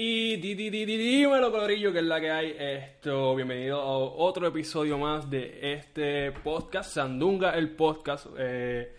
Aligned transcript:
Y 0.00 0.36
di, 0.36 0.54
di, 0.54 0.70
di, 0.70 0.86
dímelo, 0.86 1.50
colorillo, 1.50 1.92
que 1.92 1.98
es 1.98 2.04
la 2.04 2.20
que 2.20 2.30
hay. 2.30 2.54
Esto, 2.56 3.34
bienvenido 3.34 3.80
a 3.80 3.98
otro 3.98 4.46
episodio 4.46 4.96
más 4.96 5.28
de 5.28 5.72
este 5.72 6.30
podcast, 6.30 6.92
Sandunga, 6.92 7.50
el 7.56 7.70
podcast. 7.70 8.26
Eh, 8.38 8.94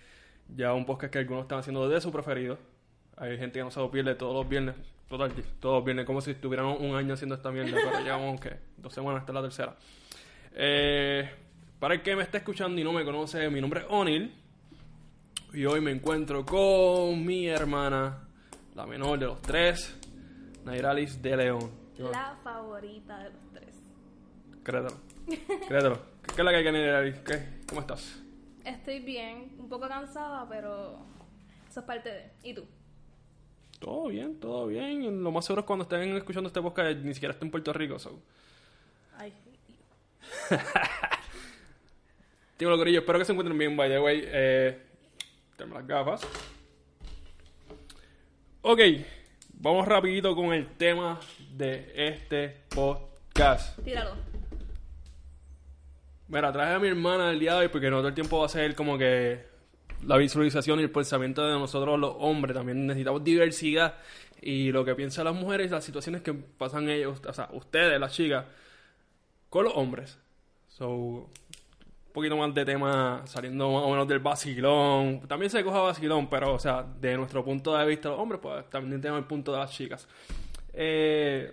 ya 0.54 0.74
un 0.74 0.86
podcast 0.86 1.14
que 1.14 1.20
algunos 1.20 1.44
están 1.44 1.60
haciendo 1.60 1.88
de 1.88 2.02
su 2.02 2.12
preferido. 2.12 2.58
Hay 3.16 3.38
gente 3.38 3.60
que 3.60 3.64
no 3.64 3.72
se 3.72 3.80
lo 3.80 3.90
pierde 3.90 4.16
todos 4.16 4.34
los 4.34 4.50
viernes. 4.50 4.76
Total, 5.08 5.32
todos 5.62 5.78
los 5.78 5.86
viernes, 5.86 6.06
como 6.06 6.20
si 6.20 6.32
estuvieran 6.32 6.66
un 6.66 6.94
año 6.94 7.14
haciendo 7.14 7.36
esta 7.36 7.50
mierda, 7.50 7.78
pero 7.82 8.04
llevamos, 8.04 8.42
¿qué? 8.42 8.58
Dos 8.76 8.94
semanas, 8.94 9.24
es 9.26 9.34
la 9.34 9.42
tercera. 9.42 9.78
Eh, 10.54 11.30
para 11.80 11.94
el 11.94 12.02
que 12.02 12.14
me 12.18 12.24
está 12.24 12.40
escuchando 12.40 12.82
y 12.82 12.84
no 12.84 12.92
me 12.92 13.06
conoce, 13.06 13.50
mi 13.50 13.62
nombre 13.62 13.80
es 13.80 13.86
Onil. 13.88 14.36
Y 15.54 15.64
hoy 15.64 15.80
me 15.80 15.92
encuentro 15.92 16.46
con 16.46 17.26
mi 17.26 17.48
hermana, 17.48 18.28
la 18.76 18.86
menor 18.86 19.18
de 19.18 19.28
los 19.28 19.42
tres, 19.42 19.98
Nairalis 20.70 21.20
de 21.20 21.36
León. 21.36 21.72
La 21.98 22.38
favorita 22.44 23.18
de 23.18 23.32
los 23.32 23.42
tres. 23.52 23.76
Créetelo. 24.64 25.00
Créetelo. 25.68 26.00
¿Qué 26.22 26.42
es 26.42 26.46
la 26.46 26.52
que 26.52 26.58
hay 26.58 26.64
que 26.64 26.72
Nairalis? 26.72 27.20
¿Qué? 27.22 27.62
¿Cómo 27.68 27.82
estás? 27.82 28.22
Estoy 28.64 29.00
bien, 29.00 29.56
un 29.58 29.68
poco 29.68 29.88
cansada, 29.88 30.48
pero 30.48 31.00
eso 31.68 31.80
es 31.80 31.86
parte 31.88 32.10
de. 32.10 32.32
¿Y 32.44 32.54
tú? 32.54 32.68
Todo 33.80 34.10
bien, 34.10 34.40
todo 34.40 34.68
bien. 34.68 35.24
Lo 35.24 35.32
más 35.32 35.46
seguro 35.46 35.62
es 35.62 35.66
cuando 35.66 35.84
estén 35.84 36.16
escuchando 36.16 36.48
este 36.48 36.62
podcast 36.62 37.00
ni 37.00 37.16
siquiera 37.16 37.34
esté 37.34 37.46
en 37.46 37.52
Puerto 37.52 37.74
Rico. 37.74 37.98
So. 37.98 38.22
Ay, 39.18 39.34
Tío, 42.58 42.78
corillo, 42.78 43.00
espero 43.00 43.18
que 43.18 43.26
se 43.26 43.32
encuentren 43.32 43.58
bien, 43.58 43.76
by 43.76 43.90
the 43.90 44.00
way. 44.00 44.22
Eh, 44.24 44.80
tengo 45.58 45.74
las 45.74 45.88
gafas. 45.88 46.22
Ok, 48.62 48.80
vamos 49.60 49.88
rapidito 49.88 50.36
con 50.36 50.54
el 50.54 50.68
tema 50.78 51.20
de 51.56 51.92
este 51.96 52.62
podcast. 52.70 53.78
tíralo. 53.84 54.12
Mira, 56.28 56.52
traje 56.52 56.74
a 56.74 56.80
mi 56.80 56.88
hermana 56.88 57.32
el 57.32 57.40
día 57.40 57.54
de 57.54 57.60
hoy 57.60 57.68
porque 57.68 57.90
no 57.90 57.98
todo 57.98 58.08
el 58.08 58.14
tiempo 58.14 58.40
va 58.40 58.46
a 58.46 58.50
ser 58.50 58.76
como 58.76 58.98
que 58.98 59.46
la 60.06 60.16
visualización 60.18 60.80
y 60.80 60.84
el 60.84 60.92
pensamiento 60.92 61.46
de 61.46 61.54
nosotros 61.54 62.00
los 62.00 62.16
hombres. 62.20 62.56
También 62.56 62.86
necesitamos 62.86 63.24
diversidad 63.24 63.96
y 64.42 64.72
lo 64.72 64.86
que 64.86 64.96
piensan 64.96 65.26
las 65.26 65.36
mujeres, 65.36 65.72
las 65.72 65.84
situaciones 65.84 66.22
que 66.22 66.34
pasan 66.34 66.90
ellos, 66.90 67.20
o 67.28 67.34
sea, 67.34 67.50
ustedes, 67.52 68.00
las 68.00 68.14
chicas, 68.14 68.46
con 69.50 69.66
los 69.66 69.74
hombres. 69.76 70.18
So, 70.68 71.30
poquito 72.14 72.36
más 72.38 72.54
de 72.54 72.66
tema 72.66 73.22
saliendo 73.26 73.72
más 73.72 73.84
o 73.84 73.90
menos 73.92 74.08
del 74.08 74.20
vacilón. 74.20 75.22
También 75.28 75.50
se 75.50 75.64
coja 75.64 75.80
vacilón, 75.80 76.28
pero, 76.30 76.54
o 76.54 76.60
sea, 76.60 76.84
de 77.00 77.16
nuestro 77.18 77.44
punto 77.44 77.76
de 77.78 77.86
vista 77.86 78.10
los 78.10 78.20
hombres, 78.20 78.40
pues 78.42 78.70
también 78.70 79.00
tenemos 79.02 79.20
el 79.22 79.28
punto 79.28 79.52
de 79.52 79.58
las 79.60 79.72
chicas. 79.72 80.08
Eh, 80.74 81.52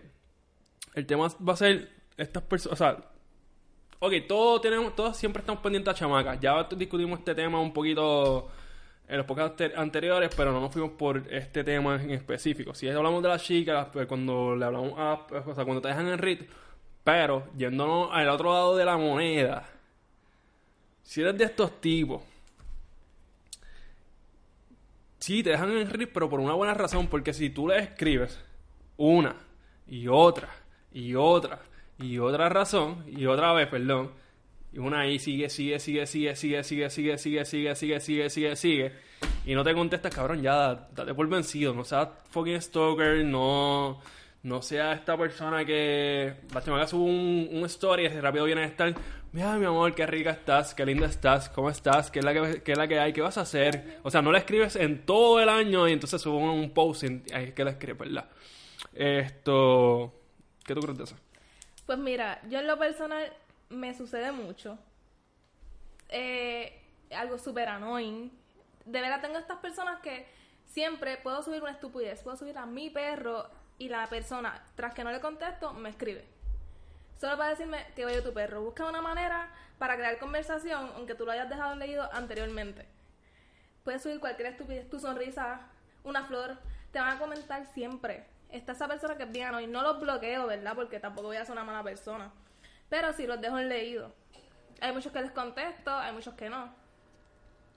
el 0.94 1.06
tema 1.06 1.28
va 1.46 1.52
a 1.52 1.56
ser 1.56 1.90
estas 2.16 2.42
personas, 2.42 2.80
o 2.80 2.84
sea, 2.84 2.96
Ok, 3.98 4.12
todos 4.28 4.60
tenemos, 4.60 4.94
todos 4.94 5.16
siempre 5.16 5.40
estamos 5.40 5.62
pendientes 5.62 5.90
a 5.90 5.94
chamacas. 5.96 6.38
Ya 6.38 6.62
discutimos 6.76 7.18
este 7.18 7.34
tema 7.34 7.58
un 7.58 7.72
poquito 7.72 8.46
en 9.08 9.16
los 9.16 9.24
podcasts 9.24 9.52
ante- 9.62 9.74
anteriores, 9.74 10.30
pero 10.36 10.52
no 10.52 10.60
nos 10.60 10.70
fuimos 10.70 10.90
por 10.92 11.22
este 11.32 11.64
tema 11.64 11.94
en 12.02 12.10
específico. 12.10 12.74
Si 12.74 12.86
hablamos 12.90 13.22
de 13.22 13.30
las 13.30 13.42
chicas, 13.42 13.88
pues 13.90 14.06
cuando 14.06 14.54
le 14.54 14.66
hablamos 14.66 14.92
a, 14.98 15.14
o 15.32 15.54
sea, 15.54 15.64
cuando 15.64 15.80
te 15.80 15.88
dejan 15.88 16.08
en 16.08 16.18
RIT, 16.18 16.42
pero 17.04 17.44
yéndonos 17.56 18.10
al 18.12 18.28
otro 18.28 18.52
lado 18.52 18.76
de 18.76 18.84
la 18.84 18.98
moneda, 18.98 19.66
si 21.06 21.20
eres 21.20 21.38
de 21.38 21.44
estos 21.44 21.80
tipos, 21.80 22.20
sí 25.20 25.42
te 25.42 25.50
dejan 25.50 25.70
en 25.70 25.88
RIT, 25.88 26.10
pero 26.12 26.28
por 26.28 26.40
una 26.40 26.54
buena 26.54 26.74
razón, 26.74 27.06
porque 27.06 27.32
si 27.32 27.48
tú 27.48 27.68
le 27.68 27.78
escribes 27.78 28.38
una 28.96 29.36
y 29.86 30.08
otra 30.08 30.50
y 30.92 31.14
otra 31.14 31.60
y 31.98 32.18
otra 32.18 32.48
razón 32.48 33.04
y 33.06 33.24
otra 33.26 33.52
vez, 33.52 33.68
perdón, 33.68 34.10
y 34.72 34.78
una 34.78 35.00
ahí 35.00 35.20
sigue, 35.20 35.48
sigue, 35.48 35.78
sigue, 35.78 36.06
sigue, 36.06 36.34
sigue, 36.34 36.64
sigue, 36.64 36.90
sigue, 36.90 37.16
sigue, 37.16 37.44
sigue, 37.44 37.74
sigue, 37.74 38.00
sigue, 38.00 38.30
sigue, 38.30 38.56
sigue, 38.56 38.92
y 39.46 39.54
no 39.54 39.62
te 39.62 39.74
contestas, 39.74 40.12
cabrón, 40.12 40.42
ya 40.42 40.88
date 40.92 41.14
por 41.14 41.28
vencido, 41.28 41.72
no 41.72 41.84
seas 41.84 42.08
fucking 42.30 42.60
stalker, 42.60 43.24
no, 43.24 44.00
no 44.42 44.60
sea 44.60 44.92
esta 44.92 45.16
persona 45.16 45.64
que 45.64 46.34
la 46.52 46.62
chamaca 46.62 46.88
sube 46.88 47.04
un, 47.04 47.48
un 47.52 47.64
story 47.66 48.06
y 48.06 48.08
rápido 48.08 48.44
viene 48.44 48.62
a 48.62 48.66
estar, 48.66 48.92
mira 49.36 49.54
mi 49.58 49.66
amor, 49.66 49.94
qué 49.94 50.06
rica 50.06 50.30
estás, 50.30 50.74
qué 50.74 50.86
linda 50.86 51.04
estás, 51.04 51.50
cómo 51.50 51.68
estás, 51.68 52.10
qué 52.10 52.20
es 52.20 52.24
la 52.24 52.32
que, 52.32 52.62
qué 52.62 52.72
es 52.72 52.78
la 52.78 52.88
que 52.88 52.98
hay, 52.98 53.12
qué 53.12 53.20
vas 53.20 53.36
a 53.36 53.42
hacer, 53.42 54.00
o 54.02 54.10
sea, 54.10 54.22
no 54.22 54.32
la 54.32 54.38
escribes 54.38 54.76
en 54.76 55.04
todo 55.04 55.40
el 55.40 55.50
año 55.50 55.86
y 55.86 55.92
entonces 55.92 56.22
sube 56.22 56.38
un, 56.38 56.70
post 56.70 57.02
y 57.02 57.22
es 57.30 57.52
que 57.52 57.62
la 57.62 57.72
escribes, 57.72 57.98
¿verdad? 57.98 58.30
Esto, 58.94 60.14
¿qué 60.64 60.74
tú 60.74 60.80
crees 60.80 60.96
de 60.96 61.04
eso? 61.04 61.16
Pues 61.84 61.98
mira, 61.98 62.40
yo 62.48 62.60
en 62.60 62.66
lo 62.66 62.78
personal 62.78 63.30
me 63.68 63.92
sucede 63.92 64.32
mucho. 64.32 64.78
Eh, 66.08 66.80
algo 67.10 67.38
súper 67.38 67.68
annoying. 67.68 68.32
De 68.86 69.02
verdad 69.02 69.20
tengo 69.20 69.36
estas 69.36 69.58
personas 69.58 70.00
que 70.00 70.26
siempre 70.64 71.18
puedo 71.18 71.42
subir 71.42 71.60
una 71.60 71.72
estupidez. 71.72 72.22
Puedo 72.22 72.38
subir 72.38 72.56
a 72.56 72.64
mi 72.64 72.88
perro 72.88 73.50
y 73.76 73.90
la 73.90 74.06
persona, 74.06 74.64
tras 74.76 74.94
que 74.94 75.04
no 75.04 75.12
le 75.12 75.20
contesto, 75.20 75.74
me 75.74 75.90
escribe. 75.90 76.35
Solo 77.18 77.36
para 77.36 77.50
decirme 77.50 77.86
que 77.94 78.04
veo 78.04 78.22
tu 78.22 78.32
perro. 78.32 78.62
Busca 78.62 78.84
una 78.86 79.00
manera 79.00 79.48
para 79.78 79.96
crear 79.96 80.18
conversación, 80.18 80.90
aunque 80.96 81.14
tú 81.14 81.24
lo 81.24 81.32
hayas 81.32 81.48
dejado 81.48 81.74
leído 81.76 82.08
anteriormente. 82.12 82.86
Puedes 83.84 84.02
subir 84.02 84.20
cualquier 84.20 84.48
estupidez, 84.48 84.88
tu 84.90 84.98
sonrisa, 84.98 85.60
una 86.04 86.24
flor, 86.24 86.58
te 86.92 86.98
van 86.98 87.16
a 87.16 87.18
comentar 87.18 87.64
siempre. 87.66 88.26
Está 88.50 88.72
esa 88.72 88.88
persona 88.88 89.16
que 89.16 89.24
es 89.24 89.32
bien 89.32 89.48
annoying. 89.48 89.70
No 89.70 89.82
los 89.82 90.00
bloqueo, 90.00 90.46
¿verdad? 90.46 90.74
Porque 90.74 91.00
tampoco 91.00 91.28
voy 91.28 91.36
a 91.36 91.44
ser 91.44 91.52
una 91.52 91.64
mala 91.64 91.82
persona. 91.82 92.30
Pero 92.88 93.12
sí 93.12 93.26
los 93.26 93.40
dejo 93.40 93.58
en 93.58 93.68
leído. 93.68 94.12
Hay 94.80 94.92
muchos 94.92 95.12
que 95.12 95.20
les 95.20 95.30
contesto, 95.30 95.90
hay 95.90 96.12
muchos 96.12 96.34
que 96.34 96.48
no. 96.48 96.72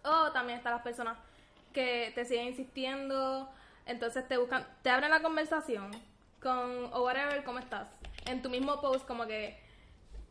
O 0.03 0.31
también 0.31 0.57
están 0.57 0.73
las 0.73 0.81
personas 0.81 1.17
que 1.73 2.11
te 2.15 2.25
siguen 2.25 2.47
insistiendo, 2.47 3.49
entonces 3.85 4.27
te 4.27 4.37
buscan, 4.37 4.65
te 4.81 4.89
abren 4.89 5.09
la 5.09 5.21
conversación 5.21 5.91
con, 6.41 6.89
o 6.93 7.03
whatever, 7.03 7.43
¿cómo 7.43 7.59
estás? 7.59 7.87
En 8.29 8.43
tu 8.43 8.49
mismo 8.51 8.79
post, 8.79 9.07
como 9.07 9.25
que 9.25 9.59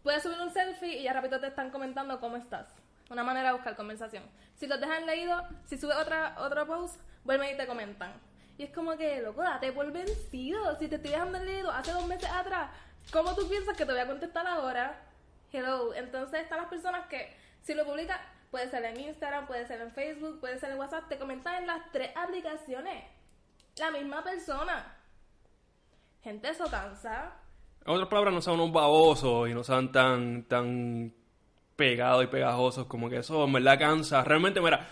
puedes 0.05 0.23
subir 0.23 0.39
un 0.39 0.53
selfie 0.53 0.99
y 1.01 1.03
ya 1.03 1.13
rápido 1.13 1.41
te 1.41 1.49
están 1.49 1.71
comentando 1.71 2.21
cómo 2.21 2.37
estás. 2.37 2.69
Una 3.11 3.25
manera 3.25 3.49
de 3.49 3.55
buscar 3.55 3.75
conversación. 3.75 4.23
Si 4.55 4.69
los 4.69 4.81
dejan 4.81 5.05
leído, 5.05 5.43
si 5.67 5.77
subes 5.77 5.97
otra, 5.97 6.37
otro 6.39 6.65
post, 6.65 7.01
vuelven 7.25 7.55
y 7.55 7.57
te 7.57 7.67
comentan. 7.67 8.13
Y 8.57 8.63
es 8.63 8.71
como 8.73 8.97
que, 8.97 9.21
loco, 9.21 9.43
date 9.43 9.73
por 9.73 9.91
vencido. 9.91 10.79
Si 10.79 10.87
te 10.87 10.95
estoy 10.95 11.11
dejando 11.11 11.43
leído 11.43 11.73
hace 11.73 11.91
dos 11.91 12.07
meses 12.07 12.31
atrás, 12.31 12.71
¿cómo 13.13 13.35
tú 13.35 13.49
piensas 13.49 13.77
que 13.77 13.85
te 13.85 13.91
voy 13.91 14.01
a 14.01 14.07
contestar 14.07 14.47
ahora? 14.47 15.03
Hello. 15.53 15.93
Entonces 15.93 16.43
están 16.43 16.59
las 16.59 16.69
personas 16.69 17.09
que, 17.09 17.37
si 17.63 17.75
lo 17.75 17.85
publicas, 17.85 18.21
puede 18.53 18.71
ser 18.71 18.85
en 18.85 19.01
Instagram, 19.01 19.49
puede 19.49 19.67
ser 19.67 19.81
en 19.81 19.91
Facebook, 19.91 20.39
puede 20.39 20.61
ser 20.61 20.71
en 20.71 20.79
WhatsApp, 20.79 21.09
te 21.09 21.19
comentan 21.19 21.57
en 21.57 21.67
las 21.67 21.91
tres 21.91 22.13
aplicaciones. 22.15 23.03
La 23.77 23.91
misma 23.91 24.23
persona. 24.23 24.95
Gente, 26.23 26.49
eso 26.51 26.71
cansa. 26.71 27.33
En 27.89 27.95
otras 27.95 28.09
palabras, 28.09 28.35
no 28.35 28.41
sean 28.43 28.61
unos 28.61 28.73
babosos 28.73 29.49
y 29.49 29.55
no 29.55 29.65
sean 29.65 29.91
tan, 29.91 30.43
tan 30.45 31.13
pegados 31.75 32.23
y 32.25 32.27
pegajosos 32.27 32.87
como 32.87 33.09
que 33.09 33.17
eso 33.17 33.45
en 33.45 33.53
verdad 33.53 33.79
cansa. 33.79 34.23
Realmente, 34.25 34.61
mira, 34.61 34.87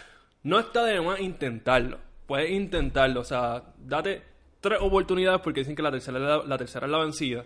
no 0.44 0.58
está 0.58 0.84
de 0.84 1.00
más 1.00 1.20
intentarlo. 1.20 1.98
Puedes 2.26 2.50
intentarlo, 2.50 3.20
o 3.20 3.24
sea, 3.24 3.62
date 3.78 4.22
tres 4.60 4.78
oportunidades 4.80 5.40
porque 5.42 5.60
dicen 5.60 5.76
que 5.76 5.82
la 5.82 5.90
tercera 5.90 6.16
es 6.18 6.24
la, 6.24 6.42
la 6.44 6.58
tercera 6.58 6.86
es 6.86 6.92
la 6.92 6.98
vencida. 6.98 7.44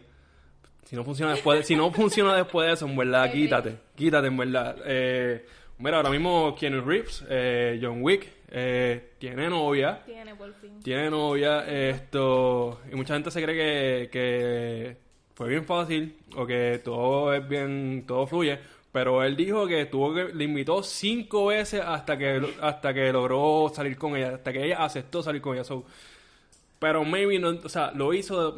Si 0.85 0.97
no 0.97 1.05
funciona 1.05 1.33
después, 1.33 1.59
de- 1.59 1.65
si 1.65 1.75
no 1.77 1.91
funciona 1.91 2.35
después 2.37 2.67
de 2.69 2.73
eso, 2.75 2.87
en 2.87 2.97
verdad, 2.97 3.31
quítate, 3.33 3.77
quítate, 3.97 4.29
en 4.29 4.37
verdad. 4.37 4.77
Eh, 4.87 5.45
mira, 5.79 5.97
ahora 5.99 6.11
mismo 6.11 6.55
Keanu 6.55 6.81
Reeves, 6.83 7.25
eh, 7.29 7.79
John 7.83 7.99
Wick, 8.03 8.27
eh, 8.51 9.15
tiene 9.19 9.49
novia. 9.51 10.03
Tiene 10.07 10.35
por 10.35 10.53
fin. 10.55 10.81
Tiene 10.81 11.11
novia, 11.11 11.67
esto. 11.69 12.81
Y 12.91 12.95
mucha 12.95 13.15
gente 13.15 13.31
se 13.31 13.43
cree 13.43 13.57
que, 13.57 14.11
que 14.11 15.10
fue 15.41 15.49
bien 15.49 15.65
fácil 15.65 16.19
o 16.37 16.47
que 16.47 16.83
todo 16.85 17.33
es 17.33 17.49
bien, 17.49 18.05
todo 18.07 18.27
fluye. 18.27 18.59
Pero 18.93 19.25
él 19.25 19.37
dijo 19.37 19.67
que 19.67 19.87
tuvo 19.87 20.13
que, 20.13 20.25
le 20.35 20.45
invitó 20.45 20.83
cinco 20.83 21.47
veces 21.47 21.81
hasta 21.81 22.19
que, 22.19 22.57
hasta 22.61 22.93
que 22.93 23.11
logró 23.11 23.73
salir 23.75 23.97
con 23.97 24.15
ella, 24.19 24.35
hasta 24.35 24.53
que 24.53 24.67
ella 24.67 24.85
aceptó 24.85 25.23
salir 25.23 25.41
con 25.41 25.55
ella. 25.55 25.65
So, 25.65 25.87
pero 26.79 27.07
maybe 27.07 27.39
no, 27.39 27.59
o 27.65 27.69
sea, 27.71 27.91
lo 27.93 28.13
hizo 28.13 28.55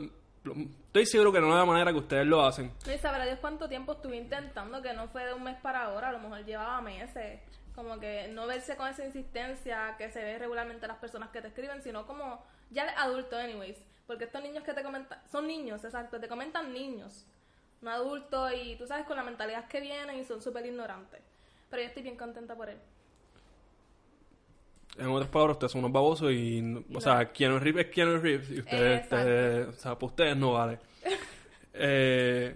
estoy 0.87 1.07
seguro 1.07 1.31
que 1.33 1.41
no 1.41 1.51
es 1.51 1.55
la 1.55 1.65
manera 1.65 1.93
que 1.93 1.99
ustedes 1.99 2.27
lo 2.27 2.45
hacen. 2.45 2.73
Y 2.93 2.99
sabrá 2.99 3.27
Dios 3.27 3.39
cuánto 3.41 3.69
tiempo 3.69 3.93
estuve 3.93 4.17
intentando, 4.17 4.83
que 4.83 4.93
no 4.93 5.07
fue 5.07 5.25
de 5.25 5.35
un 5.35 5.45
mes 5.45 5.59
para 5.63 5.85
ahora, 5.85 6.09
a 6.09 6.13
lo 6.13 6.19
mejor 6.19 6.45
llevaba 6.45 6.81
meses. 6.81 7.39
Como 7.77 8.01
que 8.01 8.27
no 8.33 8.49
verse 8.49 8.75
con 8.75 8.89
esa 8.89 9.07
insistencia 9.07 9.95
que 9.99 10.11
se 10.11 10.21
ve 10.25 10.37
regularmente 10.37 10.89
las 10.89 10.99
personas 10.99 11.31
que 11.31 11.41
te 11.43 11.47
escriben, 11.47 11.81
sino 11.81 12.09
como 12.09 12.45
ya 12.73 12.83
eres 12.85 12.95
adulto, 12.99 13.37
anyways. 13.37 13.77
Porque 14.07 14.25
estos 14.25 14.43
niños 14.43 14.65
que 14.65 14.75
te 14.75 14.83
comentan, 14.83 15.21
son 15.31 15.47
niños, 15.47 15.85
exacto, 15.85 16.19
te 16.21 16.29
comentan 16.29 16.73
niños, 16.73 17.25
no 17.81 17.91
adultos, 17.91 18.53
y 18.55 18.77
tú 18.77 18.87
sabes 18.87 19.07
con 19.07 19.17
la 19.17 19.23
mentalidad 19.23 19.67
que 19.69 19.81
vienen 19.81 20.19
y 20.19 20.25
son 20.25 20.43
súper 20.43 20.67
ignorantes. 20.67 21.21
Pero 21.71 21.83
yo 21.83 21.89
estoy 21.89 22.03
bien 22.03 22.17
contenta 22.17 22.55
por 22.55 22.69
él. 22.69 22.79
En 24.99 25.07
otras 25.09 25.31
palabras, 25.31 25.55
ustedes 25.57 25.73
son 25.73 25.79
unos 25.79 25.93
babosos 25.93 26.31
y, 26.33 26.61
no- 26.61 26.85
o 26.95 27.01
sea, 27.01 27.33
Keanu 27.33 27.59
Reeves 27.59 27.87
es 27.87 27.93
Keanu 27.93 28.19
Reeves 28.19 28.51
y 28.51 28.59
ustedes, 28.61 29.03
ustedes- 29.05 29.69
o 29.69 29.73
sea, 29.73 29.95
para 29.95 30.07
ustedes 30.07 30.37
no 30.37 30.53
vale. 30.53 30.79
Eh, 31.75 32.55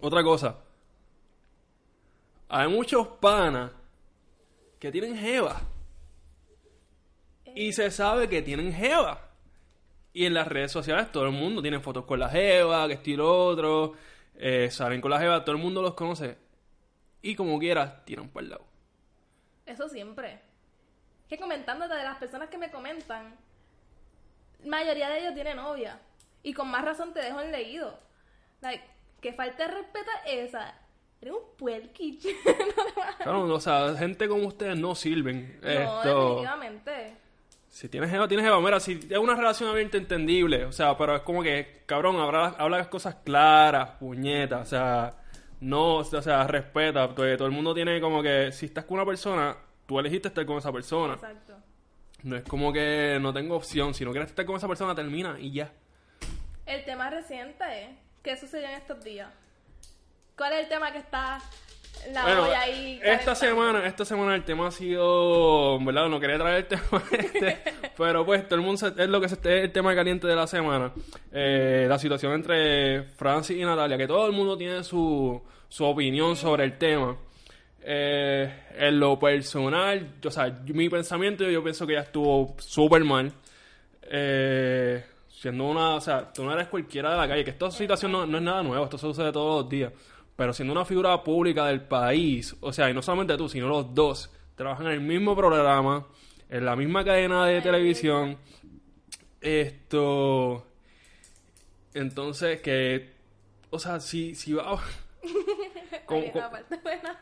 otra 0.00 0.22
cosa. 0.22 0.56
Hay 2.48 2.68
muchos 2.68 3.08
panas 3.20 3.72
que 4.78 4.92
tienen 4.92 5.16
jeva. 5.16 5.60
Y 7.54 7.72
se 7.72 7.90
sabe 7.90 8.28
que 8.28 8.42
tienen 8.42 8.72
jeva. 8.72 9.20
Y 10.12 10.26
en 10.26 10.34
las 10.34 10.46
redes 10.48 10.70
sociales 10.72 11.10
todo 11.10 11.24
el 11.26 11.32
mundo 11.32 11.60
tiene 11.62 11.80
fotos 11.80 12.04
con 12.04 12.20
la 12.20 12.28
jeva, 12.28 12.86
que 12.86 12.94
estilo 12.94 13.46
otro. 13.46 13.94
eh, 14.36 14.68
salen 14.70 15.00
con 15.00 15.10
la 15.10 15.18
jeva, 15.20 15.44
todo 15.44 15.56
el 15.56 15.62
mundo 15.62 15.82
los 15.82 15.94
conoce. 15.94 16.36
Y 17.22 17.34
como 17.34 17.58
quiera, 17.58 18.04
tiran 18.04 18.28
para 18.28 18.44
el 18.44 18.50
lado. 18.50 18.64
Eso 19.66 19.88
siempre. 19.88 20.40
Que 21.28 21.38
comentándote 21.38 21.94
de 21.94 22.02
las 22.04 22.18
personas 22.18 22.48
que 22.50 22.58
me 22.58 22.70
comentan, 22.70 23.34
mayoría 24.64 25.08
de 25.08 25.20
ellos 25.20 25.34
tienen 25.34 25.56
novia. 25.56 26.00
Y 26.42 26.52
con 26.52 26.68
más 26.70 26.84
razón 26.84 27.14
te 27.14 27.20
dejo 27.20 27.40
en 27.40 27.50
leído. 27.52 27.98
Like, 28.60 28.84
que 29.20 29.32
falta 29.32 29.66
de 29.66 29.74
respeto 29.74 30.10
es 30.26 30.48
esa. 30.50 30.74
Eres 31.20 31.34
un 31.34 31.56
puerquich. 31.56 32.26
Claro, 33.22 33.46
o 33.46 33.60
sea, 33.60 33.94
gente 33.96 34.28
como 34.28 34.46
ustedes 34.46 34.76
no 34.76 34.94
sirven. 34.94 35.58
no, 35.62 35.68
Esto, 35.68 36.20
definitivamente. 36.20 37.16
Si 37.74 37.88
tienes 37.88 38.08
jeva, 38.08 38.28
tienes 38.28 38.46
jeva. 38.46 38.60
Mira, 38.60 38.78
si 38.78 38.92
es 38.92 39.18
una 39.18 39.34
relación 39.34 39.68
abierta, 39.68 39.96
entendible. 39.96 40.64
O 40.64 40.70
sea, 40.70 40.96
pero 40.96 41.16
es 41.16 41.22
como 41.22 41.42
que, 41.42 41.82
cabrón, 41.86 42.20
habla, 42.20 42.54
habla 42.56 42.78
las 42.78 42.86
cosas 42.86 43.16
claras, 43.24 43.90
puñetas. 43.98 44.60
O 44.60 44.70
sea, 44.70 45.14
no, 45.58 45.96
o 45.96 46.04
sea, 46.04 46.46
respeta. 46.46 47.08
Porque 47.08 47.36
todo 47.36 47.48
el 47.48 47.52
mundo 47.52 47.74
tiene 47.74 48.00
como 48.00 48.22
que, 48.22 48.52
si 48.52 48.66
estás 48.66 48.84
con 48.84 48.98
una 48.98 49.04
persona, 49.04 49.56
tú 49.86 49.98
elegiste 49.98 50.28
estar 50.28 50.46
con 50.46 50.58
esa 50.58 50.70
persona. 50.70 51.14
Exacto. 51.14 51.56
No 52.22 52.36
es 52.36 52.44
como 52.44 52.72
que 52.72 53.18
no 53.20 53.32
tengo 53.32 53.56
opción. 53.56 53.92
Si 53.92 54.04
no 54.04 54.12
quieres 54.12 54.30
estar 54.30 54.46
con 54.46 54.54
esa 54.54 54.68
persona, 54.68 54.94
termina 54.94 55.36
y 55.40 55.50
ya. 55.50 55.72
El 56.66 56.84
tema 56.84 57.10
reciente 57.10 57.64
es, 57.82 57.88
¿qué 58.22 58.36
sucedió 58.36 58.68
en 58.68 58.74
estos 58.74 59.02
días? 59.02 59.32
¿Cuál 60.36 60.52
es 60.52 60.60
el 60.60 60.68
tema 60.68 60.92
que 60.92 60.98
está 60.98 61.40
la 62.12 62.22
Bueno, 62.24 62.42
olla 62.44 62.60
ahí? 62.60 63.00
esta 63.02 63.34
semana, 63.34 63.86
esta 63.86 64.04
semana 64.04 64.34
el 64.34 64.44
tema 64.44 64.68
ha 64.68 64.70
sido, 64.70 65.78
¿verdad? 65.84 66.08
No 66.08 66.20
quería 66.20 66.38
traer 66.38 66.56
el 66.58 66.66
tema 66.66 67.02
este, 67.12 67.58
pero 67.96 68.24
pues 68.26 68.44
todo 68.46 68.56
el 68.56 68.60
mundo 68.62 68.76
se- 68.78 69.02
es 69.02 69.08
lo 69.08 69.20
que 69.20 69.28
se, 69.28 69.34
es 69.36 69.64
el 69.64 69.72
tema 69.72 69.94
caliente 69.94 70.26
de 70.26 70.36
la 70.36 70.46
semana. 70.46 70.92
Eh, 71.32 71.86
la 71.88 71.98
situación 71.98 72.32
entre 72.34 73.02
Francis 73.16 73.56
y 73.56 73.64
Natalia, 73.64 73.96
que 73.96 74.06
todo 74.06 74.26
el 74.26 74.32
mundo 74.32 74.56
tiene 74.56 74.82
su, 74.84 75.40
su 75.68 75.84
opinión 75.84 76.36
sobre 76.36 76.64
el 76.64 76.76
tema. 76.78 77.16
Eh, 77.86 78.50
en 78.78 78.98
lo 79.00 79.18
personal, 79.18 80.14
yo- 80.20 80.28
o 80.28 80.32
sea, 80.32 80.46
mi 80.66 80.88
pensamiento, 80.88 81.44
yo 81.44 81.62
pienso 81.62 81.86
que 81.86 81.92
ella 81.94 82.02
estuvo 82.02 82.54
súper 82.58 83.04
mal. 83.04 83.32
Eh, 84.10 85.04
siendo 85.28 85.64
una, 85.64 85.96
o 85.96 86.00
sea, 86.00 86.32
tú 86.32 86.44
no 86.44 86.52
eres 86.52 86.68
cualquiera 86.68 87.10
de 87.10 87.16
la 87.16 87.28
calle, 87.28 87.44
que 87.44 87.50
esta 87.50 87.70
situación 87.70 88.12
no, 88.12 88.24
no 88.26 88.38
es 88.38 88.42
nada 88.44 88.62
nuevo, 88.62 88.84
esto 88.84 88.96
sucede 88.98 89.32
todos 89.32 89.62
los 89.62 89.68
días. 89.70 89.92
Pero 90.36 90.52
siendo 90.52 90.72
una 90.72 90.84
figura 90.84 91.22
pública 91.22 91.66
del 91.66 91.82
país, 91.82 92.56
o 92.60 92.72
sea, 92.72 92.90
y 92.90 92.94
no 92.94 93.02
solamente 93.02 93.36
tú, 93.36 93.48
sino 93.48 93.68
los 93.68 93.94
dos, 93.94 94.30
trabajan 94.56 94.86
en 94.86 94.92
el 94.94 95.00
mismo 95.00 95.36
programa, 95.36 96.06
en 96.50 96.64
la 96.64 96.74
misma 96.74 97.04
cadena 97.04 97.46
de 97.46 97.60
televisión. 97.60 98.36
Esto. 99.40 100.66
Entonces, 101.92 102.60
que. 102.60 103.12
O 103.70 103.78
sea, 103.78 104.00
si, 104.00 104.34
si 104.34 104.52
va. 104.54 104.64
como- 106.06 106.32
buena. 106.82 107.20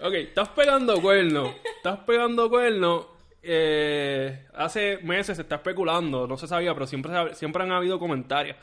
Ok, 0.00 0.12
estás 0.14 0.48
pegando 0.50 1.00
cuernos. 1.00 1.54
Estás 1.76 2.00
pegando 2.00 2.48
cuernos. 2.50 3.06
Eh, 3.42 4.46
hace 4.54 4.98
meses 4.98 5.36
se 5.36 5.42
está 5.42 5.56
especulando, 5.56 6.26
no 6.26 6.36
se 6.36 6.46
sabía, 6.46 6.74
pero 6.74 6.86
siempre, 6.86 7.34
siempre 7.34 7.62
han 7.62 7.72
habido 7.72 7.98
comentarios. 7.98 8.56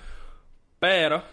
Pero, 0.80 1.24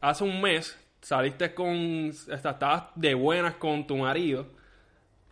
hace 0.00 0.24
un 0.24 0.40
mes 0.40 0.78
saliste 1.00 1.54
con. 1.54 1.76
Estabas 1.76 2.84
de 2.94 3.14
buenas 3.14 3.54
con 3.54 3.86
tu 3.86 3.96
marido. 3.96 4.46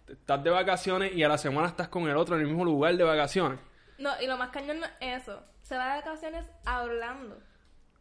Estás 0.09 0.43
de 0.43 0.51
vacaciones 0.51 1.15
y 1.15 1.23
a 1.23 1.29
la 1.29 1.39
semana 1.39 1.69
estás 1.69 1.89
con 1.89 2.09
el 2.09 2.17
otro 2.17 2.37
en 2.37 2.43
el 2.43 2.47
mismo 2.47 2.65
lugar 2.65 2.97
de 2.97 3.05
vacaciones. 3.05 3.59
No, 3.99 4.11
y 4.21 4.27
lo 4.27 4.37
más 4.37 4.51
cañón 4.51 4.81
no 4.81 4.87
es 5.01 5.23
eso. 5.23 5.43
Se 5.63 5.77
va 5.77 5.95
de 5.95 6.01
vacaciones 6.01 6.47
a 6.65 6.83
Orlando. 6.83 7.39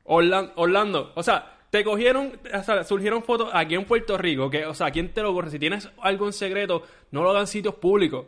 Orlando, 0.04 0.54
Orlando, 0.56 1.14
o 1.16 1.24
sea, 1.24 1.58
te 1.72 1.84
cogieron, 1.84 2.40
o 2.54 2.64
sea, 2.64 2.84
surgieron 2.84 3.24
fotos 3.24 3.50
aquí 3.52 3.74
en 3.74 3.86
Puerto 3.86 4.18
Rico, 4.18 4.50
que, 4.50 4.66
o 4.66 4.74
sea, 4.74 4.92
¿quién 4.92 5.12
te 5.14 5.22
lo 5.22 5.34
corre? 5.34 5.50
Si 5.50 5.58
tienes 5.58 5.90
algo 6.00 6.28
en 6.28 6.34
secreto, 6.34 6.84
no 7.12 7.24
lo 7.24 7.32
hagan 7.32 7.42
en 7.42 7.48
sitios 7.48 7.76
públicos. 7.76 8.26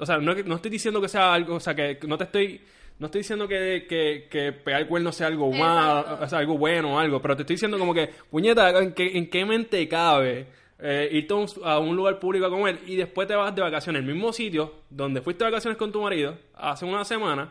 O 0.00 0.04
sea, 0.04 0.18
no, 0.18 0.34
no 0.34 0.56
estoy 0.56 0.72
diciendo 0.72 1.00
que 1.00 1.08
sea 1.08 1.32
algo, 1.32 1.54
o 1.54 1.60
sea, 1.60 1.74
que 1.74 1.98
no 2.06 2.18
te 2.18 2.24
estoy, 2.24 2.60
no 2.98 3.06
estoy 3.06 3.20
diciendo 3.20 3.48
que, 3.48 3.86
que, 3.88 4.28
que 4.30 4.52
pegar 4.52 4.86
cuerno 4.86 5.10
sea 5.12 5.26
algo 5.26 5.52
Exacto. 5.52 6.24
o 6.24 6.28
sea, 6.28 6.38
algo 6.38 6.58
bueno 6.58 6.94
o 6.94 6.98
algo, 6.98 7.20
pero 7.20 7.36
te 7.36 7.42
estoy 7.42 7.54
diciendo 7.54 7.78
como 7.78 7.92
que, 7.92 8.08
puñeta, 8.30 8.70
¿en 8.78 8.92
qué, 8.92 9.18
en 9.18 9.28
qué 9.28 9.44
mente 9.44 9.86
cabe 9.88 10.46
eh, 10.78 11.08
irte 11.12 11.34
a 11.34 11.36
un, 11.36 11.48
a 11.64 11.78
un 11.78 11.96
lugar 11.96 12.18
público 12.18 12.48
como 12.50 12.68
él 12.68 12.78
y 12.86 12.96
después 12.96 13.26
te 13.26 13.34
vas 13.34 13.54
de 13.54 13.62
vacaciones 13.62 14.00
al 14.00 14.06
mismo 14.06 14.32
sitio 14.32 14.74
donde 14.90 15.22
fuiste 15.22 15.44
de 15.44 15.50
vacaciones 15.50 15.76
con 15.76 15.90
tu 15.90 16.02
marido 16.02 16.36
hace 16.54 16.84
una 16.84 17.04
semana? 17.04 17.48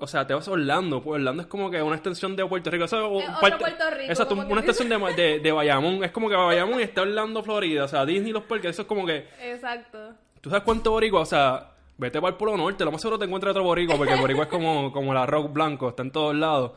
O 0.00 0.06
sea, 0.06 0.24
te 0.26 0.32
vas 0.32 0.46
a 0.46 0.52
Orlando. 0.52 1.02
Pues 1.02 1.18
Orlando 1.18 1.42
es 1.42 1.48
como 1.48 1.70
que 1.70 1.82
una 1.82 1.96
extensión 1.96 2.36
de 2.36 2.46
Puerto 2.46 2.70
Rico. 2.70 2.84
Es 2.84 2.92
otro 2.92 3.20
Puerto 3.40 3.90
Rico, 3.90 4.10
Exacto, 4.12 4.34
una 4.36 4.60
extensión 4.60 4.88
de, 4.88 5.14
de, 5.14 5.40
de 5.40 5.52
Bayamón. 5.52 6.04
Es 6.04 6.12
como 6.12 6.28
que 6.28 6.36
Bayamón 6.36 6.80
está 6.80 7.02
Orlando, 7.02 7.42
Florida. 7.42 7.84
O 7.84 7.88
sea, 7.88 8.06
Disney, 8.06 8.30
los 8.32 8.44
parques. 8.44 8.70
Eso 8.70 8.82
es 8.82 8.88
como 8.88 9.04
que... 9.04 9.26
Exacto. 9.42 10.14
¿Tú 10.40 10.50
sabes 10.50 10.62
cuánto 10.62 10.92
boricua? 10.92 11.22
O 11.22 11.26
sea, 11.26 11.72
vete 11.98 12.20
para 12.20 12.30
el 12.30 12.36
Polo 12.36 12.56
Norte. 12.56 12.84
Lo 12.84 12.90
más 12.92 13.00
seguro 13.02 13.18
te 13.18 13.26
encuentras 13.26 13.50
otro 13.52 13.64
boricua. 13.64 13.96
Porque 13.96 14.14
el 14.14 14.20
boricua 14.20 14.44
es 14.44 14.50
como, 14.50 14.90
como 14.92 15.12
el 15.12 15.18
arroz 15.18 15.52
blanco. 15.52 15.90
Está 15.90 16.02
en 16.02 16.10
todos 16.10 16.34
lados. 16.34 16.72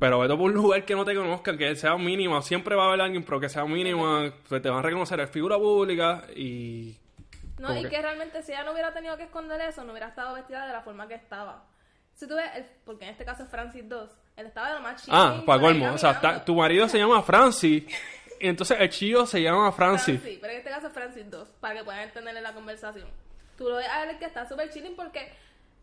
Pero 0.00 0.20
vete 0.20 0.34
por 0.34 0.44
un 0.50 0.54
lugar 0.54 0.84
que 0.86 0.94
no 0.94 1.04
te 1.04 1.14
conozcan. 1.14 1.58
Que 1.58 1.76
sea 1.76 1.96
mínima. 1.96 2.40
Siempre 2.40 2.74
va 2.74 2.84
a 2.84 2.88
haber 2.88 3.02
alguien, 3.02 3.22
pero 3.24 3.38
que 3.38 3.48
sea 3.50 3.64
mínima. 3.66 4.32
Pues 4.48 4.62
te 4.62 4.70
van 4.70 4.78
a 4.78 4.82
reconocer. 4.82 5.20
Es 5.20 5.30
figura 5.30 5.58
pública 5.58 6.22
y... 6.34 6.96
No, 7.58 7.68
¿Cómo 7.68 7.78
y 7.80 7.82
que? 7.84 7.90
que 7.90 8.02
realmente 8.02 8.42
si 8.42 8.50
ella 8.52 8.64
no 8.64 8.72
hubiera 8.72 8.92
tenido 8.92 9.16
que 9.16 9.22
esconder 9.24 9.60
eso, 9.60 9.84
no 9.84 9.92
hubiera 9.92 10.08
estado 10.08 10.34
vestida 10.34 10.66
de 10.66 10.72
la 10.72 10.80
forma 10.80 11.06
que 11.06 11.14
estaba. 11.14 11.64
Si 12.14 12.26
tú 12.26 12.34
ves, 12.34 12.50
el- 12.56 12.66
porque 12.84 13.04
en 13.04 13.10
este 13.12 13.24
caso 13.24 13.44
es 13.44 13.48
Francis 13.48 13.88
2, 13.88 14.10
él 14.36 14.46
estaba 14.46 14.68
de 14.70 14.74
lo 14.74 14.80
más 14.80 15.00
chido. 15.04 15.16
Ah, 15.16 15.42
para 15.46 15.60
colmo. 15.60 15.92
O 15.92 15.98
sea, 15.98 16.44
tu 16.44 16.56
marido 16.56 16.88
se 16.88 16.98
llama 16.98 17.22
Francis. 17.22 17.84
Entonces 18.40 18.80
el 18.80 18.88
chillo 18.90 19.24
se 19.26 19.40
llama 19.40 19.70
Francis. 19.70 20.18
Francis, 20.20 20.38
pero 20.40 20.52
en 20.52 20.58
este 20.58 20.70
caso 20.70 20.86
es 20.88 20.92
Francis 20.92 21.30
2, 21.30 21.48
para 21.60 21.74
que 21.78 21.84
puedan 21.84 22.00
entender 22.02 22.36
en 22.36 22.42
la 22.42 22.52
conversación. 22.52 23.06
Tú 23.62 23.68
lo 23.68 23.76
ves 23.76 23.86
a 23.88 24.02
él 24.02 24.18
que 24.18 24.24
está 24.24 24.44
súper 24.44 24.70
chilling 24.70 24.96
porque 24.96 25.32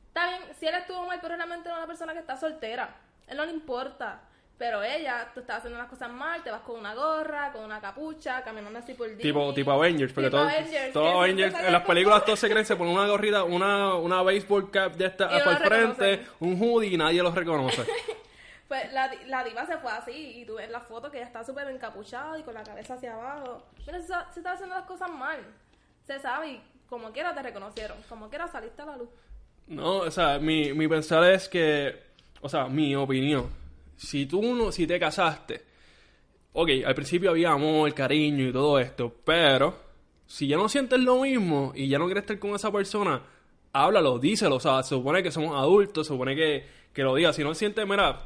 está 0.09 0.27
bien, 0.27 0.41
si 0.59 0.67
él 0.67 0.75
estuvo 0.75 1.05
mal, 1.05 1.17
pero 1.21 1.37
realmente 1.37 1.69
es 1.69 1.75
una 1.75 1.87
persona 1.87 2.11
que 2.11 2.19
está 2.19 2.35
soltera. 2.35 2.93
Él 3.25 3.37
no 3.37 3.45
le 3.45 3.53
importa. 3.53 4.19
Pero 4.57 4.83
ella, 4.83 5.31
tú 5.33 5.39
estás 5.39 5.59
haciendo 5.59 5.79
las 5.79 5.87
cosas 5.87 6.09
mal, 6.11 6.43
te 6.43 6.51
vas 6.51 6.59
con 6.59 6.77
una 6.77 6.93
gorra, 6.93 7.53
con 7.53 7.63
una 7.63 7.79
capucha, 7.79 8.43
caminando 8.43 8.79
así 8.79 8.93
por 8.95 9.07
Disney. 9.07 9.23
Tipo, 9.23 9.53
tipo 9.53 9.71
Avengers, 9.71 10.11
porque 10.11 10.29
todos, 10.29 10.51
Avengers, 10.51 10.91
que 10.91 10.99
Avengers, 10.99 11.55
en 11.57 11.71
las 11.71 11.83
películas 11.85 12.25
todos 12.25 12.39
se 12.39 12.49
creen, 12.49 12.65
se 12.65 12.75
ponen 12.75 12.93
una 12.93 13.07
gorrita, 13.07 13.45
una, 13.45 13.95
una 13.95 14.21
baseball 14.21 14.69
cap 14.69 14.95
de 14.95 15.05
esta 15.05 15.27
Y 15.27 15.29
no 15.29 15.37
el 15.37 15.43
lo 15.45 15.59
reconocen. 15.59 15.95
frente, 15.95 16.27
un 16.41 16.61
hoodie 16.61 16.89
y 16.89 16.97
nadie 16.97 17.23
los 17.23 17.33
reconoce. 17.33 17.85
Pues 18.67 18.93
la, 18.93 19.11
la 19.25 19.43
diva 19.43 19.65
se 19.65 19.77
fue 19.79 19.91
así 19.91 20.41
y 20.41 20.45
tú 20.45 20.55
ves 20.57 20.69
la 20.69 20.79
foto 20.79 21.09
que 21.09 21.17
ella 21.17 21.25
está 21.25 21.43
súper 21.43 21.67
encapuchada 21.69 22.37
y 22.37 22.43
con 22.43 22.53
la 22.53 22.61
cabeza 22.61 22.93
hacia 22.93 23.13
abajo. 23.15 23.63
Mira, 23.87 23.99
se, 23.99 24.13
se 24.31 24.41
está 24.41 24.51
haciendo 24.51 24.75
las 24.75 24.85
cosas 24.85 25.09
mal. 25.09 25.39
Se 26.05 26.19
sabe 26.19 26.49
y 26.49 26.61
como 26.89 27.11
quiera 27.11 27.33
te 27.33 27.41
reconocieron. 27.43 27.97
Como 28.09 28.29
quiera 28.29 28.47
saliste 28.47 28.81
a 28.81 28.85
la 28.85 28.97
luz. 28.97 29.09
No, 29.67 29.97
o 29.99 30.11
sea, 30.11 30.39
mi, 30.39 30.73
mi 30.73 30.87
pensar 30.87 31.23
es 31.31 31.47
que, 31.47 31.93
o 32.41 32.49
sea, 32.49 32.65
mi 32.67 32.95
opinión, 32.95 33.47
si 33.95 34.25
tú 34.25 34.41
no, 34.55 34.71
si 34.71 34.87
te 34.87 34.99
casaste, 34.99 35.63
ok, 36.53 36.69
al 36.85 36.95
principio 36.95 37.29
había 37.29 37.51
amor, 37.51 37.93
cariño 37.93 38.47
y 38.47 38.51
todo 38.51 38.79
esto, 38.79 39.13
pero 39.23 39.75
si 40.25 40.47
ya 40.47 40.57
no 40.57 40.67
sientes 40.69 40.99
lo 40.99 41.21
mismo 41.21 41.71
y 41.75 41.87
ya 41.87 41.99
no 41.99 42.05
quieres 42.05 42.23
estar 42.23 42.39
con 42.39 42.51
esa 42.55 42.71
persona, 42.71 43.21
háblalo, 43.73 44.17
díselo, 44.17 44.55
o 44.55 44.59
sea, 44.59 44.81
se 44.83 44.89
supone 44.95 45.21
que 45.21 45.31
somos 45.31 45.55
adultos, 45.55 46.07
se 46.07 46.13
supone 46.13 46.35
que, 46.35 46.65
que 46.91 47.03
lo 47.03 47.13
digas, 47.13 47.35
si 47.35 47.43
no 47.43 47.53
sientes, 47.53 47.85
mira, 47.87 48.25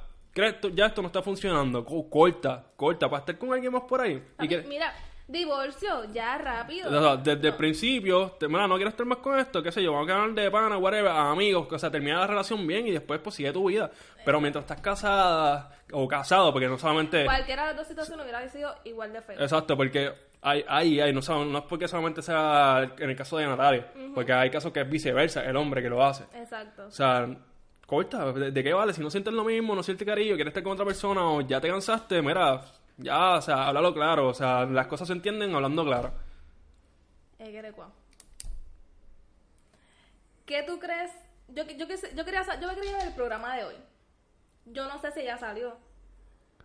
ya 0.74 0.86
esto 0.88 1.02
no 1.02 1.08
está 1.08 1.22
funcionando, 1.22 1.84
co- 1.84 2.10
corta, 2.10 2.66
corta, 2.78 3.10
para 3.10 3.20
estar 3.20 3.38
con 3.38 3.52
alguien 3.54 3.74
más 3.74 3.84
por 3.84 4.00
ahí. 4.02 4.24
A 4.38 4.46
Y 4.46 4.48
mí- 4.48 4.56
que, 4.56 4.62
Mira, 4.68 4.94
Divorcio, 5.28 6.04
ya 6.12 6.38
rápido. 6.38 6.90
O 6.90 7.02
sea, 7.02 7.16
desde 7.16 7.48
el 7.48 7.56
principio, 7.56 8.36
te, 8.38 8.48
mira, 8.48 8.68
no 8.68 8.76
quiero 8.76 8.90
estar 8.90 9.06
más 9.06 9.20
con 9.20 9.40
esto, 9.40 9.64
qué 9.64 9.72
sé 9.72 9.82
yo, 9.82 9.94
vamos 9.94 10.10
a 10.10 10.14
quedar 10.14 10.34
de 10.34 10.52
pana, 10.52 10.78
whatever, 10.78 11.12
amigos, 11.12 11.68
o 11.72 11.80
sea, 11.80 11.90
termina 11.90 12.20
la 12.20 12.28
relación 12.28 12.68
bien 12.68 12.88
y 12.88 12.92
después 12.92 13.22
pues 13.22 13.36
sigue 13.36 13.54
tu 13.54 13.70
vida. 13.70 13.90
Pero 14.26 14.42
mientras 14.42 14.64
estás 14.64 14.82
casada 14.82 15.72
o 15.92 16.08
casado, 16.08 16.52
porque 16.52 16.68
no 16.68 16.78
solamente... 16.78 17.24
Cualquiera 17.24 17.64
de 17.64 17.68
las 17.70 17.78
dos 17.78 17.88
situaciones 17.88 18.24
hubiera 18.24 18.48
sido 18.50 18.76
igual 18.84 19.14
de 19.14 19.22
feo. 19.22 19.40
Exacto, 19.40 19.78
porque 19.78 20.12
hay, 20.42 20.66
hay, 20.68 21.00
hay, 21.00 21.14
no, 21.14 21.22
no 21.46 21.60
es 21.60 21.64
porque 21.66 21.88
solamente 21.88 22.22
sea 22.22 22.92
en 22.98 23.10
el 23.10 23.16
caso 23.16 23.38
de 23.38 23.48
Natalia, 23.48 23.92
porque 24.14 24.34
hay 24.34 24.50
casos 24.50 24.74
que 24.74 24.82
es 24.82 24.90
viceversa, 24.90 25.46
el 25.46 25.56
hombre 25.56 25.82
que 25.82 25.90
lo 25.90 26.04
hace. 26.04 26.26
Exacto. 26.36 26.88
O 26.88 26.92
sea, 26.92 27.30
corta, 27.86 28.32
¿de, 28.34 28.52
de 28.52 28.64
qué 28.64 28.74
vale? 28.74 28.92
Si 28.92 29.02
no 29.02 29.10
sientes 29.10 29.34
lo 29.34 29.46
mismo, 29.46 29.74
no 29.74 29.84
sientes 29.84 30.06
cariño, 30.06 30.36
quieres 30.36 30.52
estar 30.52 30.64
con 30.64 30.74
otra 30.74 30.86
persona 30.86 31.30
o 31.30 31.42
ya 31.42 31.62
te 31.62 31.70
cansaste, 31.70 32.22
mira, 32.22 32.62
ya, 33.04 33.36
o 33.36 33.42
sea, 33.42 33.68
háblalo 33.68 33.94
claro, 33.94 34.28
o 34.28 34.34
sea, 34.34 34.66
las 34.66 34.88
cosas 34.88 35.08
se 35.08 35.14
entienden 35.14 35.54
hablando 35.54 35.84
claro. 35.86 36.12
Eh, 37.40 37.52
¿qué 40.46 40.64
tú 40.64 40.80
crees? 40.80 41.12
Yo, 41.50 41.64
yo, 41.66 41.86
yo, 41.86 42.26
quería, 42.26 42.60
yo 42.60 42.70
quería 42.76 42.98
ver 42.98 43.08
el 43.08 43.14
programa 43.14 43.56
de 43.56 43.66
hoy. 43.66 43.76
Yo 44.66 44.88
no 44.88 45.00
sé 45.00 45.12
si 45.12 45.24
ya 45.24 45.38
salió. 45.38 45.76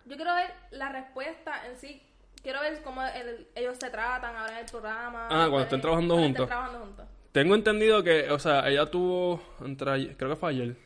Yo 0.06 0.16
quiero 0.16 0.34
ver 0.34 0.52
la 0.70 0.88
respuesta 0.88 1.66
en 1.66 1.76
sí. 1.76 2.02
Quiero 2.42 2.60
ver 2.60 2.82
cómo 2.82 3.02
el- 3.02 3.48
ellos 3.54 3.76
se 3.78 3.90
tratan 3.90 4.36
ahora 4.36 4.52
en 4.52 4.64
el 4.64 4.70
programa. 4.70 5.26
Ah, 5.26 5.46
cuando 5.48 5.62
estén 5.62 5.80
trabajando 5.80 6.14
cuando 6.14 6.26
juntos. 6.28 6.44
estén 6.44 6.46
trabajando 6.48 6.78
juntos. 6.86 7.06
Tengo 7.32 7.54
entendido 7.54 8.02
que, 8.02 8.30
o 8.30 8.38
sea, 8.38 8.68
ella 8.68 8.86
tuvo, 8.86 9.42
entre 9.64 10.16
creo 10.16 10.30
que 10.30 10.36
fue 10.36 10.50
ayer, 10.50 10.76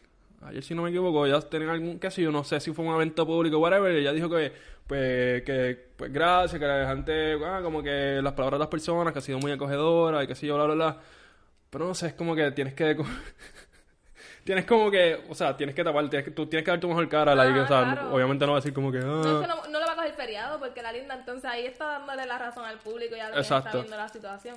ayer 0.45 0.63
si 0.63 0.75
no 0.75 0.83
me 0.83 0.91
equivoco, 0.91 1.27
ella 1.27 1.41
tenía 1.41 1.71
algún, 1.73 1.99
qué 1.99 2.11
sé 2.11 2.23
yo, 2.23 2.31
no 2.33 2.45
sé 2.45 2.61
si 2.61 2.73
fue 2.73 2.85
un 2.85 2.95
evento 2.95 3.27
público 3.27 3.57
o 3.57 3.61
whatever, 3.61 3.95
y 3.95 4.01
ella 4.01 4.13
dijo 4.13 4.29
que, 4.29 4.53
pues, 4.87 5.43
que, 5.43 5.91
pues, 5.97 6.13
gracias, 6.13 6.59
que 6.61 6.67
la 6.67 6.89
gente, 6.89 7.35
ah, 7.45 7.61
como 7.63 7.83
que 7.83 8.21
las 8.23 8.33
palabras 8.33 8.59
de 8.59 8.63
las 8.65 8.69
personas, 8.69 9.13
que 9.13 9.19
ha 9.21 9.23
sido 9.23 9.39
muy 9.39 9.53
acogedora, 9.53 10.23
y 10.23 10.27
qué 10.27 10.35
sé 10.35 10.47
yo, 10.47 10.57
bla, 10.57 10.65
bla, 10.65 10.75
bla. 10.75 10.99
Pero 11.71 11.87
no 11.87 11.95
sé, 11.95 12.09
es 12.09 12.15
como 12.15 12.35
que 12.35 12.51
tienes 12.53 12.75
que, 12.75 12.97
tienes 14.45 14.65
como 14.67 14.91
que, 14.91 15.25
o 15.29 15.35
sea, 15.35 15.57
tienes 15.57 15.75
que 15.75 15.85
tapar, 15.85 16.09
tienes 16.11 16.25
que, 16.27 16.31
tú 16.33 16.47
tienes 16.47 16.65
que 16.65 16.71
dar 16.71 16.81
tu 16.81 16.89
mejor 16.89 17.09
cara, 17.09 17.35
like, 17.35 17.59
Ah, 17.61 17.63
o 17.63 17.67
sea, 17.69 17.93
claro. 17.95 18.15
obviamente 18.15 18.45
no 18.45 18.53
va 18.53 18.59
a 18.59 18.61
decir 18.61 18.75
como 18.75 18.91
que, 18.93 18.99
No, 18.99 19.21
ah, 19.21 19.41
que 19.41 19.47
no, 19.47 19.67
no 19.69 19.79
le 19.79 19.87
va 19.87 19.93
a 19.93 19.97
coger 19.97 20.13
feriado 20.13 20.59
porque 20.59 20.83
la 20.83 20.93
linda 20.93 21.15
entonces 21.15 21.45
ahí 21.51 21.65
está 21.67 21.87
dándole 21.99 22.27
la 22.27 22.39
razón 22.39 22.65
al 22.65 22.79
público 22.79 23.17
y 23.17 23.21
a 23.21 23.29
quien 23.29 23.39
Exacto. 23.39 23.69
está 23.69 23.79
viendo 23.79 23.97
la 23.97 24.09
situación. 24.09 24.57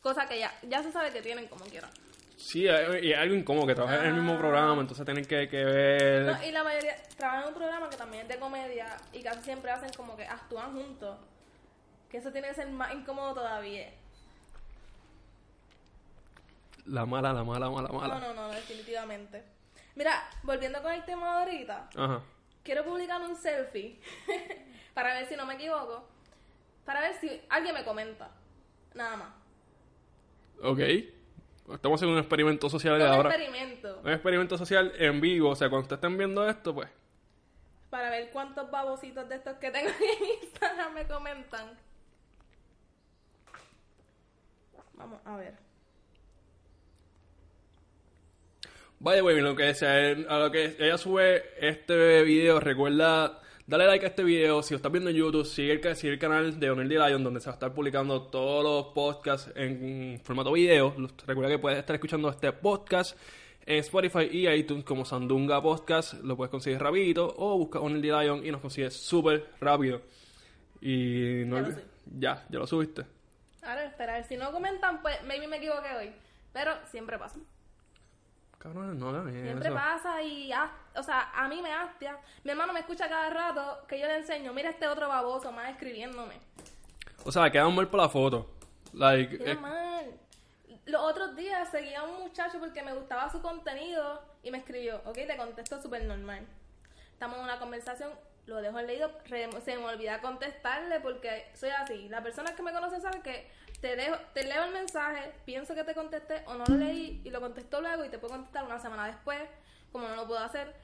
Cosa 0.00 0.26
que 0.26 0.38
ya, 0.38 0.52
ya 0.68 0.82
se 0.82 0.90
sabe 0.92 1.12
que 1.12 1.20
tienen 1.22 1.46
como 1.48 1.64
quieran. 1.66 1.90
Sí, 2.38 2.62
y 2.62 3.12
es 3.12 3.18
algo 3.18 3.34
incómodo 3.34 3.66
que 3.66 3.74
trabajas 3.74 4.00
en 4.00 4.06
el 4.06 4.14
mismo 4.14 4.38
programa, 4.38 4.80
entonces 4.80 5.04
tienen 5.04 5.24
que, 5.26 5.48
que 5.48 5.64
ver... 5.64 6.22
No, 6.26 6.42
y 6.42 6.50
la 6.52 6.64
mayoría 6.64 6.96
trabajan 7.16 7.42
en 7.42 7.48
un 7.48 7.54
programa 7.54 7.90
que 7.90 7.96
también 7.96 8.22
es 8.22 8.28
de 8.28 8.38
comedia 8.38 8.96
y 9.12 9.22
casi 9.22 9.42
siempre 9.42 9.70
hacen 9.70 9.90
como 9.96 10.16
que 10.16 10.24
actúan 10.24 10.72
juntos. 10.72 11.18
Que 12.08 12.16
eso 12.18 12.32
tiene 12.32 12.48
que 12.48 12.54
ser 12.54 12.68
más 12.70 12.94
incómodo 12.94 13.34
todavía. 13.34 13.90
La 16.86 17.04
mala, 17.04 17.32
la 17.34 17.44
mala, 17.44 17.68
mala, 17.68 17.88
No, 17.88 17.94
mala. 18.00 18.18
no, 18.18 18.32
no, 18.32 18.48
definitivamente. 18.48 19.44
Mira, 19.94 20.22
volviendo 20.42 20.80
con 20.80 20.92
el 20.92 21.04
tema 21.04 21.26
de 21.32 21.38
ahorita, 21.40 21.90
Ajá. 21.96 22.22
quiero 22.62 22.84
publicar 22.84 23.20
un 23.20 23.36
selfie 23.36 24.00
para 24.94 25.12
ver 25.14 25.28
si 25.28 25.36
no 25.36 25.44
me 25.44 25.54
equivoco. 25.54 26.08
Para 26.86 27.00
ver 27.00 27.14
si 27.20 27.42
alguien 27.50 27.74
me 27.74 27.84
comenta. 27.84 28.30
Nada 28.94 29.16
más. 29.16 29.28
Ok. 30.62 30.78
Estamos 31.72 31.98
haciendo 31.98 32.14
un 32.14 32.20
experimento 32.20 32.70
social 32.70 32.94
Un 32.94 32.98
de 33.00 33.06
ahora. 33.06 33.30
experimento. 33.30 34.00
Un 34.02 34.10
experimento 34.10 34.58
social 34.58 34.92
en 34.98 35.20
vivo. 35.20 35.50
O 35.50 35.54
sea, 35.56 35.68
cuando 35.68 35.82
ustedes 35.82 35.98
estén 35.98 36.16
viendo 36.16 36.48
esto, 36.48 36.74
pues. 36.74 36.88
Para 37.90 38.10
ver 38.10 38.30
cuántos 38.30 38.70
babositos 38.70 39.28
de 39.28 39.36
estos 39.36 39.56
que 39.58 39.70
tengo 39.70 39.88
en 39.88 40.42
Instagram 40.42 40.94
me 40.94 41.06
comentan. 41.06 41.78
Vamos 44.94 45.20
a 45.24 45.36
ver. 45.36 45.54
Vaya, 49.00 49.20
güey, 49.22 49.40
lo 49.40 49.54
que 49.54 49.72
sea, 49.74 49.92
a 50.28 50.38
lo 50.38 50.50
que 50.50 50.76
ella 50.78 50.98
sube 50.98 51.44
este 51.60 52.22
video, 52.24 52.58
recuerda 52.58 53.40
darle 53.68 53.86
like 53.86 54.04
a 54.04 54.08
este 54.08 54.24
video. 54.24 54.62
Si 54.64 54.74
lo 54.74 54.76
estás 54.76 54.90
viendo 54.90 55.10
en 55.10 55.16
YouTube, 55.16 55.44
sigue 55.46 55.70
el, 55.72 55.80
ca- 55.80 55.94
sigue 55.94 56.14
el 56.14 56.18
canal 56.18 56.58
de 56.58 56.70
Onel 56.70 56.88
D. 56.88 56.94
Lion, 56.96 57.22
donde 57.22 57.38
se 57.40 57.46
va 57.46 57.52
a 57.52 57.54
estar 57.54 57.72
publicando 57.72 58.22
todos 58.22 58.64
los 58.64 58.92
podcasts 58.94 59.52
en 59.54 60.20
formato 60.24 60.50
video. 60.52 60.94
Recuerda 61.26 61.50
que 61.50 61.58
puedes 61.60 61.78
estar 61.78 61.94
escuchando 61.94 62.28
este 62.30 62.50
podcast 62.52 63.16
en 63.66 63.76
Spotify 63.78 64.28
y 64.32 64.48
iTunes 64.48 64.84
como 64.84 65.04
Sandunga 65.04 65.62
Podcast. 65.62 66.14
Lo 66.24 66.36
puedes 66.36 66.50
conseguir 66.50 66.80
rapidito 66.80 67.32
o 67.36 67.56
busca 67.58 67.78
Onel 67.78 68.02
D. 68.02 68.08
Lion 68.08 68.44
y 68.44 68.50
nos 68.50 68.60
consigues 68.60 68.94
súper 68.96 69.46
rápido. 69.60 70.00
Y 70.80 71.42
no 71.46 71.60
Ya 71.60 71.76
ya, 72.18 72.46
ya 72.48 72.58
lo 72.58 72.66
subiste. 72.66 73.04
Ahora 73.62 73.84
esperar. 73.84 74.24
Si 74.24 74.36
no 74.36 74.50
comentan, 74.50 75.02
pues 75.02 75.16
maybe 75.26 75.46
me 75.46 75.58
equivoqué 75.58 75.88
hoy. 75.98 76.10
Pero 76.54 76.72
siempre 76.90 77.18
pasa. 77.18 77.38
Cabrón, 78.58 78.98
no 78.98 79.10
hagan 79.10 79.30
Siempre 79.32 79.68
eso. 79.68 79.74
pasa 79.76 80.20
y, 80.22 80.50
has- 80.52 80.70
o 80.96 81.02
sea, 81.02 81.30
a 81.32 81.46
mí 81.48 81.62
me 81.62 81.72
hastia. 81.72 82.18
Mi 82.42 82.50
hermano 82.50 82.72
me 82.72 82.80
escucha 82.80 83.08
cada 83.08 83.30
rato 83.30 83.84
que 83.86 84.00
yo 84.00 84.06
le 84.06 84.16
enseño, 84.16 84.52
mira 84.52 84.70
este 84.70 84.88
otro 84.88 85.08
baboso 85.08 85.52
más 85.52 85.70
escribiéndome. 85.70 86.34
O 87.24 87.30
sea, 87.30 87.50
quedan 87.50 87.74
mal 87.74 87.88
por 87.88 88.00
la 88.00 88.08
foto. 88.08 88.50
Like, 88.92 89.50
es- 89.52 89.60
mal. 89.60 90.18
Los 90.86 91.02
otros 91.02 91.36
días 91.36 91.70
seguía 91.70 92.00
a 92.00 92.04
un 92.04 92.18
muchacho 92.20 92.58
porque 92.58 92.82
me 92.82 92.94
gustaba 92.94 93.30
su 93.30 93.42
contenido 93.42 94.22
y 94.42 94.50
me 94.50 94.58
escribió, 94.58 95.02
ok, 95.04 95.14
te 95.14 95.36
contesto 95.36 95.80
súper 95.82 96.04
normal. 96.04 96.46
Estamos 97.12 97.36
en 97.38 97.44
una 97.44 97.58
conversación, 97.58 98.10
lo 98.46 98.56
dejo 98.62 98.78
en 98.80 98.86
leído, 98.86 99.12
se 99.64 99.76
me 99.76 99.84
olvida 99.84 100.20
contestarle 100.22 100.98
porque 101.00 101.50
soy 101.54 101.68
así. 101.70 102.08
Las 102.08 102.22
personas 102.22 102.52
que 102.52 102.62
me 102.62 102.72
conocen 102.72 103.02
saben 103.02 103.20
que 103.22 103.50
te, 103.80 103.96
dejo, 103.96 104.16
te 104.34 104.44
leo 104.44 104.64
el 104.64 104.72
mensaje, 104.72 105.32
pienso 105.44 105.74
que 105.74 105.84
te 105.84 105.94
contesté 105.94 106.42
o 106.46 106.54
no 106.54 106.64
lo 106.66 106.74
leí 106.76 107.20
y 107.24 107.30
lo 107.30 107.40
contesto 107.40 107.80
luego 107.80 108.04
y 108.04 108.08
te 108.08 108.18
puedo 108.18 108.34
contestar 108.34 108.64
una 108.64 108.78
semana 108.78 109.06
después, 109.06 109.42
como 109.92 110.08
no 110.08 110.16
lo 110.16 110.26
puedo 110.26 110.40
hacer. 110.40 110.74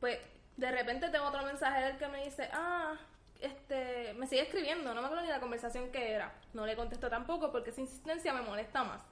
Pues 0.00 0.18
de 0.56 0.70
repente 0.70 1.08
tengo 1.08 1.26
otro 1.26 1.42
mensaje 1.42 1.82
del 1.82 1.98
que 1.98 2.08
me 2.08 2.24
dice, 2.24 2.48
ah, 2.52 2.94
este, 3.40 4.14
me 4.14 4.26
sigue 4.26 4.42
escribiendo, 4.42 4.94
no 4.94 5.00
me 5.00 5.06
acuerdo 5.06 5.24
ni 5.24 5.30
la 5.30 5.40
conversación 5.40 5.90
que 5.90 6.12
era. 6.12 6.32
No 6.54 6.66
le 6.66 6.76
contesto 6.76 7.10
tampoco 7.10 7.50
porque 7.50 7.70
esa 7.70 7.80
insistencia 7.80 8.32
me 8.32 8.42
molesta 8.42 8.84
más. 8.84 9.02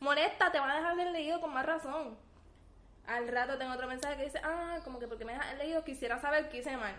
Molesta, 0.00 0.50
te 0.50 0.58
van 0.58 0.70
a 0.70 0.76
dejar 0.76 0.98
el 0.98 1.12
leído 1.12 1.40
con 1.40 1.52
más 1.52 1.66
razón. 1.66 2.16
Al 3.06 3.28
rato 3.28 3.58
tengo 3.58 3.72
otro 3.72 3.88
mensaje 3.88 4.16
que 4.16 4.24
dice, 4.24 4.40
ah, 4.44 4.78
como 4.84 4.98
que 4.98 5.08
porque 5.08 5.24
me 5.24 5.32
dejas 5.32 5.58
leído 5.58 5.84
quisiera 5.84 6.20
saber 6.20 6.48
qué 6.48 6.58
hice 6.58 6.76
mal. 6.76 6.94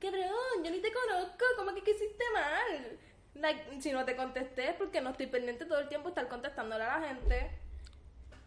Cabrón, 0.00 0.64
yo 0.64 0.70
ni 0.70 0.80
te 0.80 0.92
conozco, 0.92 1.44
¿cómo 1.56 1.74
que 1.74 1.82
qué 1.82 1.92
hiciste 1.92 2.24
mal? 2.32 2.98
Like, 3.34 3.80
si 3.80 3.92
no 3.92 4.04
te 4.04 4.14
contesté 4.16 4.70
es 4.70 4.74
porque 4.76 5.00
no 5.00 5.10
estoy 5.10 5.26
pendiente 5.26 5.64
todo 5.66 5.78
el 5.80 5.88
tiempo 5.88 6.08
de 6.08 6.10
estar 6.12 6.28
contestándole 6.28 6.84
a 6.84 6.98
la 7.00 7.08
gente. 7.08 7.50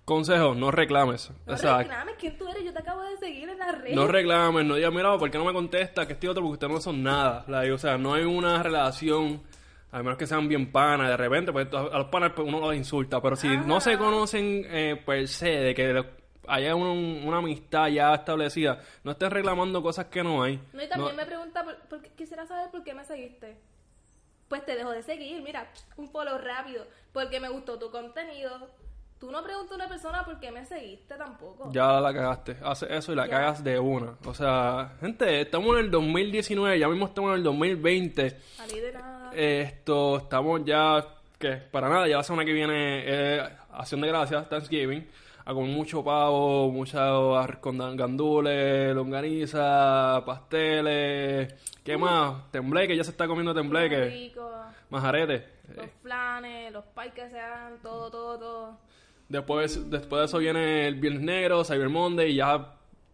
consejo, 0.05 0.55
no 0.55 0.71
reclames. 0.71 1.29
No 1.45 1.53
o 1.53 1.57
sea, 1.57 1.79
reclames 1.79 2.15
quién 2.17 2.37
tú 2.37 2.47
eres, 2.47 2.63
yo 2.63 2.71
te 2.71 2.79
acabo 2.79 3.01
de 3.03 3.17
seguir 3.17 3.49
en 3.49 3.57
la 3.59 3.71
red. 3.73 3.93
no 3.93 4.07
reclames, 4.07 4.65
no 4.65 4.75
digas, 4.75 4.93
mira, 4.93 5.17
¿por 5.17 5.29
qué 5.29 5.37
no 5.37 5.43
me 5.45 5.51
contesta? 5.53 6.05
Que 6.07 6.13
estoy 6.13 6.29
otro, 6.29 6.41
porque 6.43 6.53
ustedes 6.53 6.73
no 6.73 6.79
son 6.79 7.03
nada. 7.03 7.43
Like, 7.47 7.71
o 7.73 7.77
sea, 7.77 7.97
no 7.97 8.13
hay 8.13 8.23
una 8.23 8.63
relación, 8.63 9.41
a 9.91 9.97
menos 10.01 10.17
que 10.17 10.25
sean 10.25 10.47
bien 10.47 10.71
panas, 10.71 11.09
de 11.09 11.17
repente, 11.17 11.51
pues 11.51 11.67
a 11.73 11.97
los 11.97 12.07
panas 12.07 12.31
pues, 12.33 12.47
uno 12.47 12.61
los 12.61 12.73
insulta. 12.73 13.21
Pero 13.21 13.35
si 13.35 13.49
no 13.57 13.81
se 13.81 13.97
conocen 13.97 14.65
eh, 14.69 15.01
per 15.05 15.27
se, 15.27 15.49
de 15.49 15.75
que 15.75 16.05
haya 16.47 16.73
un- 16.75 17.23
una 17.25 17.39
amistad 17.39 17.87
ya 17.89 18.13
establecida, 18.15 18.79
no 19.03 19.11
estés 19.11 19.29
reclamando 19.29 19.83
cosas 19.83 20.05
que 20.05 20.23
no 20.23 20.41
hay. 20.41 20.55
No, 20.71 20.81
y 20.81 20.87
también 20.87 21.11
No- 21.17 21.17
me 21.21 21.25
pregunta, 21.25 21.65
por, 21.65 21.75
por 21.89 22.01
qué- 22.01 22.11
quisiera 22.11 22.45
saber 22.47 22.71
por 22.71 22.81
qué 22.81 22.93
me 22.93 23.03
seguiste. 23.03 23.57
Pues 24.49 24.65
te 24.65 24.75
dejo 24.75 24.91
de 24.91 25.03
seguir, 25.03 25.41
mira, 25.41 25.67
un 25.97 26.09
polo 26.11 26.37
rápido, 26.37 26.85
porque 27.13 27.39
me 27.39 27.49
gustó 27.49 27.77
tu 27.77 27.91
contenido. 27.91 28.69
Tú 29.19 29.31
no 29.31 29.43
preguntas 29.43 29.71
a 29.71 29.75
una 29.75 29.87
persona 29.89 30.23
por 30.23 30.39
qué 30.39 30.51
me 30.51 30.63
seguiste 30.63 31.15
tampoco. 31.15 31.71
Ya 31.73 31.99
la 31.99 32.13
cagaste. 32.13 32.55
Hace 32.63 32.95
eso 32.95 33.11
y 33.11 33.15
la 33.15 33.25
Ya. 33.25 33.31
cagas 33.31 33.63
de 33.63 33.79
una. 33.79 34.15
O 34.25 34.33
sea, 34.33 34.93
gente, 35.01 35.41
estamos 35.41 35.75
en 35.77 35.85
el 35.85 35.91
2019, 35.91 36.77
ya 36.77 36.87
mismo 36.87 37.07
estamos 37.07 37.31
en 37.31 37.37
el 37.37 37.43
2020. 37.43 38.39
Salí 38.55 38.79
de 38.79 38.93
nada. 38.93 39.31
Esto, 39.33 40.17
estamos 40.17 40.61
ya, 40.63 41.03
que 41.39 41.53
para 41.53 41.89
nada, 41.89 42.07
ya 42.07 42.17
la 42.17 42.23
semana 42.23 42.45
que 42.45 42.53
viene 42.53 43.03
eh, 43.05 43.49
Acción 43.73 44.01
de 44.01 44.07
Gracias, 44.07 44.47
Thanksgiving, 44.49 45.07
a 45.49 45.53
comer 45.53 45.69
mucho 45.75 46.03
pavo, 46.03 46.69
mucha 46.71 47.07
arroz 47.41 47.59
con 47.59 47.77
dan- 47.77 47.95
gandules, 47.95 48.93
longaniza, 48.93 50.21
pasteles, 50.25 51.53
¿qué 51.83 51.97
más? 51.97 52.51
Tembleque, 52.51 52.97
ya 52.97 53.03
se 53.05 53.11
está 53.11 53.27
comiendo 53.27 53.53
tembleque, 53.53 54.33
majarete. 54.89 55.47
Los 55.75 55.89
flanes, 56.01 56.71
los 56.73 56.83
pies 56.85 57.13
que 57.13 57.29
sean, 57.29 57.77
todo, 57.81 58.09
todo, 58.11 58.37
todo. 58.37 58.77
Después, 59.29 59.89
después 59.89 60.19
de 60.19 60.25
eso 60.25 60.37
viene 60.37 60.87
el 60.87 60.95
Viernes 60.95 61.23
Negro, 61.23 61.63
Cyber 61.63 61.89
Monday, 61.89 62.31
y 62.31 62.35
ya 62.35 62.73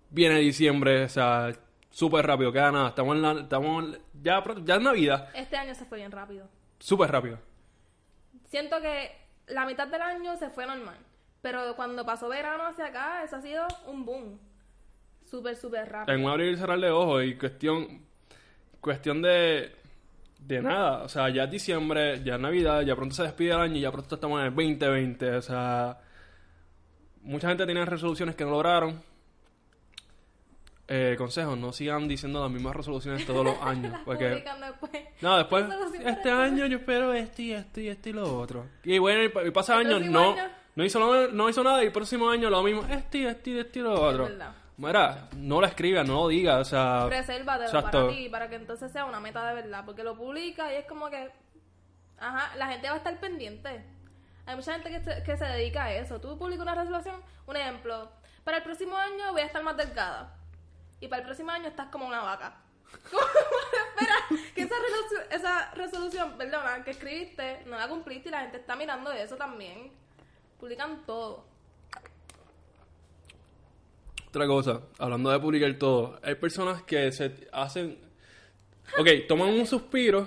viene 0.09 0.39
diciembre, 0.39 1.03
o 1.05 1.09
sea, 1.09 1.51
súper 1.91 2.25
rápido, 2.25 2.51
queda 2.51 2.71
nada, 2.71 2.89
estamos 2.89 3.15
en 3.15 3.21
la, 3.21 3.31
estamos 3.41 3.85
ya, 4.23 4.43
ya 4.63 4.75
es 4.75 4.81
Navidad, 4.81 5.29
Este 5.35 5.55
año 5.55 5.75
se 5.75 5.85
fue 5.85 5.99
bien 5.99 6.11
rápido. 6.11 6.47
súper 6.79 7.11
rápido. 7.11 7.37
Siento 8.49 8.79
que 8.81 9.11
la 9.47 9.65
mitad 9.65 9.87
del 9.87 10.01
año 10.01 10.35
se 10.37 10.49
fue 10.49 10.65
normal. 10.65 10.97
Pero 11.43 11.75
cuando 11.75 12.03
pasó 12.03 12.27
verano 12.29 12.65
hacia 12.65 12.85
acá, 12.87 13.21
eso 13.23 13.35
ha 13.35 13.41
sido 13.41 13.67
un 13.85 14.03
boom. 14.05 14.39
Súper, 15.29 15.55
súper 15.55 15.87
rápido. 15.91 16.17
En 16.17 16.23
un 16.25 16.31
abrir 16.31 16.53
y 16.53 16.57
cerrar 16.57 16.79
de 16.79 16.89
ojos 16.89 17.23
y 17.25 17.35
cuestión 17.35 18.01
cuestión 18.81 19.21
de 19.21 19.75
de 20.39 20.61
nada. 20.61 21.03
O 21.03 21.09
sea, 21.09 21.29
ya 21.29 21.43
es 21.43 21.51
diciembre, 21.51 22.23
ya 22.23 22.35
es 22.35 22.39
Navidad, 22.41 22.81
ya 22.81 22.95
pronto 22.95 23.13
se 23.13 23.23
despide 23.23 23.51
el 23.51 23.59
año 23.59 23.75
y 23.75 23.81
ya 23.81 23.91
pronto 23.91 24.15
estamos 24.15 24.39
en 24.39 24.47
el 24.47 24.55
2020. 24.55 25.35
O 25.35 25.41
sea, 25.41 25.99
mucha 27.21 27.49
gente 27.49 27.65
tiene 27.65 27.85
resoluciones 27.85 28.35
que 28.35 28.43
no 28.45 28.51
lograron. 28.51 29.01
Eh, 30.87 31.15
consejo, 31.17 31.55
no 31.55 31.71
sigan 31.71 32.07
diciendo 32.09 32.41
las 32.41 32.51
mismas 32.51 32.75
resoluciones 32.75 33.25
todos 33.25 33.45
los 33.45 33.57
años. 33.61 33.97
Porque 34.05 34.25
después. 34.27 34.91
no, 35.21 35.37
después, 35.37 35.65
este 36.05 36.29
año 36.29 36.65
yo 36.67 36.77
espero 36.77 37.13
esto 37.13 37.41
y 37.41 37.53
esto 37.53 37.79
y 37.79 37.87
esto 37.87 38.09
y 38.09 38.13
lo 38.13 38.37
otro. 38.39 38.65
Y 38.83 38.97
bueno, 38.97 39.23
y 39.23 39.29
pa- 39.29 39.43
y 39.45 39.51
pasa 39.51 39.77
años, 39.77 40.01
no, 40.01 40.35
no, 40.75 40.83
hizo, 40.83 41.27
no 41.31 41.49
hizo 41.49 41.63
nada 41.63 41.83
y 41.83 41.87
el 41.87 41.91
próximo 41.91 42.29
año 42.29 42.49
lo 42.49 42.63
mismo, 42.63 42.83
este 42.89 43.27
este 43.27 43.59
este 43.59 43.79
y 43.79 43.81
lo 43.81 44.01
otro. 44.01 44.29
Mira, 44.77 45.29
no 45.37 45.61
lo 45.61 45.67
escribas, 45.67 46.07
no 46.07 46.15
lo 46.15 46.27
digas, 46.27 46.59
o 46.59 46.65
sea... 46.65 47.07
Resérvatelo 47.07 47.83
para 47.83 48.07
ti, 48.09 48.27
para 48.29 48.49
que 48.49 48.55
entonces 48.55 48.91
sea 48.91 49.05
una 49.05 49.19
meta 49.19 49.47
de 49.47 49.53
verdad. 49.53 49.85
Porque 49.85 50.03
lo 50.03 50.17
publica 50.17 50.73
y 50.73 50.77
es 50.77 50.85
como 50.85 51.09
que. 51.09 51.31
Ajá, 52.17 52.55
la 52.57 52.67
gente 52.67 52.87
va 52.87 52.95
a 52.95 52.97
estar 52.97 53.19
pendiente. 53.19 53.85
Hay 54.45 54.55
mucha 54.55 54.73
gente 54.73 54.89
que 54.89 54.99
se, 55.01 55.23
que 55.23 55.37
se 55.37 55.45
dedica 55.45 55.85
a 55.85 55.93
eso. 55.93 56.19
Tú 56.19 56.37
publicas 56.37 56.63
una 56.63 56.75
resolución, 56.75 57.21
un 57.45 57.55
ejemplo. 57.55 58.09
Para 58.43 58.57
el 58.57 58.63
próximo 58.63 58.97
año 58.97 59.31
voy 59.31 59.41
a 59.41 59.45
estar 59.45 59.63
más 59.63 59.77
delgada. 59.77 60.35
Y 60.99 61.07
para 61.07 61.21
el 61.21 61.25
próximo 61.27 61.51
año 61.51 61.67
estás 61.67 61.87
como 61.89 62.07
una 62.07 62.21
vaca. 62.21 62.55
¿Cómo 63.11 63.23
espera 63.23 64.15
que 64.55 64.61
esa 64.61 64.75
resolución, 64.75 65.21
esa 65.31 65.71
resolución, 65.71 66.37
perdona, 66.37 66.83
que 66.83 66.91
escribiste, 66.91 67.63
no 67.65 67.77
la 67.77 67.87
cumpliste 67.87 68.29
y 68.29 68.31
la 68.31 68.41
gente 68.41 68.57
está 68.57 68.75
mirando 68.75 69.11
eso 69.11 69.35
también? 69.35 69.91
Publican 70.63 71.05
todo. 71.05 71.43
Otra 74.29 74.47
cosa, 74.47 74.79
hablando 74.97 75.29
de 75.29 75.37
publicar 75.37 75.73
todo, 75.73 76.17
hay 76.23 76.35
personas 76.35 76.83
que 76.83 77.11
se 77.11 77.33
hacen... 77.51 77.97
Ok, 78.97 79.09
toman 79.27 79.49
un 79.49 79.65
suspiro 79.67 80.25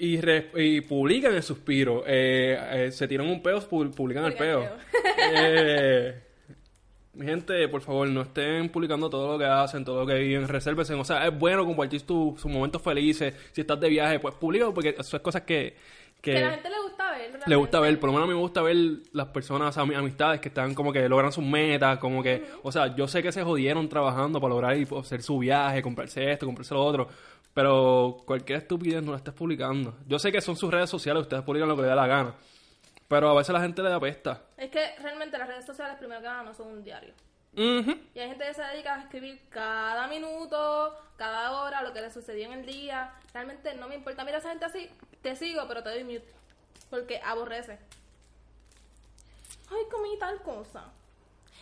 y, 0.00 0.20
re- 0.20 0.50
y 0.56 0.80
publican 0.80 1.36
el 1.36 1.44
suspiro. 1.44 2.02
Eh, 2.04 2.58
eh, 2.86 2.90
se 2.90 3.06
tiran 3.06 3.28
un 3.28 3.40
peo, 3.40 3.60
pu- 3.60 3.94
publican 3.94 4.24
el 4.24 4.32
Publican 4.34 4.60
peo. 4.60 4.76
el 5.30 5.32
Eh, 5.36 6.22
mi 7.14 7.24
gente, 7.26 7.68
por 7.68 7.80
favor, 7.82 8.08
no 8.08 8.22
estén 8.22 8.68
publicando 8.70 9.08
todo 9.08 9.34
lo 9.34 9.38
que 9.38 9.44
hacen, 9.44 9.84
todo 9.84 10.00
lo 10.00 10.06
que 10.08 10.14
viven, 10.18 10.48
resérvense. 10.48 10.94
O 10.94 11.04
sea, 11.04 11.28
es 11.28 11.38
bueno 11.38 11.64
compartir 11.64 12.02
tu- 12.02 12.36
sus 12.36 12.50
momentos 12.50 12.82
felices. 12.82 13.32
Si 13.52 13.60
estás 13.60 13.78
de 13.78 13.88
viaje, 13.88 14.18
pues 14.18 14.34
publica 14.34 14.68
porque 14.72 14.96
eso 14.98 15.16
es 15.16 15.22
cosas 15.22 15.42
que... 15.42 15.76
que- 16.20 16.32
Que 16.32 16.38
a 16.38 16.46
la 16.46 16.50
gente 16.52 16.68
le 16.70 16.80
gusta 16.82 17.10
ver. 17.10 17.18
le 17.20 17.26
realmente. 17.28 17.54
gusta 17.56 17.80
ver, 17.80 18.00
por 18.00 18.08
lo 18.08 18.12
menos 18.14 18.24
a 18.24 18.28
mí 18.28 18.34
me 18.34 18.40
gusta 18.40 18.62
ver 18.62 18.76
las 19.12 19.28
personas, 19.28 19.76
ami- 19.78 19.94
amistades 19.96 20.40
que 20.40 20.48
están 20.48 20.74
como 20.74 20.92
que 20.92 21.08
logran 21.08 21.32
sus 21.32 21.44
metas, 21.44 21.98
como 21.98 22.22
que, 22.22 22.44
o 22.62 22.72
sea, 22.72 22.94
yo 22.94 23.06
sé 23.08 23.22
que 23.22 23.30
se 23.32 23.42
jodieron 23.44 23.88
trabajando 23.88 24.40
para 24.40 24.50
lograr 24.54 24.76
y 24.76 24.86
hacer 24.98 25.22
su 25.22 25.38
viaje, 25.38 25.80
comprarse 25.82 26.30
esto, 26.32 26.44
comprarse 26.46 26.74
lo 26.74 26.84
otro, 26.84 27.08
pero 27.54 28.16
cualquier 28.26 28.58
estupidez 28.58 29.02
no 29.02 29.12
la 29.12 29.18
estés 29.18 29.34
publicando. 29.34 29.94
Yo 30.06 30.18
sé 30.18 30.30
que 30.32 30.40
son 30.40 30.56
sus 30.56 30.70
redes 30.70 30.90
sociales, 30.90 31.22
ustedes 31.22 31.42
publican 31.42 31.68
lo 31.68 31.76
que 31.76 31.82
les 31.82 31.90
da 31.90 31.96
la 31.96 32.06
gana, 32.06 32.34
pero 33.06 33.30
a 33.30 33.34
veces 33.34 33.52
la 33.52 33.60
gente 33.60 33.82
le 33.82 33.88
da 33.90 34.00
pesta. 34.00 34.42
Es 34.56 34.70
que 34.70 34.96
realmente 35.00 35.38
las 35.38 35.48
redes 35.48 35.64
sociales, 35.66 35.96
primero 35.98 36.20
que 36.20 36.26
nada, 36.26 36.42
no 36.42 36.52
son 36.54 36.68
un 36.68 36.82
diario. 36.84 37.14
Ujú. 37.54 37.92
Y 38.14 38.18
hay 38.20 38.28
gente 38.28 38.44
que 38.46 38.54
se 38.54 38.62
dedica 38.62 38.94
a 38.94 39.00
escribir 39.02 39.40
cada 39.48 40.06
minuto, 40.06 40.94
cada 41.16 41.52
hora, 41.62 41.82
lo 41.82 41.92
que 41.92 42.00
le 42.02 42.10
sucedió 42.10 42.46
en 42.52 42.60
el 42.60 42.66
día. 42.66 43.12
Realmente 43.32 43.74
no 43.74 43.88
me 43.88 43.96
importa. 43.96 44.22
Mira, 44.24 44.38
esa 44.38 44.50
gente 44.50 44.64
así, 44.66 44.88
te 45.22 45.36
sigo, 45.36 45.62
pero 45.68 45.82
te 45.82 45.90
doy 45.90 46.04
mute. 46.04 46.24
Porque 46.90 47.20
aborrece. 47.24 47.78
Ay, 49.70 49.82
comí 49.90 50.18
tal 50.18 50.40
cosa. 50.42 50.84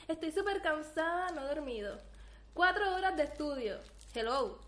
Estoy 0.09 0.31
súper 0.31 0.63
cansada, 0.63 1.31
no 1.33 1.43
he 1.43 1.55
dormido. 1.55 1.99
Cuatro 2.55 2.95
horas 2.95 3.17
de 3.17 3.25
estudio. 3.25 3.77
Hello. 4.15 4.59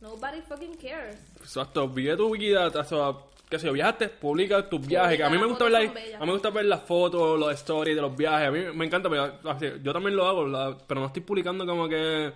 Nobody 0.00 0.40
fucking 0.42 0.76
cares. 0.76 1.16
Exacto, 1.40 1.88
vive 1.88 2.16
tu 2.16 2.30
vida, 2.36 2.70
sea, 2.84 3.12
que 3.48 3.58
si 3.58 3.68
viajaste, 3.70 4.08
publica 4.08 4.68
tus 4.68 4.86
viajes. 4.86 5.20
a 5.22 5.30
mí 5.30 5.38
me 5.38 5.46
gusta 5.46 5.64
ver 5.64 5.74
a 5.76 6.20
mí 6.20 6.26
me 6.26 6.32
gusta 6.32 6.50
ver 6.50 6.64
las 6.66 6.82
fotos, 6.82 7.38
los 7.38 7.52
stories 7.54 7.94
de 7.96 8.02
los 8.02 8.14
viajes. 8.16 8.48
A 8.48 8.50
mí 8.50 8.60
me 8.74 8.84
encanta, 8.86 9.08
pero 9.08 9.38
así, 9.50 9.66
yo 9.82 9.92
también 9.92 10.16
lo 10.16 10.26
hago, 10.26 10.46
la- 10.46 10.76
pero 10.86 11.00
no 11.00 11.06
estoy 11.06 11.22
publicando 11.22 11.64
como 11.64 11.88
que 11.88 12.32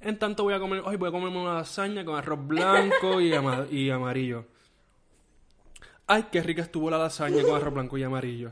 en 0.00 0.18
tanto 0.18 0.42
voy 0.44 0.54
a 0.54 0.58
comer, 0.58 0.82
hoy 0.84 0.96
voy 0.96 1.08
a 1.08 1.12
comerme 1.12 1.38
una 1.38 1.54
lasaña 1.54 2.04
con 2.04 2.16
arroz 2.16 2.46
blanco 2.46 3.20
y, 3.20 3.32
ama- 3.34 3.66
y 3.70 3.88
amarillo. 3.90 4.44
Ay, 6.12 6.24
qué 6.24 6.42
rica 6.42 6.62
estuvo 6.62 6.90
la 6.90 6.98
lasaña 6.98 7.40
con 7.44 7.54
arroz 7.54 7.72
blanco 7.72 7.96
y 7.96 8.02
amarillo. 8.02 8.50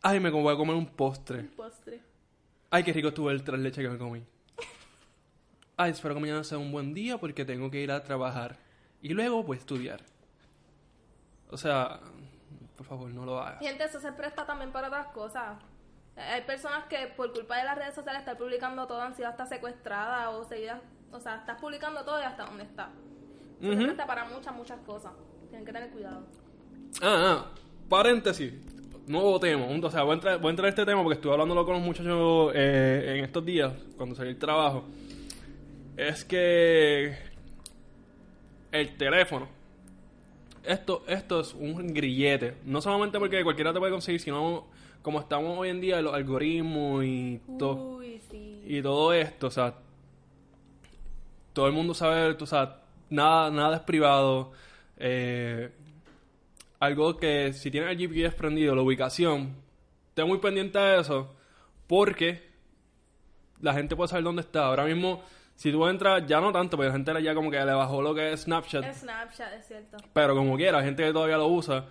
Ay, 0.00 0.18
me 0.18 0.30
voy 0.30 0.50
a 0.50 0.56
comer 0.56 0.74
un 0.74 0.86
postre. 0.86 1.42
Postre. 1.42 2.00
Ay, 2.70 2.84
qué 2.84 2.94
rico 2.94 3.08
estuvo 3.08 3.30
el 3.30 3.44
tres 3.44 3.60
leche 3.60 3.82
que 3.82 3.90
me 3.90 3.98
comí. 3.98 4.24
Ay, 5.76 5.90
espero 5.90 6.14
que 6.14 6.22
mañana 6.22 6.42
sea 6.42 6.56
un 6.56 6.72
buen 6.72 6.94
día 6.94 7.18
porque 7.18 7.44
tengo 7.44 7.70
que 7.70 7.82
ir 7.82 7.92
a 7.92 8.02
trabajar. 8.02 8.56
Y 9.02 9.10
luego 9.10 9.42
voy 9.42 9.58
a 9.58 9.60
estudiar. 9.60 10.00
O 11.50 11.58
sea, 11.58 12.00
por 12.78 12.86
favor, 12.86 13.10
no 13.10 13.26
lo 13.26 13.38
hagas. 13.38 13.58
Gente, 13.58 13.84
eso 13.84 14.00
se 14.00 14.10
presta 14.12 14.46
también 14.46 14.72
para 14.72 14.88
otras 14.88 15.08
cosas. 15.08 15.58
Hay 16.16 16.40
personas 16.44 16.86
que 16.86 17.08
por 17.14 17.30
culpa 17.34 17.58
de 17.58 17.64
las 17.64 17.76
redes 17.76 17.94
sociales 17.94 18.20
están 18.20 18.38
publicando 18.38 18.86
todo, 18.86 19.02
han 19.02 19.14
sido 19.14 19.28
hasta 19.28 19.44
secuestradas 19.44 20.28
o 20.28 20.44
seguidas. 20.44 20.80
O 21.12 21.20
sea, 21.20 21.36
estás 21.36 21.60
publicando 21.60 22.06
todo 22.06 22.18
y 22.22 22.24
hasta 22.24 22.46
dónde 22.46 22.64
está. 22.64 22.88
Se 23.60 23.76
presta 23.76 24.06
para 24.06 24.24
muchas, 24.24 24.54
muchas 24.54 24.80
cosas. 24.80 25.12
Tienen 25.56 25.64
que 25.64 25.72
tener 25.72 25.90
cuidado. 25.90 26.22
Ah, 27.00 27.24
ah, 27.28 27.46
paréntesis. 27.88 28.52
Nuevo 29.06 29.40
tema. 29.40 29.64
O 29.64 29.90
sea, 29.90 30.02
voy 30.02 30.10
a, 30.10 30.14
entrar, 30.14 30.38
voy 30.38 30.48
a 30.48 30.50
entrar 30.50 30.66
a 30.66 30.68
este 30.68 30.84
tema 30.84 31.02
porque 31.02 31.14
estuve 31.14 31.32
hablándolo 31.32 31.64
con 31.64 31.76
los 31.76 31.82
muchachos 31.82 32.52
eh, 32.54 33.14
en 33.16 33.24
estos 33.24 33.42
días, 33.42 33.72
cuando 33.96 34.14
salí 34.14 34.28
del 34.28 34.38
trabajo. 34.38 34.84
Es 35.96 36.26
que 36.26 37.16
el 38.70 38.96
teléfono. 38.98 39.48
Esto, 40.62 41.04
esto 41.08 41.40
es 41.40 41.54
un 41.54 41.94
grillete. 41.94 42.58
No 42.66 42.82
solamente 42.82 43.18
porque 43.18 43.42
cualquiera 43.42 43.72
te 43.72 43.78
puede 43.78 43.92
conseguir, 43.92 44.20
sino 44.20 44.66
como 45.00 45.20
estamos 45.20 45.56
hoy 45.56 45.70
en 45.70 45.80
día, 45.80 46.02
los 46.02 46.12
algoritmos 46.12 47.02
y 47.02 47.40
todo. 47.58 48.02
Sí. 48.30 48.62
y 48.66 48.82
todo 48.82 49.14
esto, 49.14 49.46
o 49.46 49.50
sea, 49.50 49.74
todo 51.54 51.66
el 51.66 51.72
mundo 51.72 51.94
sabe, 51.94 52.36
o 52.38 52.46
sea, 52.46 52.82
nada, 53.08 53.50
nada 53.50 53.76
es 53.76 53.82
privado. 53.84 54.52
Eh, 54.96 55.70
algo 56.78 57.16
que 57.16 57.52
si 57.52 57.70
tienes 57.70 57.90
el 57.90 57.98
GPS 57.98 58.36
prendido, 58.36 58.74
la 58.74 58.82
ubicación, 58.82 59.54
ten 60.14 60.26
muy 60.26 60.38
pendiente 60.38 60.78
de 60.78 61.00
eso, 61.00 61.34
porque 61.86 62.50
la 63.60 63.72
gente 63.74 63.96
puede 63.96 64.08
saber 64.08 64.24
dónde 64.24 64.42
está. 64.42 64.66
Ahora 64.66 64.84
mismo, 64.84 65.22
si 65.54 65.72
tú 65.72 65.86
entras, 65.86 66.26
ya 66.26 66.40
no 66.40 66.52
tanto, 66.52 66.76
porque 66.76 66.88
la 66.88 66.94
gente 66.94 67.22
ya 67.22 67.34
como 67.34 67.50
que 67.50 67.58
le 67.58 67.72
bajó 67.72 68.02
lo 68.02 68.14
que 68.14 68.32
es 68.32 68.42
Snapchat, 68.42 68.84
Es 68.84 68.98
Snapchat, 68.98 69.52
es 69.54 69.66
cierto. 69.66 69.96
pero 70.12 70.34
como 70.34 70.56
quiera, 70.56 70.78
hay 70.78 70.84
gente 70.84 71.04
que 71.04 71.12
todavía 71.12 71.38
lo 71.38 71.46
usa. 71.48 71.86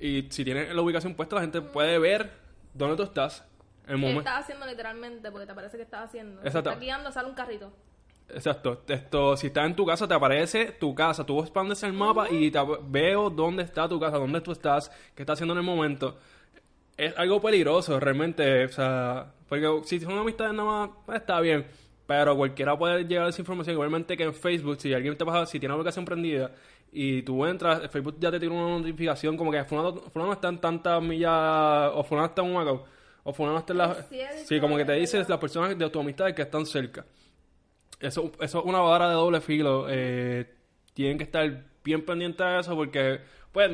Y 0.00 0.26
si 0.30 0.44
tienes 0.44 0.74
la 0.74 0.82
ubicación 0.82 1.14
puesta, 1.14 1.36
la 1.36 1.42
gente 1.42 1.60
puede 1.60 1.98
ver 1.98 2.32
dónde 2.74 2.96
tú 2.96 3.02
estás. 3.04 3.44
El 3.86 4.00
¿Qué 4.00 4.18
estás 4.18 4.40
haciendo 4.44 4.66
literalmente? 4.66 5.30
Porque 5.30 5.46
te 5.46 5.54
parece 5.54 5.76
que 5.76 5.82
estás 5.82 6.04
haciendo. 6.08 6.40
Exacto. 6.42 6.70
Estás 6.70 6.80
guiando, 6.80 7.12
sale 7.12 7.28
un 7.28 7.34
carrito. 7.34 7.72
Exacto. 8.28 8.82
Esto, 8.88 9.36
si 9.36 9.48
estás 9.48 9.66
en 9.66 9.76
tu 9.76 9.84
casa, 9.84 10.08
te 10.08 10.14
aparece 10.14 10.72
tu 10.72 10.94
casa. 10.94 11.24
Tú 11.24 11.40
expandes 11.40 11.82
el 11.82 11.92
mapa 11.92 12.30
y 12.30 12.50
te 12.50 12.58
veo 12.88 13.30
dónde 13.30 13.62
está 13.62 13.88
tu 13.88 14.00
casa, 14.00 14.18
dónde 14.18 14.40
tú 14.40 14.52
estás, 14.52 14.90
qué 15.14 15.22
estás 15.22 15.34
haciendo 15.34 15.52
en 15.54 15.58
el 15.58 15.64
momento. 15.64 16.16
Es 16.96 17.16
algo 17.16 17.40
peligroso, 17.40 17.98
realmente. 18.00 18.64
O 18.64 18.68
sea, 18.68 19.32
porque 19.48 19.68
si 19.84 20.00
son 20.00 20.18
amistades 20.18 20.54
nada 20.54 20.86
más, 20.86 20.90
pues, 21.06 21.20
está 21.20 21.40
bien. 21.40 21.66
Pero 22.06 22.36
cualquiera 22.36 22.76
puede 22.76 23.04
llegar 23.04 23.26
a 23.26 23.28
esa 23.28 23.40
información. 23.40 23.74
Igualmente 23.74 24.16
que 24.16 24.24
en 24.24 24.34
Facebook, 24.34 24.80
si 24.80 24.92
alguien 24.92 25.16
te 25.16 25.24
pasa, 25.24 25.46
si 25.46 25.58
tiene 25.60 25.74
una 25.74 25.80
aplicación 25.80 26.04
prendida 26.04 26.50
y 26.92 27.22
tú 27.22 27.46
entras, 27.46 27.90
Facebook 27.90 28.16
ya 28.18 28.30
te 28.30 28.38
tiene 28.38 28.54
una 28.54 28.78
notificación 28.78 29.36
como 29.36 29.50
que 29.50 29.64
fulano, 29.64 29.94
fulano 30.12 30.34
está 30.34 30.48
en 30.48 30.58
tantas 30.58 31.02
millas, 31.02 31.90
o 31.94 32.04
fulano 32.04 32.26
está 32.26 32.42
en 32.42 32.50
Humacao, 32.50 32.84
o 33.22 33.32
fulano 33.32 33.58
está 33.58 33.72
en 33.72 33.78
la... 33.78 33.96
Sí, 34.44 34.60
como 34.60 34.76
que 34.76 34.84
te 34.84 34.94
es 34.94 35.12
dices 35.12 35.28
las 35.28 35.38
personas 35.38 35.76
de 35.76 35.88
tu 35.88 36.00
amistad 36.00 36.32
que 36.34 36.42
están 36.42 36.66
cerca. 36.66 37.06
Eso, 38.02 38.32
eso 38.40 38.58
es 38.58 38.64
una 38.64 38.80
vara 38.80 39.08
de 39.08 39.14
doble 39.14 39.40
filo. 39.40 39.86
Eh, 39.88 40.46
tienen 40.94 41.18
que 41.18 41.24
estar 41.24 41.64
bien 41.84 42.04
pendientes 42.04 42.46
de 42.46 42.60
eso 42.60 42.76
porque, 42.76 43.20
pues, 43.52 43.70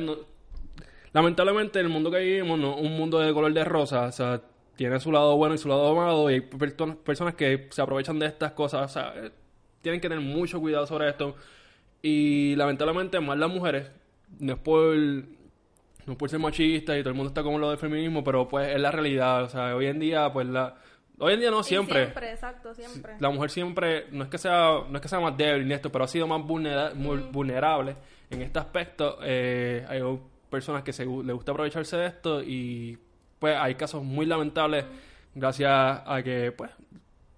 lamentablemente 1.11 1.79
el 1.79 1.89
mundo 1.89 2.11
que 2.11 2.19
vivimos 2.19 2.59
no 2.59 2.75
un 2.75 2.95
mundo 2.95 3.19
de 3.19 3.33
color 3.33 3.51
de 3.53 3.63
rosa. 3.63 4.03
O 4.03 4.11
sea, 4.11 4.41
tiene 4.75 4.99
su 4.99 5.11
lado 5.11 5.35
bueno 5.35 5.55
y 5.55 5.57
su 5.57 5.67
lado 5.67 5.95
malo 5.95 6.29
y 6.29 6.35
hay 6.35 6.41
personas 6.41 7.35
que 7.35 7.67
se 7.71 7.81
aprovechan 7.81 8.19
de 8.19 8.27
estas 8.27 8.53
cosas. 8.53 8.89
O 8.89 8.93
sea, 8.93 9.13
eh, 9.15 9.31
tienen 9.81 9.99
que 9.99 10.09
tener 10.09 10.23
mucho 10.23 10.59
cuidado 10.59 10.87
sobre 10.87 11.09
esto. 11.09 11.35
Y 12.01 12.55
lamentablemente 12.55 13.19
más 13.19 13.37
las 13.37 13.49
mujeres, 13.49 13.91
no 14.39 14.53
es 14.53 14.59
por, 14.59 14.95
no 14.95 16.27
ser 16.27 16.39
machista 16.39 16.97
y 16.97 17.01
todo 17.01 17.09
el 17.09 17.15
mundo 17.15 17.29
está 17.29 17.43
como 17.43 17.59
lo 17.59 17.69
del 17.69 17.77
feminismo, 17.77 18.23
pero 18.23 18.47
pues 18.47 18.69
es 18.69 18.79
la 18.79 18.91
realidad. 18.91 19.43
O 19.43 19.49
sea, 19.49 19.75
hoy 19.75 19.87
en 19.87 19.99
día, 19.99 20.31
pues 20.31 20.47
la... 20.47 20.77
Hoy 21.19 21.33
en 21.33 21.39
día 21.41 21.51
no 21.51 21.59
Y 21.59 21.63
siempre. 21.63 22.03
Siempre, 22.05 22.31
exacto, 22.31 22.73
siempre. 22.73 23.15
La 23.19 23.29
mujer 23.29 23.49
siempre, 23.49 24.05
no 24.11 24.23
es 24.23 24.29
que 24.29 24.37
sea, 24.37 24.83
no 24.89 24.95
es 24.95 25.01
que 25.01 25.07
sea 25.09 25.19
más 25.19 25.35
débil 25.37 25.67
ni 25.67 25.73
esto, 25.73 25.91
pero 25.91 26.05
ha 26.05 26.07
sido 26.07 26.27
más 26.27 26.41
vulnera- 26.41 26.93
mu- 26.93 27.29
vulnerable 27.31 27.95
en 28.29 28.41
este 28.41 28.59
aspecto. 28.59 29.17
Eh, 29.21 29.85
hay 29.89 30.01
personas 30.49 30.83
que 30.83 30.93
se, 30.93 31.05
le 31.05 31.33
gusta 31.33 31.51
aprovecharse 31.51 31.97
de 31.97 32.07
esto 32.07 32.41
y 32.41 32.97
pues 33.37 33.55
hay 33.57 33.75
casos 33.75 34.03
muy 34.03 34.25
lamentables 34.25 34.85
gracias 35.35 35.71
a 36.05 36.21
que 36.23 36.51
pues 36.51 36.71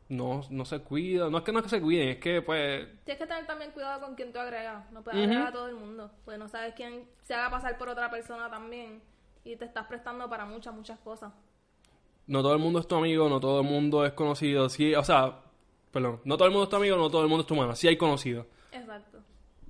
no, 0.09 0.41
no 0.49 0.65
se 0.65 0.79
cuidan. 0.79 1.31
No 1.31 1.39
es 1.39 1.43
que 1.43 1.51
no 1.51 1.59
es 1.59 1.63
que 1.63 1.69
se 1.69 1.81
cuiden, 1.81 2.09
es 2.09 2.17
que 2.17 2.41
pues 2.41 2.85
Tienes 3.05 3.19
que 3.21 3.27
tener 3.27 3.45
también 3.47 3.71
cuidado 3.71 4.01
con 4.01 4.15
quién 4.15 4.31
tú 4.31 4.39
agregas. 4.39 4.89
No 4.91 5.01
puedes 5.03 5.19
agregar 5.21 5.47
a 5.47 5.51
todo 5.51 5.67
el 5.67 5.75
mundo. 5.75 6.11
Pues 6.25 6.37
no 6.37 6.47
sabes 6.47 6.73
quién 6.75 7.05
se 7.23 7.33
haga 7.33 7.49
pasar 7.49 7.77
por 7.77 7.89
otra 7.89 8.09
persona 8.11 8.49
también. 8.49 9.01
Y 9.43 9.55
te 9.55 9.65
estás 9.65 9.87
prestando 9.87 10.29
para 10.29 10.45
muchas, 10.45 10.73
muchas 10.73 10.99
cosas. 10.99 11.31
No 12.27 12.41
todo 12.41 12.53
el 12.53 12.59
mundo 12.59 12.79
es 12.79 12.87
tu 12.87 12.95
amigo, 12.95 13.27
no 13.29 13.39
todo 13.39 13.61
el 13.61 13.67
mundo 13.67 14.05
es 14.05 14.13
conocido. 14.13 14.69
Sí, 14.69 14.93
o 14.95 15.03
sea, 15.03 15.39
perdón, 15.91 16.21
no 16.23 16.37
todo 16.37 16.45
el 16.47 16.51
mundo 16.51 16.63
es 16.65 16.69
tu 16.69 16.75
amigo, 16.77 16.97
no 16.97 17.09
todo 17.09 17.21
el 17.23 17.27
mundo 17.27 17.41
es 17.41 17.47
tu 17.47 17.53
hermano. 17.55 17.75
Sí 17.75 17.87
hay 17.87 17.97
conocidos. 17.97 18.45
Exacto. 18.71 19.19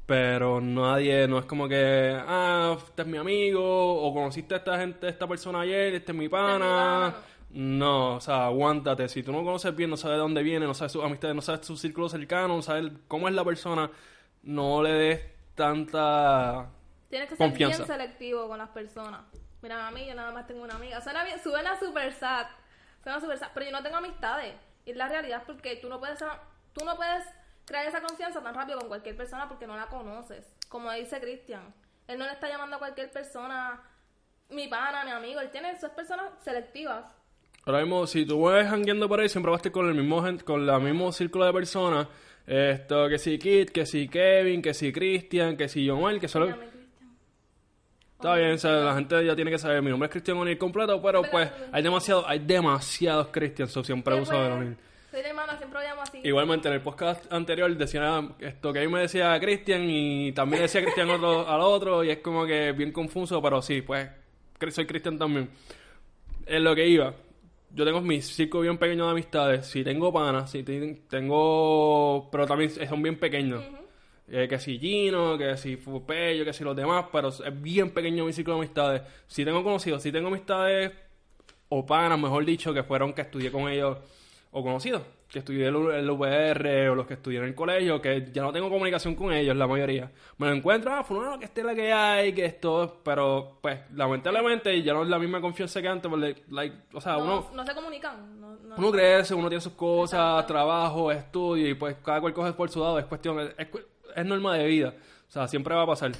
Pero 0.06 0.60
nadie, 0.60 1.28
no 1.28 1.40
es 1.40 1.46
como 1.46 1.68
que, 1.70 2.14
ah, 2.28 2.76
este 2.86 3.04
es 3.04 3.08
mi 3.08 3.18
amigo, 3.18 3.62
o 4.04 4.14
conociste 4.14 4.56
a 4.56 4.58
esta 4.58 4.78
gente, 4.78 5.08
esta 5.08 5.28
persona 5.28 5.62
ayer, 5.62 5.94
este 5.96 6.12
es 6.12 6.18
mi 6.18 6.28
pana. 6.28 6.60
pana, 6.60 7.16
No, 7.52 8.16
o 8.16 8.20
sea, 8.22 8.46
aguántate. 8.48 9.08
Si 9.08 9.24
tú 9.24 9.32
no 9.32 9.44
conoces 9.44 9.74
bien, 9.76 9.90
no 9.90 9.98
sabes 9.98 10.16
de 10.18 10.22
dónde 10.22 10.44
viene, 10.44 10.66
no 10.66 10.74
sabes 10.74 10.92
sus 10.92 11.04
amistades, 11.04 11.36
no 11.36 11.42
sabes 11.42 11.66
su 11.66 11.78
círculo 11.78 12.10
cercano, 12.10 12.56
no 12.58 12.62
sabes 12.62 12.92
cómo 13.08 13.28
es 13.30 13.34
la 13.34 13.46
persona, 13.46 13.90
no 14.44 14.84
le 14.84 14.92
des 14.92 15.22
tanta 15.56 16.70
Tienes 17.10 17.30
que 17.30 17.36
ser 17.36 17.48
Confianza. 17.48 17.78
bien 17.78 17.88
selectivo 17.88 18.48
con 18.48 18.58
las 18.58 18.70
personas. 18.70 19.22
Mira, 19.62 19.88
a 19.88 19.92
mí 19.92 20.06
yo 20.06 20.16
nada 20.16 20.32
más 20.32 20.48
tengo 20.48 20.64
una 20.64 20.76
amiga. 20.76 21.02
Suena 21.02 21.24
bien, 21.24 21.42
suena 21.42 21.80
super 21.80 22.12
sad. 22.14 22.48
Suena 23.04 23.20
super 23.20 23.38
sad. 23.38 23.50
Pero 23.54 23.68
yo 23.68 23.72
no 23.72 23.84
tengo 23.84 23.98
amistades. 23.98 24.56
Y 24.86 24.92
es 24.92 24.98
la 24.98 25.08
realidad 25.08 25.44
porque 25.46 25.76
tú 25.76 25.90
no 25.90 26.00
puedes 26.00 26.20
tú 26.74 26.86
no 26.86 26.96
puedes 26.96 27.24
crear 27.66 27.86
esa 27.86 28.02
confianza 28.02 28.42
tan 28.42 28.56
rápido 28.56 28.80
con 28.80 28.88
cualquier 28.88 29.16
persona 29.16 29.48
porque 29.48 29.68
no 29.68 29.76
la 29.76 29.88
conoces. 29.88 30.52
Como 30.68 30.92
dice 30.92 31.20
Cristian. 31.20 31.74
Él 32.08 32.18
no 32.18 32.26
le 32.26 32.32
está 32.32 32.50
llamando 32.50 32.76
a 32.76 32.80
cualquier 32.80 33.12
persona 33.12 33.82
mi 34.50 34.68
pana, 34.68 35.06
mi 35.06 35.12
amigo. 35.12 35.40
Él 35.40 35.50
tiene 35.52 35.80
sus 35.80 35.90
personas 35.92 36.32
selectivas. 36.44 37.06
Ahora 37.66 37.82
mismo, 37.82 38.08
si 38.08 38.26
tú 38.26 38.42
vas 38.42 38.68
jangueando 38.68 39.08
por 39.08 39.20
ahí, 39.20 39.30
siempre 39.30 39.52
vas 39.52 39.60
a 39.60 39.62
estar 39.62 39.72
con 39.72 39.88
el 39.88 39.94
mismo 39.94 40.22
con 40.44 40.68
el 40.68 40.82
mismo 40.82 41.12
círculo 41.12 41.46
de 41.46 41.54
personas. 41.54 42.08
Esto, 42.48 43.08
que 43.08 43.20
si 43.20 43.38
Kit, 43.38 43.70
que 43.70 43.86
si 43.86 44.08
Kevin, 44.08 44.62
que 44.62 44.74
si 44.74 44.92
Christian, 44.92 45.56
que 45.56 45.70
si 45.70 45.88
Joel, 45.88 46.20
que 46.20 46.28
solo... 46.28 46.71
Cristian. 48.22 48.34
Está 48.34 48.36
bien, 48.36 48.52
o 48.54 48.58
sea, 48.58 48.72
la 48.72 48.96
gente 48.96 49.26
ya 49.26 49.36
tiene 49.36 49.52
que 49.52 49.58
saber, 49.58 49.82
mi 49.82 49.90
nombre 49.90 50.06
es 50.08 50.12
Cristian 50.12 50.38
O'Neill 50.38 50.58
completo, 50.58 51.02
pero 51.02 51.22
pues 51.24 51.50
hay 51.72 51.84
demasiado, 51.84 52.28
hay 52.28 52.40
demasiados 52.40 53.28
Christians, 53.32 53.72
so 53.72 53.84
siempre 53.84 54.14
uso 54.20 54.32
pues, 54.32 54.52
O'Neill. 54.52 54.78
Soy 55.12 55.22
de 55.22 55.28
hermana, 55.30 55.58
siempre 55.58 55.82
lo 55.82 55.86
llamo 55.88 56.02
así. 56.04 56.20
Igualmente, 56.24 56.68
en 56.70 56.74
el 56.76 56.82
podcast 56.82 57.32
anterior 57.34 57.76
decía 57.76 58.22
esto 58.40 58.72
que 58.72 58.80
ahí 58.80 58.88
me 58.88 59.02
decía 59.02 59.38
Cristian 59.42 59.82
y 59.90 60.32
también 60.32 60.62
decía 60.62 60.82
Cristian 60.82 61.10
otro- 61.10 61.48
al 61.50 61.60
otro 61.62 62.04
y 62.04 62.12
es 62.12 62.20
como 62.20 62.46
que 62.46 62.72
bien 62.72 62.92
confuso, 62.94 63.42
pero 63.42 63.62
sí, 63.62 63.82
pues 63.82 64.10
soy 64.70 64.86
Cristian 64.86 65.18
también. 65.18 65.50
En 66.46 66.64
lo 66.64 66.74
que 66.76 66.88
iba, 66.88 67.14
yo 67.74 67.84
tengo 67.86 68.00
mi 68.02 68.22
círculo 68.22 68.62
bien 68.64 68.78
pequeño 68.78 69.06
de 69.06 69.12
amistades, 69.12 69.66
si 69.68 69.84
tengo 69.84 70.14
panas, 70.14 70.50
si 70.52 70.64
te- 70.64 71.02
tengo, 71.10 72.30
pero 72.32 72.46
también 72.48 72.70
son 72.70 73.02
bien 73.02 73.20
pequeños. 73.20 73.64
Eh, 74.34 74.48
que 74.48 74.60
si 74.60 74.80
Gino, 74.80 75.38
que 75.38 75.58
si 75.58 75.76
Fupello, 75.76 76.46
que 76.46 76.54
si 76.54 76.64
los 76.64 76.74
demás, 76.76 77.06
pero 77.12 77.28
es 77.28 77.62
bien 77.62 77.90
pequeño 77.92 78.24
mi 78.24 78.32
círculo 78.32 78.56
de 78.58 78.62
amistades. 78.62 79.02
Si 79.28 79.44
tengo 79.44 79.62
conocidos, 79.62 80.02
si 80.02 80.12
tengo 80.12 80.30
amistades 80.30 80.92
o 81.68 81.86
panas, 81.86 82.18
mejor 82.18 82.46
dicho, 82.46 82.74
que 82.74 82.84
fueron 82.84 83.12
que 83.14 83.22
estudié 83.24 83.52
con 83.52 83.68
ellos 83.70 83.98
o 84.52 84.64
conocidos, 84.64 85.02
que 85.30 85.40
estudié 85.40 85.68
el, 85.68 85.76
el 85.76 86.10
VR 86.10 86.90
o 86.90 86.96
los 86.96 87.08
que 87.08 87.16
estudié 87.16 87.40
en 87.40 87.46
el 87.46 87.56
colegio, 87.56 88.02
que 88.02 88.30
ya 88.34 88.42
no 88.42 88.54
tengo 88.54 88.70
comunicación 88.70 89.16
con 89.16 89.34
ellos, 89.34 89.56
la 89.56 89.68
mayoría. 89.68 90.10
Me 90.38 90.48
lo 90.48 90.54
encuentro, 90.54 90.94
ah, 90.94 91.04
fulano, 91.04 91.38
que 91.40 91.46
esté 91.46 91.62
la 91.64 91.76
que 91.76 91.92
hay, 91.92 92.32
que 92.34 92.46
esto, 92.46 93.02
pero 93.04 93.58
pues 93.62 93.80
lamentablemente 93.94 94.82
ya 94.82 94.94
no 94.94 95.04
es 95.04 95.10
la 95.10 95.20
misma 95.20 95.40
confianza 95.42 95.82
que 95.82 95.88
antes, 95.90 96.10
porque, 96.10 96.44
like, 96.50 96.76
o 96.94 97.02
sea, 97.02 97.14
no, 97.18 97.24
uno, 97.24 97.46
no 97.54 97.66
se 97.66 97.74
comunican. 97.76 98.40
No, 98.40 98.56
no- 98.56 98.76
uno 98.78 98.92
crece, 98.92 99.34
uno 99.34 99.50
tiene 99.50 99.62
sus 99.62 99.74
cosas, 99.74 100.46
trabajo, 100.48 101.12
estudio, 101.12 101.68
y 101.70 101.74
pues 101.74 101.98
cada 102.04 102.20
cual 102.22 102.34
coge 102.34 102.54
por 102.54 102.70
su 102.70 102.80
lado, 102.82 103.00
es 103.00 103.06
cuestión, 103.06 103.40
es, 103.40 103.50
es, 103.58 103.68
es 104.16 104.26
norma 104.26 104.56
de 104.58 104.66
vida, 104.68 104.94
o 105.28 105.32
sea, 105.32 105.48
siempre 105.48 105.76
va 105.76 105.84
a 105.84 105.88
pasar. 105.88 106.12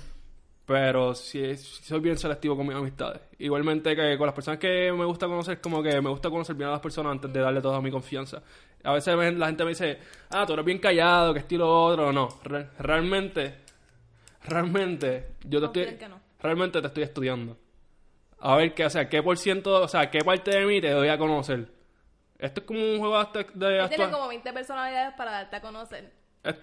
Pero 0.66 1.14
sí, 1.16 1.58
sí 1.58 1.84
soy 1.84 2.00
bien 2.00 2.18
selectivo 2.18 2.56
con 2.56 2.66
mis 2.66 2.76
amistades. 2.76 3.20
Igualmente 3.40 3.94
que 3.96 4.18
con 4.18 4.26
las 4.28 4.34
personas 4.36 4.60
que 4.60 4.92
me 4.94 5.04
gusta 5.06 5.28
conocer, 5.28 5.60
como 5.60 5.84
que 5.84 6.00
me 6.00 6.10
gusta 6.10 6.30
conocer 6.30 6.56
bien 6.56 6.70
a 6.70 6.74
las 6.74 6.80
personas 6.82 7.12
antes 7.14 7.34
de 7.34 7.40
darle 7.42 7.62
toda 7.62 7.82
mi 7.82 7.92
confianza. 7.92 8.42
A 8.84 8.94
veces 8.94 9.16
la 9.38 9.48
gente 9.48 9.64
me 9.66 9.70
dice, 9.72 10.00
ah, 10.30 10.46
tú 10.46 10.54
eres 10.54 10.64
bien 10.64 10.78
callado, 10.80 11.34
que 11.34 11.40
estilo 11.40 11.70
otro. 11.86 12.14
No, 12.14 12.30
re- 12.44 12.70
realmente, 12.80 13.56
realmente, 14.44 15.36
yo 15.44 15.60
te 15.60 15.66
estoy, 15.66 15.84
en 15.94 15.98
que 16.00 16.08
no. 16.10 16.20
realmente 16.42 16.80
te 16.82 16.88
estoy 16.88 17.04
estudiando. 17.04 17.58
A 18.40 18.56
ver 18.56 18.74
qué, 18.74 18.86
o 18.86 18.90
sea, 18.90 19.08
qué 19.10 19.22
por 19.22 19.38
ciento, 19.38 19.82
o 19.82 19.88
sea, 19.88 20.10
qué 20.10 20.20
parte 20.24 20.52
de 20.52 20.66
mí 20.66 20.82
te 20.82 20.90
doy 20.92 21.10
a 21.10 21.18
conocer. 21.18 21.68
Esto 22.40 22.62
es 22.62 22.66
como 22.66 22.80
un 22.80 22.98
juego 23.00 23.24
de, 23.26 23.46
de 23.54 23.80
Él 23.80 23.90
tiene 23.90 24.06
actua- 24.06 24.12
como 24.12 24.28
20 24.30 24.54
personalidades 24.54 25.14
para 25.16 25.32
darte 25.32 25.56
a 25.58 25.62
conocer. 25.62 26.12
Es, 26.44 26.56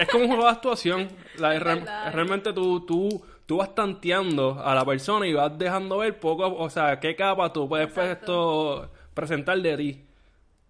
es 0.00 0.08
como 0.08 0.24
un 0.24 0.28
juego 0.30 0.44
de 0.44 0.50
actuación. 0.50 1.08
La- 1.38 1.54
Es 1.54 1.62
real- 1.62 1.80
verdad. 1.80 2.12
realmente 2.12 2.52
tú, 2.52 2.84
tú, 2.86 3.24
tú 3.46 3.56
vas 3.58 3.74
tanteando 3.74 4.60
a 4.64 4.74
la 4.74 4.84
persona 4.84 5.26
y 5.26 5.32
vas 5.34 5.56
dejando 5.58 5.98
ver 5.98 6.18
poco, 6.18 6.46
o 6.56 6.70
sea, 6.70 6.98
qué 7.00 7.14
capa 7.16 7.52
tú 7.52 7.68
puedes 7.68 7.92
pues, 7.92 8.10
esto 8.10 8.90
presentar 9.14 9.58
de 9.60 9.76
ti. 9.76 10.02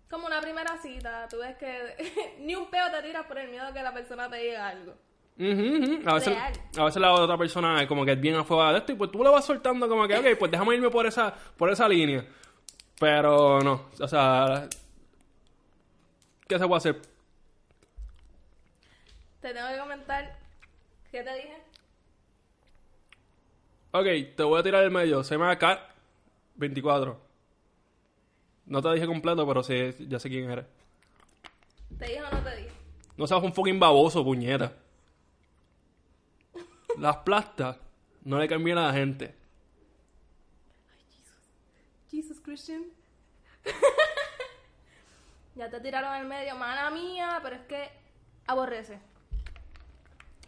Como 0.09 0.27
una 0.27 0.41
primera 0.41 0.77
cita, 0.79 1.27
tú 1.29 1.39
ves 1.39 1.57
que 1.57 2.37
ni 2.41 2.55
un 2.55 2.71
peo 2.71 2.91
te 2.91 3.03
tiras 3.03 3.27
por 3.27 3.39
el 3.39 3.51
miedo 3.51 3.73
que 3.73 3.83
la 3.83 3.93
persona 3.93 4.29
te 4.31 4.37
diga 4.37 4.69
algo. 4.69 4.95
Ujú. 5.39 6.09
A, 6.09 6.15
veces, 6.15 6.35
a 6.79 6.85
veces 6.85 7.03
la 7.03 7.13
otra 7.13 7.37
persona 7.37 7.83
es 7.83 7.87
como 7.89 8.07
que 8.07 8.13
es 8.13 8.21
bien 8.21 8.37
afuera 8.37 8.73
de 8.73 8.79
esto 8.79 8.93
y 8.93 8.95
pues 8.95 9.11
tú 9.11 9.23
le 9.23 9.29
vas 9.29 9.45
soltando 9.45 9.87
como 9.87 10.09
que, 10.09 10.17
ok, 10.17 10.39
pues 10.39 10.51
déjame 10.51 10.77
irme 10.77 10.89
por 10.89 11.05
esa, 11.07 11.35
por 11.59 11.69
esa 11.71 11.87
línea. 11.87 12.25
Pero 12.99 13.61
no, 13.61 13.83
o 14.01 14.09
sea, 14.09 14.67
¿qué 16.49 16.59
se 16.59 16.67
puede 16.67 16.79
hacer? 16.79 17.03
Te 19.41 19.53
tengo 19.53 19.69
que 19.69 19.79
comentar. 19.79 20.39
¿Qué 21.11 21.23
te 21.23 21.35
dije? 21.35 21.63
Ok, 23.93 24.37
te 24.37 24.43
voy 24.43 24.61
a 24.61 24.63
tirar 24.63 24.85
el 24.85 24.91
medio. 24.91 25.23
Se 25.23 25.35
llama 25.35 25.57
Cat 25.59 25.81
24. 26.57 27.21
No 28.67 28.83
te 28.83 28.93
dije 28.93 29.07
completo, 29.07 29.47
pero 29.47 29.63
sí, 29.63 29.95
ya 30.01 30.19
sé 30.19 30.29
quién 30.29 30.51
eres. 30.51 30.67
¿Te 31.99 32.07
dije 32.07 32.23
o 32.23 32.31
no 32.31 32.43
te 32.43 32.57
dije? 32.57 32.71
No 33.17 33.27
seas 33.27 33.43
un 33.43 33.55
fucking 33.55 33.79
baboso, 33.79 34.25
puñeta. 34.25 34.73
Las 36.99 37.19
plastas 37.19 37.77
no 38.25 38.39
le 38.39 38.49
cambian 38.49 38.79
a 38.79 38.89
la 38.89 38.93
gente. 38.93 39.35
Jesus 42.11 42.41
Christian. 42.41 42.85
ya 45.55 45.71
te 45.71 45.81
tiraron 45.81 46.15
el 46.17 46.27
medio, 46.27 46.57
mala 46.57 46.91
mía, 46.91 47.39
pero 47.43 47.57
es 47.57 47.63
que 47.63 47.91
aborrece. 48.47 48.99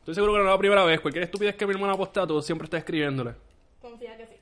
Estoy 0.09 0.23
seguro 0.23 0.33
que 0.33 0.39
no 0.39 0.45
es 0.47 0.51
la 0.53 0.59
primera 0.59 0.85
vez. 0.85 1.01
Cualquier 1.01 1.25
estupidez 1.25 1.55
que 1.55 1.67
mi 1.67 1.75
hermana 1.75 1.95
postea, 1.95 2.27
tú 2.27 2.41
siempre 2.41 2.65
estás 2.65 2.79
escribiéndole. 2.79 3.35
Confía 3.79 4.17
que 4.17 4.27
sí. 4.27 4.37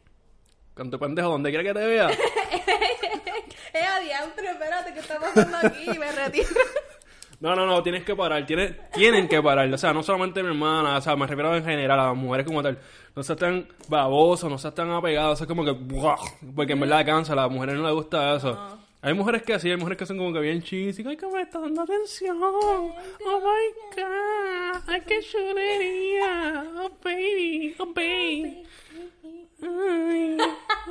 Canto 0.75 0.97
pendejo, 0.97 1.29
donde 1.29 1.51
quiera 1.51 1.65
que 1.65 1.75
te 1.75 1.87
vea. 1.87 2.09
Eh, 3.75 3.85
adiantre, 3.85 4.49
espérate, 4.49 4.95
¿qué 4.95 5.01
está 5.01 5.21
pasando 5.21 5.55
aquí? 5.63 5.87
Me 5.99 6.11
retiro. 6.11 6.49
No, 7.41 7.55
no, 7.55 7.67
no, 7.67 7.83
tienes 7.83 8.05
que 8.05 8.17
parar, 8.17 8.47
tienes, 8.47 8.91
tienen 8.93 9.29
que 9.29 9.43
parar. 9.43 9.71
O 9.71 9.77
sea, 9.77 9.93
no 9.93 10.03
solamente 10.03 10.43
mi 10.43 10.49
hermana, 10.49 10.97
o 10.97 11.01
sea, 11.03 11.15
me 11.15 11.27
refiero 11.27 11.55
en 11.55 11.63
general 11.63 12.01
a 12.01 12.07
las 12.07 12.17
mujeres 12.17 12.47
como 12.47 12.63
tal. 12.63 12.79
No 13.15 13.23
seas 13.23 13.39
tan 13.39 13.69
babosos, 13.89 14.49
no 14.49 14.57
seas 14.57 14.75
tan 14.75 14.91
apegados, 14.93 15.43
es 15.43 15.47
como 15.47 15.63
que, 15.63 15.73
¡buah! 15.73 16.17
porque 16.55 16.73
en 16.73 16.81
verdad 16.81 17.05
cansa, 17.05 17.35
a 17.35 17.37
las 17.37 17.51
mujeres 17.51 17.75
no 17.75 17.83
les 17.83 17.93
gusta 17.93 18.37
eso. 18.37 18.79
Hay 19.03 19.13
mujeres 19.13 19.43
que 19.43 19.53
así, 19.53 19.71
hay 19.71 19.77
mujeres 19.77 19.99
que 19.99 20.07
son 20.07 20.17
como 20.17 20.33
que 20.33 20.41
bien 20.41 20.63
cheesy, 20.63 21.05
ay, 21.07 21.17
que 21.19 21.27
me 21.27 21.43
está 21.43 21.61
dando 21.61 21.83
atención, 21.83 22.39
oh 22.43 22.95
my 23.21 23.86
ay, 24.97 25.03
qué 25.07 25.21
chulería, 25.21 26.65
oh 26.77 26.91
baby, 27.03 27.75
oh 27.79 27.87
baby. 27.93 28.63
Ay, 29.63 30.39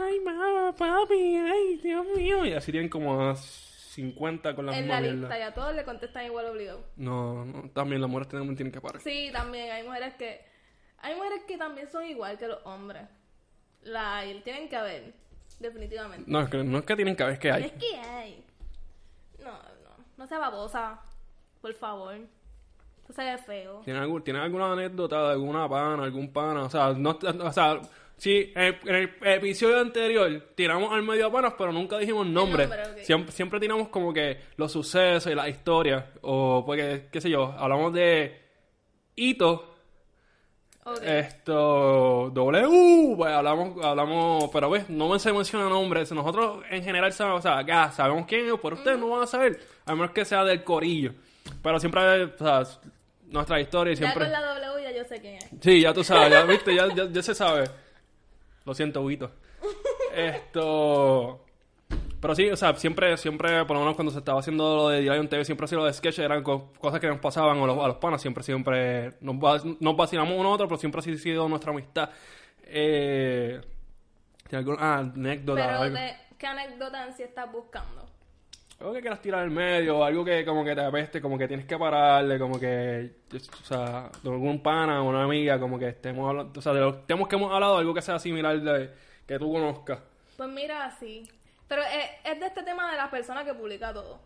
ay, 0.01 0.19
mamá, 0.21 0.73
papi, 0.75 1.35
ay, 1.37 1.77
Dios 1.83 2.05
mío. 2.15 2.45
Y 2.45 2.53
así 2.53 2.71
tienen 2.71 2.89
como 2.89 3.21
a 3.29 3.35
50 3.35 4.55
con 4.55 4.65
las 4.65 4.75
En 4.75 4.87
la 4.87 4.99
lista, 4.99 5.15
mierdas. 5.15 5.39
ya 5.39 5.53
todos 5.53 5.75
le 5.75 5.83
contestan 5.85 6.25
igual 6.25 6.47
obligado. 6.47 6.83
No, 6.95 7.45
no, 7.45 7.69
también 7.71 8.01
las 8.01 8.09
mujeres 8.09 8.29
también 8.29 8.55
tienen 8.55 8.71
que 8.73 8.81
parar. 8.81 9.01
Sí, 9.01 9.29
también 9.31 9.71
hay 9.71 9.83
mujeres 9.83 10.13
que. 10.15 10.41
Hay 10.99 11.15
mujeres 11.15 11.43
que 11.47 11.57
también 11.57 11.89
son 11.91 12.05
igual 12.05 12.37
que 12.37 12.47
los 12.47 12.59
hombres. 12.65 13.03
La 13.83 14.17
hay, 14.17 14.39
tienen 14.41 14.67
que 14.67 14.75
haber. 14.75 15.13
Definitivamente. 15.59 16.29
No, 16.29 16.41
es 16.41 16.49
que, 16.49 16.63
no 16.63 16.79
es 16.79 16.85
que 16.85 16.95
tienen 16.95 17.15
que 17.15 17.23
ver, 17.23 17.33
es 17.33 17.39
que 17.39 17.49
Es 17.49 17.55
hay. 17.55 17.69
que 17.71 17.95
hay. 17.97 18.43
No, 19.39 19.51
no. 19.51 20.05
No 20.17 20.27
sea 20.27 20.39
babosa. 20.39 20.99
Por 21.61 21.73
favor. 21.75 22.17
Se 23.13 23.23
ve 23.23 23.37
feo. 23.37 23.81
¿Tienen, 23.83 24.01
algún, 24.01 24.23
¿Tienen 24.23 24.41
alguna 24.41 24.71
anécdota 24.71 25.23
de 25.23 25.31
alguna 25.33 25.69
pana, 25.69 26.03
algún 26.03 26.31
pana? 26.31 26.63
O 26.63 26.69
sea, 26.69 26.93
no, 26.93 27.17
o 27.43 27.51
sea 27.53 27.79
sí, 28.17 28.51
en 28.55 28.61
el, 28.61 28.79
en 28.85 28.95
el 28.95 29.33
episodio 29.33 29.79
anterior 29.79 30.49
tiramos 30.55 30.91
al 30.91 31.03
medio 31.03 31.27
a 31.27 31.31
panas, 31.31 31.53
pero 31.57 31.71
nunca 31.71 31.97
dijimos 31.97 32.25
nombre. 32.25 32.67
nombre, 32.67 33.03
siempre, 33.03 33.31
siempre 33.31 33.59
tiramos 33.59 33.89
como 33.89 34.13
que 34.13 34.39
los 34.57 34.71
sucesos 34.71 35.31
y 35.31 35.35
las 35.35 35.49
historias. 35.49 36.03
O 36.21 36.63
porque, 36.65 37.07
qué 37.11 37.21
sé 37.21 37.29
yo, 37.29 37.53
hablamos 37.57 37.93
de 37.93 38.41
hitos 39.15 39.61
Ok. 40.87 41.01
Esto, 41.01 42.29
W, 42.31 43.15
pues 43.17 43.33
hablamos, 43.33 43.83
hablamos, 43.83 44.51
pero 44.53 44.69
ves, 44.69 44.87
no 44.87 45.09
me 45.09 45.17
se 45.17 45.33
menciona 45.33 45.67
nombres. 45.67 46.11
Nosotros 46.11 46.63
en 46.69 46.83
general 46.83 47.11
sabemos, 47.11 47.39
o 47.39 47.41
sea, 47.41 47.65
ya 47.65 47.91
sabemos 47.91 48.27
quién 48.27 48.45
es, 48.45 48.53
pero 48.61 48.75
ustedes 48.75 48.99
no 48.99 49.09
van 49.09 49.23
a 49.23 49.25
saber, 49.25 49.59
a 49.83 49.95
menos 49.95 50.11
que 50.11 50.23
sea 50.23 50.43
del 50.43 50.63
corillo. 50.63 51.13
Pero 51.63 51.79
siempre, 51.79 52.25
o 52.25 52.37
sea, 52.37 52.63
nuestra 53.35 53.59
historia 53.61 53.93
y 53.93 53.95
Ya 53.95 53.99
siempre. 54.07 54.23
con 54.25 54.31
la 54.31 54.41
W 54.41 54.83
ya 54.83 54.91
yo 54.91 55.03
sé 55.05 55.21
quién 55.21 55.35
es. 55.35 55.49
Sí, 55.61 55.81
ya 55.81 55.93
tú 55.93 56.03
sabes, 56.03 56.31
ya 56.31 56.43
viste, 56.43 56.73
ya, 56.75 56.87
ya, 56.93 57.09
ya 57.11 57.21
se 57.21 57.35
sabe. 57.35 57.65
Lo 58.65 58.73
siento, 58.73 59.01
Huguito. 59.01 59.31
Esto. 60.15 61.41
Pero 62.19 62.33
sí, 62.33 62.49
o 62.49 62.55
sea, 62.57 62.73
siempre, 62.75 63.15
siempre, 63.17 63.65
por 63.65 63.75
lo 63.75 63.81
menos 63.81 63.95
cuando 63.95 64.11
se 64.11 64.17
estaba 64.19 64.39
haciendo 64.39 64.75
lo 64.75 64.89
de 64.89 65.01
Diario 65.01 65.27
TV, 65.29 65.45
siempre 65.45 65.65
ha 65.65 65.67
sido 65.67 65.81
lo 65.81 65.85
de 65.87 65.93
sketch, 65.93 66.19
eran 66.19 66.41
co- 66.41 66.71
cosas 66.79 66.99
que 66.99 67.07
nos 67.07 67.19
pasaban 67.19 67.59
a 67.59 67.65
los, 67.67 67.77
a 67.77 67.87
los 67.87 67.97
panas, 67.97 68.19
siempre, 68.21 68.43
siempre 68.43 69.13
nos, 69.21 69.35
va- 69.35 69.61
nos 69.79 69.95
vacilamos 69.95 70.33
uno 70.35 70.49
a 70.49 70.53
otro, 70.53 70.67
pero 70.67 70.79
siempre 70.79 70.99
ha 71.01 71.03
sido 71.03 71.47
nuestra 71.47 71.71
amistad. 71.71 72.09
Eh, 72.63 73.61
¿tiene 74.49 74.57
alguna 74.59 74.77
ah, 74.81 74.97
anécdota? 74.99 75.67
Pero 75.67 75.79
algo, 75.79 75.95
de, 75.95 76.15
¿qué 76.39 76.47
anécdota 76.47 77.05
en 77.05 77.13
sí 77.13 77.21
estás 77.21 77.51
buscando? 77.51 78.07
Algo 78.79 78.93
que 78.93 79.01
quieras 79.01 79.21
tirar 79.21 79.41
al 79.41 79.51
medio, 79.51 80.03
algo 80.03 80.25
que 80.25 80.45
como 80.45 80.63
que 80.63 80.75
te 80.75 80.81
apeste, 80.81 81.21
como 81.21 81.37
que 81.37 81.47
tienes 81.47 81.65
que 81.65 81.77
pararle, 81.77 82.37
como 82.37 82.59
que, 82.59 83.15
o 83.33 83.65
sea, 83.65 84.09
de 84.21 84.29
algún 84.29 84.61
pana 84.61 85.01
o 85.01 85.09
una 85.09 85.23
amiga, 85.23 85.59
como 85.59 85.79
que 85.79 85.89
estemos 85.89 86.29
hablando, 86.29 86.59
o 86.59 86.61
sea, 86.61 86.73
de 86.73 86.81
los 86.81 87.07
temas 87.07 87.27
que 87.27 87.35
hemos 87.35 87.51
hablado, 87.51 87.77
algo 87.77 87.93
que 87.93 88.01
sea 88.01 88.19
similar 88.19 88.59
de 88.59 88.93
que 89.25 89.39
tú 89.39 89.51
conozcas. 89.51 89.99
Pues 90.35 90.49
mira, 90.49 90.91
sí. 90.99 91.29
Pero 91.67 91.81
es, 91.81 92.09
es 92.23 92.39
de 92.39 92.45
este 92.45 92.63
tema 92.63 92.91
de 92.91 92.97
las 92.97 93.09
personas 93.09 93.45
que 93.45 93.53
publica 93.53 93.93
todo. 93.93 94.19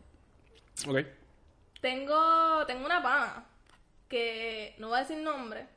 Ok. 0.87 0.99
Tengo, 1.79 2.65
tengo 2.65 2.85
una 2.85 3.01
pana 3.01 3.45
que 4.09 4.75
no 4.79 4.89
voy 4.89 4.97
a 4.97 5.01
decir 5.01 5.17
nombre, 5.17 5.67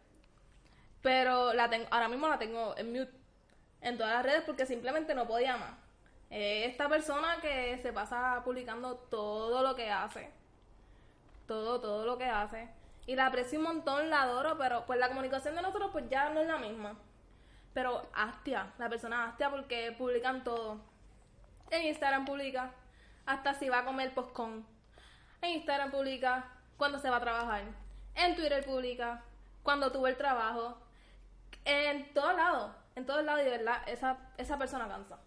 pero 1.02 1.52
la 1.52 1.68
tengo, 1.68 1.87
ahora 1.90 2.08
mismo 2.08 2.26
la 2.28 2.38
tengo 2.38 2.74
en 2.76 2.90
mute 2.90 3.12
en 3.82 3.98
todas 3.98 4.14
las 4.14 4.24
redes 4.24 4.42
porque 4.46 4.64
simplemente 4.64 5.14
no 5.14 5.26
podía 5.26 5.56
más. 5.56 5.81
Eh, 6.34 6.64
esta 6.64 6.88
persona 6.88 7.36
que 7.42 7.78
se 7.82 7.92
pasa 7.92 8.40
publicando 8.42 8.96
todo 8.96 9.62
lo 9.62 9.74
que 9.74 9.90
hace. 9.90 10.30
Todo, 11.46 11.78
todo 11.78 12.06
lo 12.06 12.16
que 12.16 12.24
hace. 12.24 12.70
Y 13.06 13.16
la 13.16 13.26
aprecio 13.26 13.58
un 13.58 13.66
montón, 13.66 14.08
la 14.08 14.22
adoro, 14.22 14.56
pero 14.56 14.86
pues 14.86 14.98
la 14.98 15.08
comunicación 15.08 15.54
de 15.54 15.60
nosotros 15.60 15.90
pues 15.92 16.08
ya 16.08 16.30
no 16.30 16.40
es 16.40 16.46
la 16.46 16.56
misma. 16.56 16.96
Pero 17.74 18.08
hastia, 18.14 18.72
la 18.78 18.88
persona 18.88 19.26
hastia 19.26 19.50
porque 19.50 19.92
publican 19.92 20.42
todo. 20.42 20.80
En 21.70 21.82
Instagram 21.82 22.24
publica 22.24 22.70
hasta 23.26 23.52
si 23.52 23.68
va 23.68 23.80
a 23.80 23.84
comer 23.84 24.14
postcon. 24.14 24.64
En 25.42 25.50
Instagram 25.50 25.90
publica 25.90 26.48
cuando 26.78 26.98
se 26.98 27.10
va 27.10 27.16
a 27.16 27.20
trabajar. 27.20 27.64
En 28.14 28.36
Twitter 28.36 28.64
publica 28.64 29.22
cuando 29.62 29.92
tuvo 29.92 30.06
el 30.06 30.16
trabajo. 30.16 30.78
En 31.66 32.14
todos 32.14 32.34
lados, 32.34 32.72
en 32.94 33.04
todos 33.04 33.22
lados, 33.22 33.42
y 33.42 33.44
de 33.44 33.58
verdad, 33.58 33.82
esa, 33.86 34.16
esa 34.38 34.56
persona 34.56 34.88
cansa. 34.88 35.18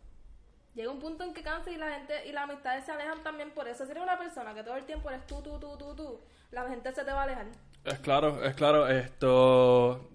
Llega 0.76 0.92
un 0.92 1.00
punto 1.00 1.24
en 1.24 1.34
que 1.34 1.42
cansa 1.42 1.72
y 1.72 1.78
la 1.78 1.90
gente 1.90 2.28
y 2.28 2.34
las 2.34 2.44
amistades 2.50 2.86
se 2.86 2.92
alejan 2.92 3.24
también 3.24 3.52
por 3.52 3.68
eso. 3.68 3.86
Si 3.86 3.92
eres 3.92 4.04
una 4.04 4.18
persona 4.20 4.54
que 4.54 4.62
todo 4.62 4.76
el 4.76 4.86
tiempo 4.86 5.10
eres 5.10 5.26
tú, 5.26 5.42
tú, 5.42 5.58
tú, 5.58 5.78
tú, 5.78 5.96
tú, 5.96 6.20
la 6.52 6.68
gente 6.68 6.94
se 6.94 7.04
te 7.04 7.12
va 7.12 7.22
a 7.22 7.24
alejar. 7.24 7.46
Es 7.86 8.00
claro, 8.00 8.44
es 8.44 8.54
claro, 8.56 8.88
esto... 8.88 10.10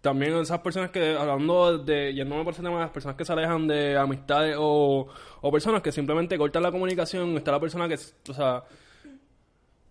También 0.00 0.34
esas 0.38 0.60
personas 0.60 0.90
que, 0.90 1.14
hablando 1.14 1.76
de, 1.76 2.14
yéndome 2.14 2.42
por 2.42 2.54
ese 2.54 2.62
tema, 2.62 2.80
las 2.80 2.88
personas 2.88 3.18
que 3.18 3.24
se 3.26 3.32
alejan 3.34 3.68
de 3.68 3.98
amistades 3.98 4.56
o, 4.58 5.06
o 5.42 5.52
personas 5.52 5.82
que 5.82 5.92
simplemente 5.92 6.38
cortan 6.38 6.62
la 6.62 6.72
comunicación, 6.72 7.36
está 7.36 7.52
la 7.52 7.60
persona 7.60 7.86
que, 7.86 7.96
o 7.96 8.32
sea, 8.32 8.64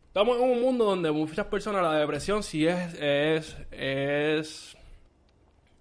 estamos 0.08 0.38
en 0.38 0.50
un 0.50 0.62
mundo 0.62 0.86
donde 0.86 1.12
muchas 1.12 1.46
personas 1.46 1.84
la 1.84 1.94
depresión 1.94 2.42
sí 2.42 2.66
es, 2.66 2.96
es, 3.00 3.58
es, 3.70 4.78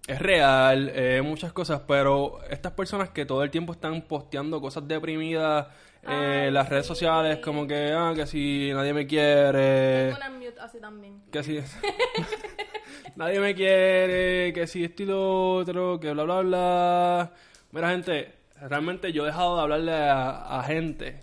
es 0.09 0.19
real, 0.19 0.91
eh, 0.95 1.21
muchas 1.23 1.53
cosas, 1.53 1.81
pero 1.87 2.39
estas 2.49 2.71
personas 2.73 3.09
que 3.09 3.25
todo 3.25 3.43
el 3.43 3.51
tiempo 3.51 3.73
están 3.73 4.01
posteando 4.01 4.59
cosas 4.59 4.87
deprimidas 4.87 5.67
eh, 6.03 6.43
Ay, 6.45 6.51
las 6.51 6.69
redes 6.69 6.85
sociales, 6.85 7.39
como 7.39 7.67
que, 7.67 7.91
ah, 7.91 8.13
que 8.15 8.25
si 8.25 8.71
nadie 8.73 8.93
me 8.93 9.05
quiere, 9.05 10.13
Tengo 10.13 10.35
mute 10.37 10.59
así 10.59 10.79
también. 10.79 11.21
que 11.31 11.43
si 11.43 11.59
nadie 13.15 13.39
me 13.39 13.53
quiere, 13.53 14.53
que 14.53 14.65
si 14.65 14.83
esto 14.83 15.03
y 15.03 15.05
lo 15.05 15.55
otro, 15.55 15.99
que 15.99 16.11
bla 16.13 16.23
bla 16.23 16.41
bla. 16.41 17.31
Mira 17.71 17.89
gente, 17.91 18.33
realmente 18.61 19.11
yo 19.11 19.23
he 19.23 19.27
dejado 19.27 19.57
de 19.57 19.61
hablarle 19.61 19.93
a, 19.93 20.59
a 20.59 20.63
gente, 20.63 21.19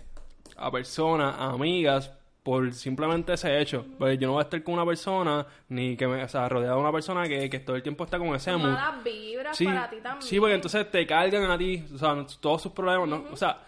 a 0.55 0.71
personas, 0.71 1.35
a 1.37 1.49
amigas, 1.51 2.11
por 2.47 2.73
simplemente 2.73 3.33
ese 3.33 3.59
hecho. 3.59 3.85
Pues 3.97 4.17
yo 4.17 4.25
no 4.27 4.33
voy 4.35 4.39
a 4.39 4.43
estar 4.43 4.63
con 4.63 4.75
una 4.75 4.85
persona, 4.85 5.45
ni 5.67 5.97
que 5.97 6.07
me, 6.07 6.23
o 6.23 6.29
sea, 6.29 6.47
rodeado 6.47 6.75
de 6.77 6.81
una 6.81 6.93
persona 6.93 7.27
que, 7.27 7.49
que 7.49 7.59
todo 7.59 7.75
el 7.75 7.83
tiempo 7.83 8.05
está 8.05 8.17
con 8.17 8.33
ese 8.33 8.53
mood. 8.55 8.69
Malas 8.69 9.03
vibras 9.03 9.57
Sí, 9.57 9.65
para 9.65 9.89
ti 9.89 9.97
también. 10.01 10.21
sí, 10.21 10.39
porque 10.39 10.55
entonces 10.55 10.89
te 10.89 11.05
cargan 11.05 11.51
a 11.51 11.57
ti, 11.57 11.83
o 11.93 11.97
sea, 11.97 12.25
todos 12.39 12.61
sus 12.61 12.71
problemas, 12.71 13.09
¿no? 13.09 13.25
O 13.33 13.35
sea, 13.35 13.59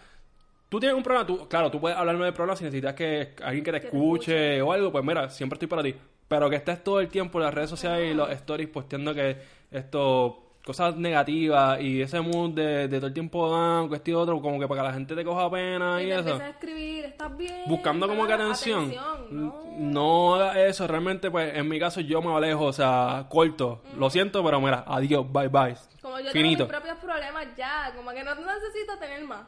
tú 0.70 0.80
tienes 0.80 0.96
un 0.96 1.02
problema, 1.02 1.26
tú, 1.26 1.46
claro, 1.46 1.70
tú 1.70 1.78
puedes 1.78 1.98
hablarme 1.98 2.24
de 2.24 2.32
problemas 2.32 2.58
si 2.58 2.64
necesitas 2.64 2.94
que 2.94 3.34
alguien 3.42 3.62
que 3.62 3.72
te 3.72 3.80
te 3.80 3.86
escuche 3.88 4.62
o 4.62 4.72
algo, 4.72 4.90
pues 4.90 5.04
mira, 5.04 5.28
siempre 5.28 5.56
estoy 5.56 5.68
para 5.68 5.82
ti. 5.82 5.94
Pero 6.26 6.48
que 6.48 6.56
estés 6.56 6.82
todo 6.82 7.00
el 7.00 7.08
tiempo 7.08 7.38
en 7.38 7.44
las 7.44 7.52
redes 7.52 7.68
sociales 7.68 8.10
y 8.10 8.14
los 8.14 8.30
stories 8.30 8.70
posteando 8.70 9.12
que 9.14 9.36
esto, 9.70 10.49
cosas 10.64 10.94
negativas 10.96 11.80
y 11.80 12.02
ese 12.02 12.20
mood 12.20 12.50
de, 12.50 12.86
de 12.88 12.96
todo 12.98 13.06
el 13.08 13.14
tiempo 13.14 13.50
dan, 13.50 13.88
y 14.04 14.12
otro, 14.12 14.40
como 14.42 14.60
que 14.60 14.68
para 14.68 14.82
que 14.82 14.88
la 14.88 14.92
gente 14.94 15.14
te 15.14 15.24
coja 15.24 15.50
pena 15.50 16.02
Y 16.02 16.06
y, 16.06 16.08
te 16.10 16.14
eso. 16.20 16.34
a 16.36 16.48
escribir, 16.50 17.04
¿estás 17.06 17.36
bien? 17.36 17.62
Buscando 17.66 18.06
como 18.06 18.26
que 18.26 18.32
Ah, 18.32 18.36
atención. 18.36 18.94
no. 19.30 19.70
No 19.78 20.52
eso, 20.52 20.86
realmente, 20.86 21.30
pues 21.30 21.56
en 21.56 21.68
mi 21.68 21.78
caso 21.80 22.00
yo 22.02 22.20
me 22.20 22.34
alejo, 22.34 22.64
o 22.66 22.72
sea, 22.72 23.26
corto. 23.30 23.82
Lo 23.96 24.10
siento, 24.10 24.44
pero 24.44 24.60
mira, 24.60 24.84
adiós, 24.86 25.24
bye 25.32 25.48
bye. 25.48 25.74
Como 26.02 26.20
yo 26.20 26.30
Finito. 26.30 26.66
tengo 26.66 26.78
mis 26.78 26.80
propios 26.80 26.98
problemas 27.04 27.46
ya, 27.56 27.92
como 27.96 28.10
que 28.10 28.22
no 28.22 28.34
necesito 28.34 28.98
tener 28.98 29.24
más. 29.24 29.46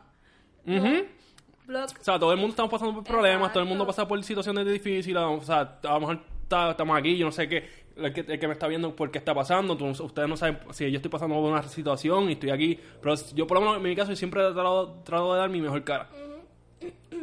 O 1.69 2.03
sea, 2.05 2.19
todo 2.19 2.33
el 2.33 2.39
mundo 2.39 2.51
estamos 2.51 2.71
pasando 2.71 2.95
por 2.95 3.05
problemas, 3.05 3.53
todo 3.53 3.63
el 3.63 3.69
mundo 3.69 3.87
pasa 3.87 4.07
por 4.07 4.23
situaciones 4.25 4.67
difíciles, 4.67 5.23
o 5.23 5.41
sea, 5.43 5.79
a 5.83 5.93
lo 5.95 6.01
mejor 6.01 6.19
estamos 6.43 6.99
aquí, 6.99 7.17
yo 7.17 7.27
no 7.27 7.33
sé 7.33 7.49
qué, 7.49 7.82
el 7.97 8.13
que, 8.13 8.21
el 8.21 8.39
que 8.39 8.47
me 8.47 8.53
está 8.55 8.67
viendo 8.69 8.95
por 8.97 9.11
qué 9.11 9.19
está 9.19 9.35
pasando, 9.35 9.77
tú- 9.77 9.87
ustedes 9.87 10.29
no 10.29 10.37
saben 10.37 10.59
si 10.73 10.91
yo 10.91 10.97
estoy 10.97 11.11
pasando 11.11 11.35
por 11.37 11.51
una 11.51 11.63
situación 11.65 12.29
y 12.31 12.33
estoy 12.33 12.51
aquí, 12.51 12.79
pero 13.01 13.15
yo 13.35 13.47
por 13.47 13.57
lo 13.57 13.61
menos 13.63 13.77
en 13.77 13.83
mi 13.83 13.95
caso 13.97 14.15
siempre 14.17 14.41
he 14.41 14.45
tratado, 14.53 15.01
trato 15.05 15.33
de 15.35 15.41
dar 15.41 15.51
mi 15.51 15.61
mejor 15.61 15.83
cara. 15.85 16.09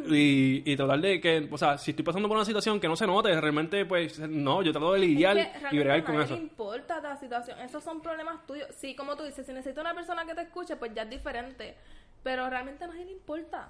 Y, 0.08 0.62
y 0.70 0.76
tratar 0.76 0.98
de 1.00 1.20
que, 1.20 1.46
o 1.50 1.58
sea, 1.58 1.76
si 1.76 1.90
estoy 1.90 2.04
pasando 2.04 2.26
por 2.26 2.36
una 2.36 2.46
situación 2.46 2.80
que 2.80 2.88
no 2.88 2.96
se 2.96 3.06
note, 3.06 3.38
realmente, 3.38 3.84
pues, 3.84 4.18
no, 4.18 4.62
yo 4.62 4.72
trato 4.72 4.94
de 4.94 5.00
lidiar 5.00 5.36
Es 5.36 5.48
que 5.48 5.76
y 5.76 5.78
bregar 5.78 6.02
con 6.04 6.20
eso. 6.20 6.34
le 6.34 6.40
importa 6.40 7.00
la 7.00 7.16
situación. 7.16 7.58
Esos 7.60 7.84
son 7.84 8.00
problemas 8.00 8.44
tuyos. 8.46 8.68
Sí, 8.76 8.96
como 8.96 9.14
tú 9.16 9.24
dices, 9.24 9.44
si 9.46 9.52
necesito 9.52 9.82
una 9.82 9.94
persona 9.94 10.24
que 10.24 10.34
te 10.34 10.40
escuche, 10.42 10.76
pues 10.76 10.94
ya 10.94 11.02
es 11.02 11.10
diferente. 11.10 11.76
Pero 12.22 12.48
realmente 12.48 12.84
a 12.84 12.86
nadie 12.86 13.04
le 13.04 13.12
importa. 13.12 13.68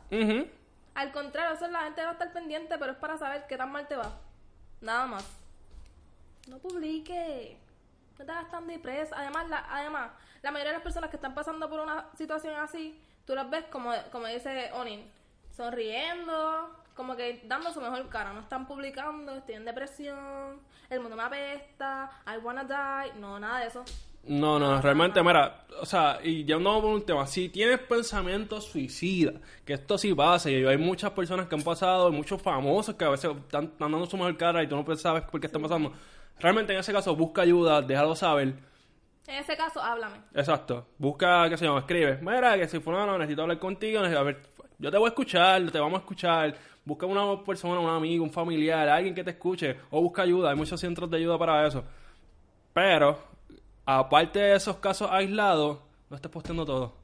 Al 0.95 1.13
contrario, 1.13 1.55
eso 1.57 1.67
la 1.69 1.83
gente 1.83 2.03
va 2.03 2.11
a 2.11 2.13
estar 2.13 2.33
pendiente, 2.33 2.77
pero 2.79 2.93
es 2.93 2.99
para 2.99 3.19
saber 3.19 3.45
qué 3.49 3.57
tan 3.57 3.73
mal 3.73 3.89
te 3.89 3.97
va. 3.97 4.17
Nada 4.81 5.07
más. 5.07 5.40
No 6.49 6.59
publique. 6.59 7.59
No 8.19 8.25
te 8.25 8.33
hagas 8.33 8.51
tan 8.51 8.67
depresa. 8.67 9.17
Además, 9.19 9.49
la, 9.49 9.67
además, 9.71 10.11
la 10.43 10.51
mayoría 10.51 10.73
de 10.73 10.79
las 10.79 10.83
personas 10.83 11.11
que 11.11 11.17
están 11.17 11.35
pasando 11.35 11.69
por 11.69 11.81
una 11.81 12.07
situación 12.15 12.55
así, 12.57 13.01
tú 13.25 13.35
las 13.35 13.49
ves 13.49 13.65
como, 13.71 13.93
como 14.13 14.27
dice 14.27 14.71
Onin, 14.73 15.11
sonriendo, 15.51 16.77
como 16.95 17.17
que 17.17 17.43
dando 17.45 17.73
su 17.73 17.81
mejor 17.81 18.09
cara. 18.09 18.33
No 18.33 18.41
están 18.41 18.67
publicando, 18.67 19.37
estoy 19.37 19.55
en 19.55 19.65
depresión, 19.65 20.61
el 20.89 21.01
mundo 21.01 21.17
me 21.17 21.23
apesta, 21.23 22.11
I 22.27 22.39
wanna 22.39 22.65
die. 22.65 23.19
No, 23.19 23.39
nada 23.39 23.61
de 23.61 23.67
eso. 23.69 23.85
No, 24.25 24.59
no, 24.59 24.81
realmente, 24.83 25.23
mira, 25.23 25.65
o 25.81 25.87
sea, 25.87 26.19
y 26.23 26.45
ya 26.45 26.59
no 26.59 26.81
por 26.83 26.91
un 26.93 27.05
tema, 27.05 27.27
si 27.27 27.49
tienes 27.49 27.79
pensamientos 27.81 28.65
suicidas, 28.67 29.35
que 29.65 29.73
esto 29.73 29.97
sí 29.97 30.15
pasa, 30.15 30.51
y 30.51 30.65
hay 30.65 30.77
muchas 30.77 31.11
personas 31.13 31.47
que 31.49 31.55
han 31.55 31.63
pasado, 31.63 32.11
y 32.11 32.13
muchos 32.13 32.41
famosos 32.41 32.95
que 32.97 33.05
a 33.05 33.09
veces 33.09 33.31
están, 33.35 33.65
están 33.65 33.91
dando 33.91 34.07
su 34.07 34.17
mejor 34.19 34.37
cara 34.37 34.63
y 34.63 34.69
tú 34.69 34.77
no 34.77 34.97
sabes 34.97 35.23
por 35.23 35.41
qué 35.41 35.47
están 35.47 35.63
pasando. 35.63 35.93
Realmente 36.39 36.73
en 36.75 36.81
ese 36.81 36.93
caso 36.93 37.17
busca 37.17 37.43
ayuda, 37.43 37.81
déjalo 37.81 38.15
saber. 38.15 38.55
En 39.27 39.35
ese 39.37 39.57
caso, 39.57 39.81
háblame. 39.83 40.19
Exacto, 40.35 40.87
busca, 40.99 41.49
qué 41.49 41.57
sé 41.57 41.65
yo, 41.65 41.79
escribe, 41.79 42.19
mira, 42.21 42.59
que 42.59 42.69
si 42.69 42.79
fulano 42.79 43.17
necesito 43.17 43.43
hablar 43.43 43.59
contigo, 43.59 44.01
necesito- 44.01 44.21
a 44.21 44.23
ver, 44.25 44.43
yo 44.79 44.91
te 44.91 44.99
voy 44.99 45.07
a 45.07 45.09
escuchar, 45.09 45.71
te 45.71 45.79
vamos 45.81 45.99
a 45.99 46.03
escuchar, 46.03 46.55
busca 46.85 47.07
una 47.07 47.43
persona, 47.43 47.81
un 47.81 47.89
amigo, 47.89 48.23
un 48.23 48.31
familiar, 48.31 48.87
alguien 48.89 49.15
que 49.15 49.25
te 49.25 49.31
escuche, 49.31 49.77
o 49.91 50.03
busca 50.03 50.23
ayuda, 50.23 50.51
hay 50.51 50.57
muchos 50.57 50.79
centros 50.79 51.11
de 51.11 51.17
ayuda 51.17 51.39
para 51.39 51.67
eso. 51.67 51.83
Pero, 52.73 53.19
aparte 53.99 54.39
de 54.39 54.57
esos 54.57 54.77
casos 54.77 55.09
aislados, 55.11 55.81
no 56.09 56.17
estés 56.17 56.31
posteando 56.31 56.65
todo. 56.65 56.95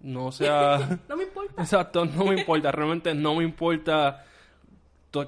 No 0.00 0.32
sea... 0.32 0.98
No 1.08 1.16
me 1.16 1.24
importa. 1.24 1.54
Exacto, 1.62 2.04
no 2.04 2.24
me 2.26 2.38
importa, 2.38 2.70
realmente 2.72 3.14
no 3.14 3.34
me 3.36 3.44
importa 3.44 4.24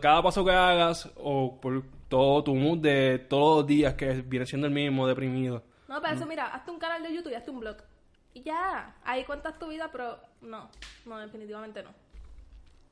cada 0.00 0.22
paso 0.22 0.44
que 0.44 0.50
hagas 0.50 1.08
o 1.16 1.60
por 1.60 1.84
todo 2.08 2.42
tu 2.42 2.54
mood 2.54 2.78
de 2.78 3.24
todos 3.28 3.58
los 3.58 3.66
días 3.66 3.94
que 3.94 4.22
viene 4.22 4.44
siendo 4.44 4.66
el 4.66 4.72
mismo, 4.72 5.06
deprimido. 5.06 5.62
No, 5.88 6.00
para 6.02 6.14
eso, 6.14 6.26
mira, 6.26 6.48
hazte 6.48 6.72
un 6.72 6.78
canal 6.78 7.02
de 7.02 7.14
YouTube 7.14 7.30
y 7.30 7.34
hazte 7.36 7.50
un 7.50 7.60
blog. 7.60 7.76
Y 8.34 8.42
ya, 8.42 8.96
ahí 9.04 9.24
cuentas 9.24 9.58
tu 9.58 9.68
vida, 9.68 9.88
pero 9.92 10.18
no, 10.40 10.68
no, 11.04 11.18
definitivamente 11.18 11.82
no. 11.82 11.90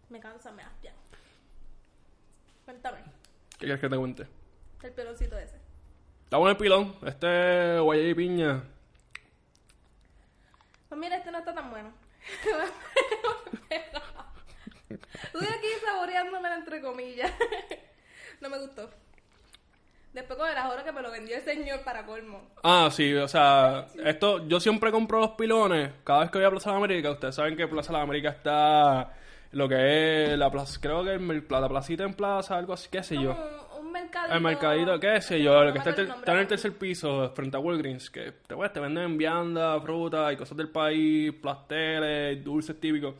Me 0.09 0.21
cansa, 0.21 0.53
me 0.53 0.63
hastia. 0.63 0.93
Cuéntame, 2.65 2.99
¿Qué 3.59 3.67
quieres 3.67 3.81
que 3.81 3.89
te 3.89 3.97
cuente? 3.97 4.27
el 4.83 4.93
peloncito 4.93 5.39
ese. 5.39 5.64
Está 6.35 6.41
bueno 6.41 6.51
el 6.51 6.57
pilón. 6.57 6.97
Este 7.07 7.79
guayay 7.79 8.11
y 8.11 8.15
piña. 8.15 8.61
Pues 10.89 11.01
mira, 11.01 11.17
este 11.19 11.31
no 11.31 11.39
está 11.39 11.55
tan 11.55 11.71
bueno. 11.71 11.93
Estoy 14.91 15.47
aquí 15.47 15.67
saboreándomela 15.87 16.57
entre 16.57 16.81
comillas. 16.83 17.31
no 18.41 18.51
me 18.51 18.59
gustó. 18.59 18.91
Después 20.13 20.37
con 20.37 20.51
el 20.51 20.57
ajoro 20.59 20.83
que 20.83 20.91
me 20.91 21.03
lo 21.03 21.13
vendió 21.13 21.37
el 21.37 21.45
señor 21.45 21.85
para 21.85 22.05
colmo. 22.05 22.51
Ah, 22.65 22.89
sí, 22.91 23.15
o 23.15 23.29
sea, 23.29 23.87
esto, 24.05 24.45
yo 24.49 24.59
siempre 24.59 24.91
compro 24.91 25.21
los 25.21 25.31
pilones 25.37 25.93
cada 26.03 26.23
vez 26.23 26.33
que 26.33 26.39
voy 26.39 26.47
a 26.49 26.51
Plaza 26.51 26.71
de 26.71 26.75
la 26.79 26.85
América. 26.85 27.11
Ustedes 27.13 27.37
saben 27.37 27.57
que 27.57 27.69
Plaza 27.69 27.93
de 27.93 27.99
la 27.99 28.03
América 28.03 28.31
está 28.31 29.13
lo 29.53 29.69
que 29.69 30.33
es 30.33 30.37
la 30.37 30.51
plaza, 30.51 30.81
creo 30.83 31.05
que 31.05 31.13
el- 31.13 31.47
la 31.49 31.69
placita 31.69 32.03
en 32.03 32.15
plaza, 32.15 32.57
algo 32.57 32.73
así, 32.73 32.89
qué 32.91 33.05
sé 33.05 33.15
yo. 33.23 33.37
Mercadito. 34.15 34.35
El 34.37 34.41
mercadito, 34.43 35.01
qué 35.01 35.21
sé 35.21 35.43
yo, 35.43 35.53
No 35.55 35.65
lo 35.65 35.73
que 35.73 35.79
está, 35.79 35.91
el 35.91 36.13
en 36.27 36.39
el 36.39 36.47
tercer 36.47 36.73
piso, 36.79 37.31
frente 37.35 37.57
a 37.57 37.61
Walgreens, 37.61 38.11
que 38.11 38.33
te, 38.47 38.55
pues, 38.55 38.73
te 38.73 38.81
venden 38.81 39.19
vianda, 39.19 39.81
fruta 39.81 40.33
y 40.33 40.37
cosas 40.37 40.57
del 40.57 40.69
país, 40.69 41.33
pasteles, 41.35 42.43
dulces 42.45 42.79
típicos. 42.79 43.15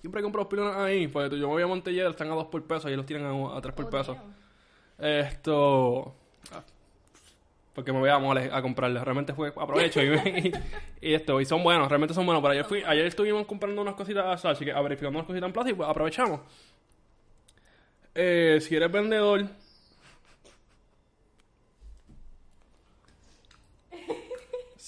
Siempre 0.00 0.20
compro 0.22 0.42
los 0.42 0.48
pilones 0.50 0.76
ahí, 0.76 1.06
pues 1.08 1.30
yo 1.30 1.38
me 1.48 1.54
voy 1.54 1.62
a 1.62 1.66
Montellera, 1.66 2.10
están 2.10 2.30
a 2.30 2.34
2 2.34 2.46
por 2.46 2.62
peso, 2.66 2.90
y 2.90 2.96
los 2.96 3.06
tienen 3.06 3.26
a, 3.26 3.56
a 3.56 3.60
3 3.60 3.74
por 3.74 3.84
Oh, 3.86 3.90
peso. 3.90 4.16
Esto. 4.98 6.14
ah, 6.52 6.62
Porque 7.74 7.92
me 7.92 7.98
voy 8.00 8.10
a 8.10 8.18
mole 8.18 8.50
a 8.52 8.60
comprarles. 8.62 9.02
Realmente 9.02 9.32
fue 9.32 9.48
aprovecho 9.48 10.02
y, 10.02 10.08
y, 10.14 10.52
y 11.10 11.14
esto. 11.14 11.40
Y 11.40 11.44
son 11.46 11.62
buenos, 11.62 11.88
realmente 11.88 12.14
son 12.14 12.26
buenos. 12.26 12.42
Pero 12.42 12.52
ayer, 12.52 12.64
fui, 12.64 12.82
ayer 12.84 13.06
estuvimos 13.06 13.46
comprando 13.46 13.80
unas 13.80 13.94
cositas, 13.94 14.44
así 14.44 14.64
que 14.64 14.72
verificando 14.72 15.18
unas 15.18 15.26
cositas 15.26 15.46
en 15.46 15.52
plaza 15.52 15.70
y 15.70 15.74
pues 15.74 15.88
aprovechamos. 15.88 16.40
Eh, 18.14 18.58
si 18.60 18.76
eres 18.76 18.90
vendedor. 18.92 19.46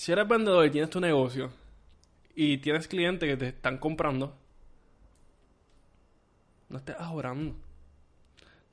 Si 0.05 0.13
eres 0.13 0.29
vendedor 0.29 0.67
y 0.67 0.71
tienes 0.71 0.91
tu 0.91 1.01
negocio 1.01 1.51
y 2.35 2.59
tienes 2.59 2.87
clientes 2.89 3.27
que 3.27 3.39
te 3.39 3.49
están 3.49 3.79
comprando, 3.79 4.37
no 6.69 6.77
estés 6.77 6.97
ahorrando. 6.99 7.57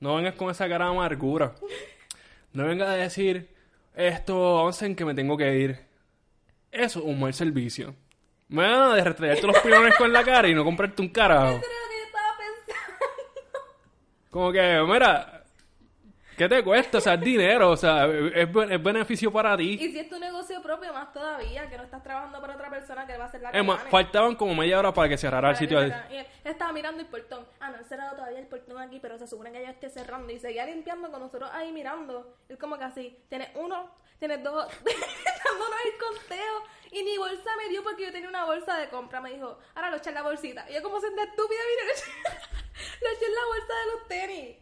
No 0.02 0.18
vengas 0.18 0.36
con 0.36 0.52
esa 0.52 0.68
cara 0.68 0.88
de 0.88 0.92
amargura. 0.92 1.56
No 2.52 2.66
vengas 2.66 2.90
a 2.90 2.96
decir, 2.96 3.48
esto, 3.96 4.60
avancen 4.60 4.94
que 4.94 5.06
me 5.06 5.14
tengo 5.14 5.38
que 5.38 5.56
ir. 5.58 5.80
Eso 6.70 7.00
es 7.00 7.06
un 7.06 7.18
mal 7.18 7.34
servicio. 7.34 7.96
Me 8.50 8.64
van 8.64 9.00
a 9.00 9.02
retraerte 9.02 9.48
los 9.48 9.58
pilones 9.60 9.96
con 9.96 10.12
la 10.12 10.26
cara 10.26 10.50
y 10.50 10.54
no 10.54 10.66
comprarte 10.66 11.02
un 11.02 11.08
carajo. 11.08 11.48
Eso 11.48 11.66
era 11.66 11.80
lo 11.80 11.90
que 11.90 11.98
yo 11.98 12.06
estaba 12.08 12.38
pensando. 12.38 13.60
Como 14.32 14.52
que, 14.52 14.84
mira, 14.86 15.41
¿qué 16.42 16.50
te 16.50 16.64
cuesta? 16.64 16.98
O 16.98 17.02
sea, 17.02 17.14
es 17.14 17.22
dinero, 17.22 17.70
o 17.72 17.78
sea, 17.78 18.06
es, 18.08 18.50
es 18.70 18.84
beneficio 18.84 19.32
para 19.32 19.56
ti. 19.56 19.78
Y 19.80 19.92
si 19.92 20.00
es 20.00 20.10
tu 20.10 20.18
negocio 20.20 20.62
propio, 20.62 20.92
más 20.94 21.14
todavía, 21.14 21.70
que 21.70 21.78
no 21.78 21.84
estás 21.84 22.02
trabajando 22.02 22.42
para 22.42 22.56
otra 22.56 22.70
persona 22.70 23.06
que 23.06 23.18
va 23.18 23.26
a 23.26 23.28
hacer 23.28 23.42
la 23.42 23.52
que 23.52 23.60
Es 23.60 23.66
más, 23.66 23.78
gane. 23.78 23.90
faltaban 23.92 24.36
como 24.36 24.56
media 24.56 24.80
hora 24.80 24.94
para 24.94 25.10
que 25.10 25.18
cerrara 25.18 25.50
el 25.50 25.56
Para 25.56 25.60
que 25.60 25.66
sitio. 25.66 25.80
él 25.82 26.26
estaba 26.44 26.74
mirando 26.74 27.02
el 27.02 27.08
portón. 27.08 27.46
Ah, 27.60 27.70
no 27.70 27.78
han 27.78 27.86
cerrado 27.86 28.16
todavía 28.16 28.40
el 28.40 28.48
portón 28.48 28.80
aquí, 28.80 29.00
pero 29.00 29.18
se 29.20 29.28
supone 29.28 29.52
que 29.52 29.62
ya 29.62 29.70
esté 29.70 29.90
cerrando. 29.90 30.32
Y 30.34 30.40
seguía 30.40 30.66
limpiando 30.66 31.12
con 31.12 31.20
nosotros 31.22 31.50
ahí 31.54 31.72
mirando. 31.72 32.36
Él 32.50 32.58
como 32.58 32.78
que 32.78 32.86
así, 32.86 33.18
tienes 33.30 33.50
uno, 33.56 33.92
tienes 34.18 34.44
dos, 34.44 34.66
dándonos 34.84 35.80
el 35.86 35.98
conteo. 36.00 36.64
Y 36.92 37.04
mi 37.04 37.18
bolsa 37.18 37.50
me 37.58 37.70
dio 37.70 37.84
porque 37.84 38.04
yo 38.06 38.12
tenía 38.12 38.30
una 38.30 38.46
bolsa 38.46 38.78
de 38.78 38.90
compra. 38.90 39.22
Me 39.22 39.32
dijo, 39.34 39.60
ahora 39.76 39.92
lo 39.92 39.98
eché 39.98 40.10
en 40.10 40.16
la 40.16 40.24
bolsita. 40.24 40.66
Y 40.70 40.74
yo 40.74 40.82
como 40.84 41.00
senté 41.00 41.22
estúpida, 41.22 41.60
mira, 41.70 41.94
lo 43.02 43.10
eché 43.10 43.26
en 43.26 43.36
la 43.36 43.46
bolsa 43.48 43.74
de 43.74 43.92
los 43.94 44.08
tenis. 44.08 44.58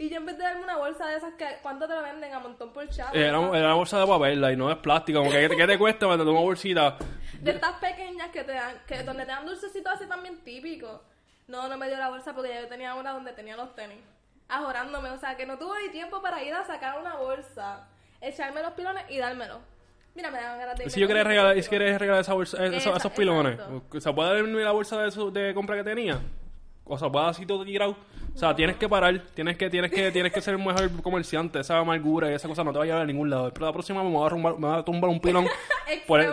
Y 0.00 0.08
yo 0.08 0.16
en 0.16 0.24
vez 0.24 0.38
de 0.38 0.44
darme 0.44 0.62
una 0.64 0.78
bolsa 0.78 1.06
de 1.08 1.18
esas 1.18 1.34
que, 1.34 1.46
¿cuánto 1.60 1.86
te 1.86 1.94
la 1.94 2.00
venden? 2.00 2.32
A 2.32 2.38
montón 2.38 2.72
por 2.72 2.88
chavo. 2.88 3.14
Era, 3.14 3.28
era 3.28 3.36
una 3.38 3.74
bolsa 3.74 4.00
de 4.00 4.06
papel 4.06 4.42
y 4.52 4.56
no 4.56 4.70
es 4.70 4.78
plástico. 4.78 5.18
Como 5.18 5.30
que, 5.30 5.46
¿qué 5.54 5.66
te 5.66 5.76
cuesta 5.78 6.06
mandarte 6.06 6.30
una 6.30 6.40
bolsita? 6.40 6.96
De 7.40 7.50
estas 7.50 7.72
pequeñas 7.72 8.30
que 8.30 8.42
te 8.44 8.52
dan, 8.52 8.76
que 8.86 9.02
donde 9.02 9.24
te 9.24 9.30
dan 9.30 9.44
dulcecitos 9.44 9.92
así 9.92 10.06
también 10.06 10.42
típicos. 10.42 11.00
No, 11.48 11.68
no 11.68 11.76
me 11.76 11.86
dio 11.88 11.98
la 11.98 12.08
bolsa 12.08 12.32
porque 12.34 12.48
ya 12.48 12.62
yo 12.62 12.68
tenía 12.68 12.94
una 12.94 13.12
donde 13.12 13.32
tenía 13.32 13.56
los 13.56 13.74
tenis. 13.74 13.98
Ajorándome, 14.48 15.10
o 15.10 15.18
sea, 15.18 15.36
que 15.36 15.44
no 15.46 15.58
tuve 15.58 15.82
ni 15.86 15.90
tiempo 15.90 16.22
para 16.22 16.42
ir 16.42 16.54
a 16.54 16.64
sacar 16.64 16.98
una 16.98 17.16
bolsa, 17.16 17.86
echarme 18.22 18.62
los 18.62 18.72
pilones 18.72 19.04
y 19.10 19.18
dármelo. 19.18 19.60
Mira, 20.14 20.30
me 20.30 20.38
daban 20.38 20.58
ganas 20.58 20.76
de 20.76 20.88
si 20.90 20.98
yo 21.00 21.06
quería 21.06 21.24
regalar, 21.24 21.62
si 21.62 21.68
quieres 21.68 21.98
regalar 21.98 22.22
esa 22.22 22.34
bolsa, 22.34 22.56
esos, 22.64 22.76
Esa- 22.78 22.96
esos 22.96 23.12
pilones, 23.12 23.54
exacto. 23.54 24.00
¿se 24.00 24.12
puede 24.12 24.34
darme 24.34 24.62
la 24.62 24.72
bolsa 24.72 25.00
de, 25.02 25.08
eso- 25.08 25.30
de 25.30 25.52
compra 25.54 25.76
que 25.76 25.84
tenía? 25.84 26.20
O 26.92 26.98
sea, 26.98 27.08
puede 27.08 27.26
así 27.26 27.46
todo 27.46 27.64
tirado. 27.64 27.96
O 28.34 28.38
sea, 28.38 28.54
tienes 28.54 28.76
que 28.76 28.88
parar, 28.88 29.20
tienes 29.34 29.56
que, 29.56 29.70
tienes 29.70 29.90
que, 29.92 30.10
tienes 30.10 30.32
que 30.32 30.40
ser 30.40 30.54
el 30.54 30.60
mejor 30.64 30.90
comerciante, 31.02 31.60
esa 31.60 31.78
amargura 31.78 32.30
y 32.30 32.34
esa 32.34 32.48
cosa 32.48 32.64
no 32.64 32.72
te 32.72 32.78
va 32.78 32.84
a 32.84 32.86
llevar 32.86 33.02
a 33.02 33.06
ningún 33.06 33.30
lado. 33.30 33.52
Pero 33.54 33.66
la 33.66 33.72
próxima 33.72 34.02
me 34.02 34.10
voy 34.10 34.26
a, 34.26 34.30
rumbar- 34.30 34.56
me 34.58 34.66
voy 34.68 34.78
a 34.78 34.82
tumbar 34.84 35.08
un 35.10 35.20
pilón 35.20 35.46
por 36.06 36.20
el, 36.20 36.32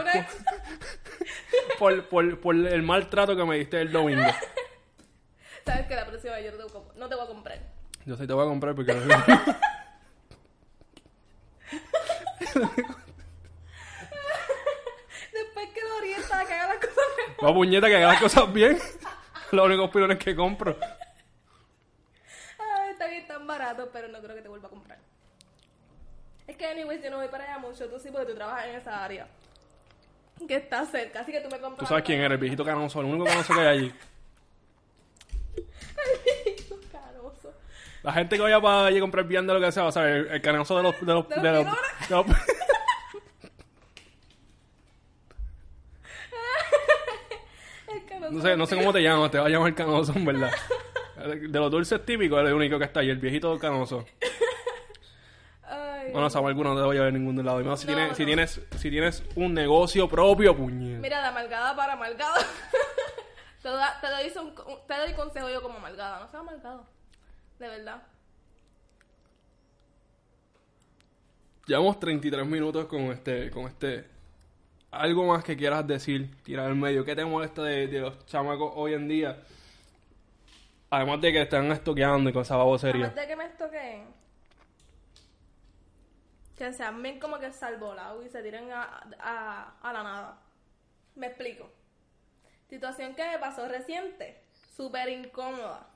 por, 1.78 2.06
por, 2.10 2.40
por 2.40 2.56
el 2.56 2.82
maltrato 2.84 3.36
que 3.36 3.46
me 3.46 3.58
diste 3.58 3.80
el 3.82 3.92
domingo. 3.92 4.24
Sabes 5.66 5.86
que 5.88 5.96
la 5.96 6.06
próxima 6.06 6.40
yo 6.40 6.52
no 6.52 6.58
te, 6.58 6.64
voy 6.64 6.72
a 6.72 6.76
comp- 6.76 6.94
no 6.96 7.08
te 7.10 7.16
voy 7.16 7.24
a 7.24 7.28
comprar. 7.28 7.60
Yo 8.06 8.16
sí 8.16 8.26
te 8.26 8.34
voy 8.34 8.46
a 8.46 8.48
comprar 8.50 8.74
porque... 8.74 8.94
Después 15.34 15.70
que 15.74 15.82
lo 15.82 15.96
orienta 15.98 16.40
a 16.40 16.46
que 16.46 16.54
haga 16.54 16.68
las 16.74 16.78
cosas 16.78 17.04
mejor. 17.28 17.46
Va 17.50 17.54
puñeta 17.54 17.88
que 17.88 17.96
haga 17.98 18.08
las 18.08 18.22
cosas 18.22 18.54
bien. 18.54 18.78
Los 19.52 19.66
únicos 19.66 19.90
pilones 19.90 20.18
que 20.18 20.36
compro. 20.36 20.78
Ay, 22.60 22.92
está 22.92 23.08
bien 23.08 23.28
tan 23.28 23.46
barato, 23.48 23.90
pero 23.92 24.08
no 24.08 24.20
creo 24.22 24.36
que 24.36 24.42
te 24.42 24.50
vuelva 24.50 24.68
a 24.68 24.72
comprar. 24.72 24.98
Es 26.48 26.56
que, 26.58 26.66
anyways, 26.66 27.04
yo 27.04 27.10
no 27.12 27.18
voy 27.18 27.28
para 27.28 27.44
allá 27.46 27.58
mucho. 27.60 27.88
Tú 27.90 28.00
sí, 28.00 28.10
porque 28.12 28.28
tú 28.32 28.36
trabajas 28.36 28.66
en 28.68 28.76
esa 28.76 29.04
área. 29.04 29.28
Que 30.48 30.56
está 30.58 30.86
cerca, 30.86 31.22
así 31.22 31.32
que 31.32 31.42
tú 31.42 31.50
me 31.50 31.60
compras. 31.60 31.80
Tú 31.80 31.86
sabes 31.88 32.04
quién 32.04 32.22
era, 32.22 32.34
el 32.36 32.40
viejito 32.40 32.64
canoso, 32.64 33.00
el 33.02 33.08
único 33.08 33.26
canoso 33.26 33.54
que 33.54 33.60
hay 33.62 33.68
allí. 33.68 33.94
Canoso. 36.92 37.54
La 38.04 38.14
gente 38.14 38.36
que 38.36 38.42
vaya 38.44 38.62
para 38.62 38.86
allí 38.86 38.98
a 38.98 39.02
comprar 39.02 39.26
vianda 39.26 39.54
lo 39.56 39.60
que 39.60 39.72
sea, 39.72 39.86
o 39.86 39.92
sea, 39.92 40.04
el, 40.08 40.28
el 40.28 40.42
canoso 40.42 40.78
de 40.78 40.84
los... 40.84 41.00
De 41.02 41.14
los, 41.14 41.28
¿De 41.28 41.36
los 41.36 41.44
de 41.44 41.52
los- 41.52 41.64
pilones? 41.66 42.08
de 42.10 42.16
los- 42.16 42.26
El 47.88 48.06
canoso. 48.06 48.27
No, 48.38 48.42
sé, 48.44 48.58
no 48.58 48.66
sé 48.66 48.76
cómo 48.78 48.94
te 48.94 49.02
llamas, 49.02 49.32
te 49.32 49.40
va 49.40 49.46
a 49.46 49.50
llamar 49.50 49.74
canoso, 49.76 50.14
en 50.16 50.26
verdad. 50.26 50.52
De 51.26 51.60
los 51.60 51.72
dulces 51.72 52.06
típicos, 52.06 52.40
es 52.42 52.48
el 52.48 52.54
único 52.54 52.78
que 52.80 52.86
está 52.86 53.00
ahí, 53.02 53.10
el 53.10 53.18
viejito 53.18 53.58
canoso. 53.60 54.06
Ay. 55.64 56.12
Bueno, 56.14 56.30
Samuel, 56.30 56.52
alguno 56.52 56.74
no 56.74 56.80
te 56.80 56.86
voy 56.86 56.98
a 56.98 57.02
ver 57.02 57.16
en 57.16 57.26
ningún 57.26 57.44
lado. 57.46 57.60
Y 57.60 57.64
más 57.66 57.80
si, 57.82 57.88
No, 57.88 57.96
tienes, 57.96 58.16
si, 58.18 58.26
tienes, 58.26 58.62
si 58.78 58.90
tienes 58.90 59.24
un 59.36 59.54
negocio 59.54 60.08
propio, 60.08 60.56
puñet. 60.56 61.00
Mira, 61.00 61.20
de 61.22 61.28
amalgada 61.28 61.76
para 61.76 61.94
amalgada. 61.94 62.36
te, 63.62 63.70
da- 63.70 64.00
te 64.00 64.08
doy 64.08 64.32
un- 64.46 64.56
te 64.88 64.94
doy 64.98 65.14
consejo 65.14 65.50
yo 65.50 65.62
como 65.62 65.78
amalgada. 65.78 66.20
No 66.20 66.28
seas 66.30 66.42
amalgado. 66.42 66.86
De 67.60 67.68
verdad. 67.68 68.02
Llevamos 71.66 72.00
33 72.00 72.46
minutos 72.46 72.86
con 72.86 73.02
este, 73.12 73.50
con 73.52 73.66
este. 73.66 74.06
Algo 74.98 75.26
más 75.26 75.44
que 75.44 75.56
quieras 75.56 75.86
decir, 75.86 76.36
tirar 76.44 76.68
al 76.68 76.76
medio. 76.76 77.06
¿Qué 77.06 77.16
te 77.16 77.24
molesta 77.24 77.64
de, 77.64 77.88
los 77.88 78.26
chamacos 78.26 78.74
hoy 78.76 78.94
en 78.94 79.08
día? 79.08 79.38
Además 80.90 81.22
de 81.22 81.32
que 81.32 81.42
están 81.42 81.72
estoqueando 81.72 82.30
y 82.30 82.34
con 82.34 82.42
esa 82.42 82.56
babosería. 82.56 83.06
Además 83.06 83.16
de 83.16 83.28
que 83.28 83.36
me 83.36 83.46
estoqueen. 83.46 84.08
Que 86.58 86.74
sean 86.74 87.02
bien 87.04 87.20
como 87.20 87.38
que 87.40 87.52
salvolados 87.52 88.26
y 88.26 88.30
se 88.30 88.42
tiren 88.42 88.72
a, 88.72 89.76
a 89.82 89.94
la 89.94 90.04
nada. 90.04 90.40
Me 91.16 91.28
explico. 91.28 91.70
Situación 92.70 93.14
que 93.16 93.26
me 93.26 93.38
pasó 93.40 93.68
reciente. 93.68 94.42
Súper 94.76 95.10
incómoda. 95.10 95.88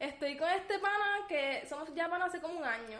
Estoy 0.00 0.36
con 0.36 0.48
este 0.50 0.78
pana 0.78 1.26
que 1.28 1.66
somos 1.68 1.94
ya 1.94 2.08
pana 2.08 2.24
hace 2.24 2.40
como 2.40 2.58
un 2.58 2.64
año. 2.64 2.98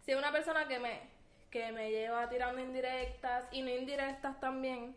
Si 0.00 0.12
es 0.12 0.18
una 0.18 0.32
persona 0.32 0.66
que 0.66 0.78
me, 0.78 1.17
que 1.50 1.72
me 1.72 1.90
lleva 1.90 2.28
tirando 2.28 2.60
indirectas 2.60 3.44
y 3.50 3.62
no 3.62 3.70
indirectas 3.70 4.38
también. 4.40 4.96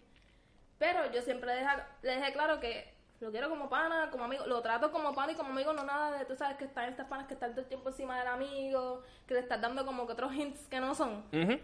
Pero 0.78 1.12
yo 1.12 1.22
siempre 1.22 1.54
deja- 1.54 1.88
le 2.02 2.16
dejé 2.18 2.34
claro 2.34 2.60
que 2.60 2.94
lo 3.20 3.32
quiero 3.32 3.50
como 3.50 3.70
pana, 3.70 4.10
como 4.12 4.24
amigo. 4.26 4.46
Lo 4.48 4.62
trato 4.62 4.92
como 4.92 5.14
pana 5.14 5.32
y 5.32 5.36
como 5.36 5.52
amigo, 5.52 5.74
no 5.74 5.84
nada 5.84 6.18
de, 6.18 6.26
tú 6.26 6.36
sabes 6.36 6.58
que 6.58 6.66
están 6.66 6.90
estas 6.90 7.08
panas 7.08 7.28
que 7.28 7.36
están 7.36 7.52
todo 7.52 7.62
el 7.62 7.68
tiempo 7.68 7.90
encima 7.90 8.18
del 8.18 8.28
amigo, 8.28 9.04
que 9.28 9.36
le 9.36 9.40
estás 9.42 9.62
dando 9.62 9.86
como 9.86 10.08
que 10.08 10.14
otros 10.14 10.34
hints 10.34 10.68
que 10.68 10.80
no 10.80 10.96
son. 10.96 11.20
Ujú. 11.32 11.60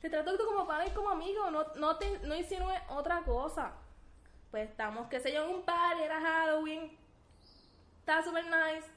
Te 0.00 0.10
trato 0.10 0.36
tú 0.36 0.44
como 0.44 0.66
pana 0.66 0.86
y 0.86 0.90
como 0.90 1.10
amigo, 1.10 1.50
no, 1.50 1.64
no, 1.76 1.96
te, 1.96 2.18
no 2.20 2.34
insinúes 2.34 2.80
otra 2.88 3.22
cosa. 3.24 3.72
Pues 4.50 4.68
estamos, 4.70 5.08
qué 5.08 5.18
sé 5.20 5.32
yo, 5.32 5.44
en 5.44 5.50
un 5.56 5.62
party, 5.62 6.02
era 6.02 6.20
Halloween. 6.20 6.96
Estaba 8.00 8.22
súper 8.22 8.44
nice. 8.44 8.88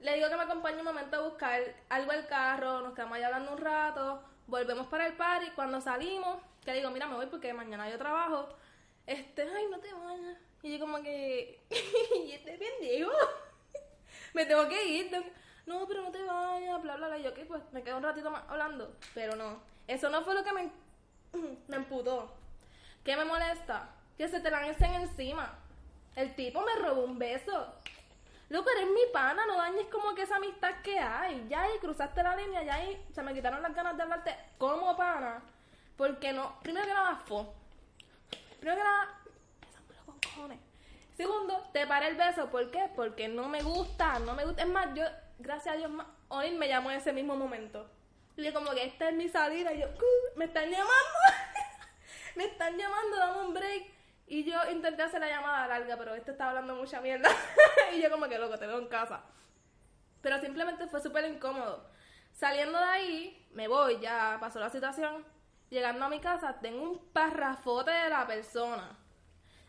Le 0.00 0.14
digo 0.14 0.28
que 0.28 0.36
me 0.36 0.42
acompañe 0.42 0.78
un 0.78 0.84
momento 0.84 1.16
a 1.16 1.20
buscar 1.28 1.60
algo 1.88 2.10
al 2.12 2.26
carro, 2.26 2.80
nos 2.80 2.94
quedamos 2.94 3.16
ahí 3.16 3.22
hablando 3.22 3.52
un 3.52 3.58
rato, 3.58 4.22
volvemos 4.46 4.86
para 4.86 5.06
el 5.06 5.14
party. 5.14 5.50
Cuando 5.50 5.80
salimos, 5.80 6.38
que 6.64 6.72
digo, 6.72 6.90
mira, 6.90 7.06
me 7.06 7.16
voy 7.16 7.26
porque 7.26 7.52
mañana 7.52 7.88
yo 7.90 7.98
trabajo. 7.98 8.48
Este, 9.06 9.42
ay, 9.42 9.66
no 9.70 9.78
te 9.78 9.92
vayas. 9.92 10.38
Y 10.62 10.72
yo 10.72 10.80
como 10.80 11.02
que, 11.02 11.60
y 12.26 12.32
este 12.32 12.58
pendejo, 12.58 13.12
me 14.34 14.46
tengo 14.46 14.68
que 14.68 14.84
ir. 14.84 15.32
No, 15.66 15.86
pero 15.86 16.02
no 16.02 16.10
te 16.10 16.22
vayas, 16.22 16.82
bla, 16.82 16.96
bla, 16.96 17.08
bla. 17.08 17.18
Y 17.18 17.22
yo, 17.22 17.30
ok, 17.30 17.40
pues 17.46 17.62
me 17.72 17.82
quedo 17.82 17.98
un 17.98 18.02
ratito 18.02 18.30
más 18.30 18.44
hablando. 18.48 18.96
Pero 19.14 19.36
no. 19.36 19.60
Eso 19.86 20.08
no 20.08 20.22
fue 20.22 20.34
lo 20.34 20.42
que 20.42 20.52
me, 20.52 20.70
me 21.68 21.76
emputó. 21.76 22.32
¿Qué 23.04 23.16
me 23.16 23.24
molesta? 23.24 23.90
Que 24.16 24.28
se 24.28 24.40
te 24.40 24.50
lancen 24.50 24.94
encima. 24.94 25.58
El 26.16 26.34
tipo 26.34 26.62
me 26.62 26.74
robó 26.76 27.04
un 27.04 27.18
beso. 27.18 27.74
Loco, 28.50 28.70
eres 28.70 28.90
mi 28.90 29.00
pana, 29.12 29.46
no 29.46 29.56
dañes 29.56 29.86
como 29.90 30.14
que 30.14 30.22
esa 30.22 30.36
amistad 30.36 30.74
que 30.82 30.98
hay. 30.98 31.46
Ya 31.48 31.62
ahí 31.62 31.78
cruzaste 31.80 32.22
la 32.22 32.36
línea, 32.36 32.62
ya 32.62 32.74
ahí 32.74 33.04
se 33.12 33.22
me 33.22 33.34
quitaron 33.34 33.62
las 33.62 33.74
ganas 33.74 33.96
de 33.96 34.02
hablarte 34.02 34.36
como 34.58 34.96
pana. 34.96 35.42
Porque 35.96 36.32
no, 36.32 36.58
primero 36.60 36.86
que 36.86 36.92
nada, 36.92 37.16
fue. 37.24 37.44
Primero 38.60 38.76
que 38.78 38.84
nada, 38.84 39.18
besámelo 39.60 40.04
con 40.04 40.18
cojones. 40.20 40.58
Segundo, 41.16 41.68
te 41.72 41.86
paré 41.86 42.08
el 42.08 42.16
beso. 42.16 42.50
¿Por 42.50 42.70
qué? 42.70 42.90
Porque 42.94 43.28
no 43.28 43.48
me 43.48 43.62
gusta, 43.62 44.18
no 44.18 44.34
me 44.34 44.44
gusta. 44.44 44.62
Es 44.62 44.68
más, 44.68 44.88
yo, 44.94 45.04
gracias 45.38 45.74
a 45.74 45.78
Dios, 45.78 45.90
Onin 46.28 46.58
me 46.58 46.68
llamó 46.68 46.90
en 46.90 46.98
ese 46.98 47.12
mismo 47.12 47.36
momento. 47.36 47.88
Y 48.36 48.52
como 48.52 48.72
que 48.72 48.84
esta 48.84 49.08
es 49.08 49.14
mi 49.14 49.28
salida. 49.28 49.72
Y 49.72 49.80
yo, 49.80 49.86
"Uh, 49.86 50.38
me 50.38 50.46
están 50.46 50.64
llamando. 50.64 50.92
me 52.36 52.44
están 52.46 52.76
llamando, 52.76 53.16
dame 53.16 53.40
un 53.46 53.54
break. 53.54 53.84
Y 54.26 54.44
yo 54.44 54.58
intenté 54.70 55.02
hacer 55.02 55.20
la 55.20 55.28
llamada 55.28 55.66
larga, 55.66 55.96
pero 55.96 56.14
este 56.14 56.30
estaba 56.30 56.50
hablando 56.50 56.74
mucha 56.76 57.00
mierda. 57.00 57.28
y 57.94 58.00
yo 58.00 58.10
como 58.10 58.26
que 58.28 58.38
loco, 58.38 58.58
te 58.58 58.66
veo 58.66 58.78
en 58.78 58.88
casa. 58.88 59.22
Pero 60.22 60.40
simplemente 60.40 60.86
fue 60.86 61.00
súper 61.02 61.26
incómodo. 61.26 61.86
Saliendo 62.32 62.78
de 62.78 62.84
ahí, 62.84 63.46
me 63.52 63.68
voy, 63.68 64.00
ya 64.00 64.38
pasó 64.40 64.58
la 64.58 64.70
situación. 64.70 65.24
Llegando 65.68 66.04
a 66.06 66.08
mi 66.08 66.20
casa, 66.20 66.58
tengo 66.60 66.82
un 66.82 66.98
parrafote 67.12 67.90
de 67.90 68.08
la 68.08 68.26
persona. 68.26 68.98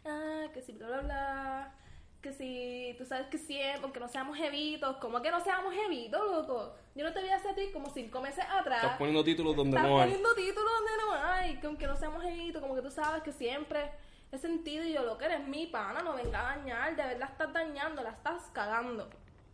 Ah, 0.05 0.45
que 0.53 0.61
si 0.61 0.73
bla 0.73 0.87
bla 0.87 1.01
bla. 1.01 1.75
Que 2.21 2.31
si 2.31 2.95
tú 2.97 3.05
sabes 3.05 3.27
que 3.27 3.37
siempre, 3.37 3.81
porque 3.81 3.99
no 3.99 4.07
seamos 4.07 4.37
jevitos. 4.37 4.97
¿Cómo 4.97 5.21
que 5.21 5.29
no 5.31 5.41
seamos 5.41 5.73
jevitos, 5.73 6.21
loco? 6.31 6.75
Yo 6.95 7.03
no 7.03 7.13
te 7.13 7.21
vi 7.21 7.29
hace 7.29 7.49
a 7.49 7.55
ti 7.55 7.69
como 7.73 7.89
cinco 7.89 8.21
meses 8.21 8.45
atrás. 8.49 8.83
Estás 8.83 8.97
poniendo 8.97 9.23
títulos 9.23 9.55
donde 9.55 9.75
Estás 9.75 9.89
no 9.89 9.99
hay. 9.99 10.03
poniendo 10.05 10.33
títulos 10.33 10.71
donde 10.79 10.91
no 11.03 11.13
hay, 11.13 11.59
que 11.59 11.67
aunque 11.67 11.87
no 11.87 11.95
seamos 11.95 12.23
jevitos, 12.23 12.61
como 12.61 12.73
que 12.75 12.81
tú 12.81 12.89
sabes 12.89 13.21
que 13.21 13.31
siempre 13.31 13.91
he 14.35 14.39
sentido 14.39 14.83
y 14.83 14.93
yo 14.93 15.03
lo 15.03 15.17
que 15.17 15.25
eres 15.25 15.47
mi 15.47 15.67
pana, 15.67 16.01
no 16.01 16.13
venga 16.13 16.39
a 16.39 16.55
dañar, 16.55 16.95
de 16.95 17.03
verdad 17.03 17.29
estás 17.31 17.53
dañando, 17.53 18.03
la 18.03 18.11
estás 18.11 18.43
cagando. 18.53 19.09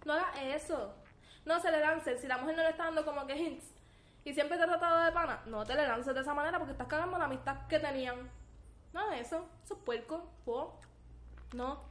No 0.05 0.13
hagas 0.13 0.35
eso. 0.41 0.93
No 1.45 1.59
se 1.59 1.71
le 1.71 1.79
lance, 1.79 2.17
si 2.17 2.27
la 2.27 2.37
mujer 2.37 2.55
no 2.55 2.63
le 2.63 2.69
está 2.69 2.85
dando 2.85 3.03
como 3.03 3.25
que 3.25 3.35
hints 3.35 3.65
y 4.23 4.33
siempre 4.33 4.57
te 4.57 4.63
ha 4.63 4.67
tratado 4.67 5.03
de 5.03 5.11
pana, 5.11 5.41
no 5.45 5.65
te 5.65 5.73
le 5.73 5.87
lances 5.87 6.13
de 6.13 6.21
esa 6.21 6.33
manera 6.33 6.57
porque 6.59 6.73
estás 6.73 6.87
cagando 6.87 7.17
la 7.17 7.25
amistad 7.25 7.67
que 7.67 7.79
tenían. 7.79 8.29
No, 8.93 9.11
eso, 9.13 9.47
eso 9.63 9.73
es 9.73 9.79
puerco, 9.79 10.29
po. 10.45 10.79
No. 11.53 11.81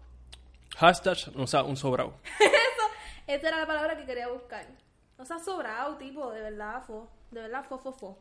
Hashtag, 0.77 1.17
o 1.37 1.47
sea, 1.47 1.65
un 1.65 1.77
sobrado. 1.77 2.15
Esa 3.27 3.49
era 3.49 3.59
la 3.59 3.67
palabra 3.67 3.97
que 3.97 4.07
quería 4.07 4.29
buscar. 4.29 4.67
No 5.19 5.25
seas 5.25 5.45
sobrado, 5.45 5.97
tipo, 5.97 6.31
de 6.31 6.41
verdad, 6.43 6.83
fo. 6.83 7.09
De 7.31 7.43
verdad, 7.43 7.65
fo, 7.65 7.79
fo, 7.79 7.93
fo. 7.93 8.19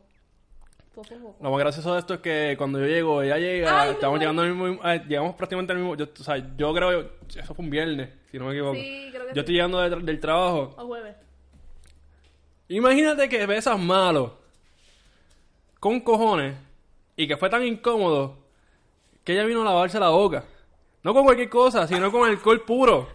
Lo 1.40 1.50
más 1.50 1.60
gracioso 1.60 1.94
de 1.94 2.00
esto 2.00 2.14
es 2.14 2.20
que 2.20 2.54
cuando 2.58 2.78
yo 2.80 2.86
llego, 2.86 3.22
ella 3.22 3.38
llega, 3.38 3.82
Ay, 3.82 3.90
estamos 3.92 4.18
llegando 4.18 4.42
al 4.42 4.54
mismo, 4.54 4.84
eh, 4.84 5.02
llegamos 5.08 5.34
prácticamente 5.34 5.72
al 5.72 5.78
mismo, 5.78 5.94
yo, 5.94 6.06
o 6.18 6.22
sea, 6.22 6.36
yo 6.56 6.74
creo, 6.74 7.10
eso 7.28 7.54
fue 7.54 7.64
un 7.64 7.70
viernes, 7.70 8.10
si 8.30 8.38
no 8.38 8.46
me 8.46 8.52
equivoco. 8.52 8.74
Sí, 8.74 9.08
creo 9.10 9.22
que 9.22 9.28
yo 9.28 9.34
sí. 9.34 9.40
estoy 9.40 9.54
llegando 9.54 9.80
de 9.80 9.96
del 9.96 10.20
trabajo. 10.20 10.74
O 10.76 10.86
jueves. 10.86 11.16
Imagínate 12.68 13.28
que 13.28 13.46
besas 13.46 13.78
malo, 13.78 14.36
con 15.78 16.00
cojones, 16.00 16.56
y 17.16 17.26
que 17.28 17.36
fue 17.36 17.48
tan 17.48 17.64
incómodo, 17.64 18.36
que 19.24 19.32
ella 19.32 19.44
vino 19.44 19.62
a 19.62 19.64
lavarse 19.64 19.98
la 20.00 20.08
boca. 20.08 20.44
No 21.02 21.14
con 21.14 21.24
cualquier 21.24 21.48
cosa, 21.48 21.86
sino 21.86 22.12
con 22.12 22.28
alcohol 22.28 22.62
puro. 22.62 23.08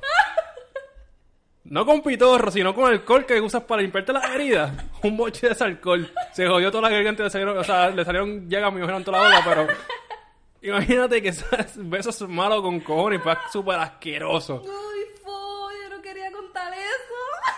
No 1.65 1.83
con 1.83 2.03
pitorro, 2.03 2.51
sino 2.51 2.75
con 2.75 2.91
alcohol 2.91 3.25
que 3.25 3.41
usas 3.41 3.63
para 3.63 3.81
limpiarte 3.81 4.13
las 4.13 4.29
heridas. 4.29 4.71
Un 5.01 5.17
boche 5.17 5.47
de 5.47 5.53
ese 5.53 5.63
alcohol. 5.63 6.11
Se 6.31 6.47
jodió 6.47 6.69
toda 6.69 6.83
la 6.83 6.95
garganta, 6.95 7.23
le 7.23 7.29
salieron, 7.31 7.57
o 7.57 7.63
sea, 7.63 7.89
le 7.89 8.05
salieron 8.05 8.47
llagas 8.47 8.71
me 8.71 8.81
en 8.81 9.03
toda 9.03 9.19
la 9.19 9.29
boca, 9.29 9.49
pero... 9.49 9.67
Imagínate 10.61 11.21
que 11.21 11.29
esos 11.29 11.47
besos 11.75 12.21
malos 12.29 12.61
con 12.61 12.79
cojones, 12.79 13.21
fue 13.21 13.35
súper 13.51 13.79
asqueroso. 13.79 14.61
Uy, 14.63 15.05
fo, 15.23 15.69
yo 15.71 15.95
no 15.95 16.01
quería 16.01 16.31
contar 16.31 16.71
eso. 16.73 17.55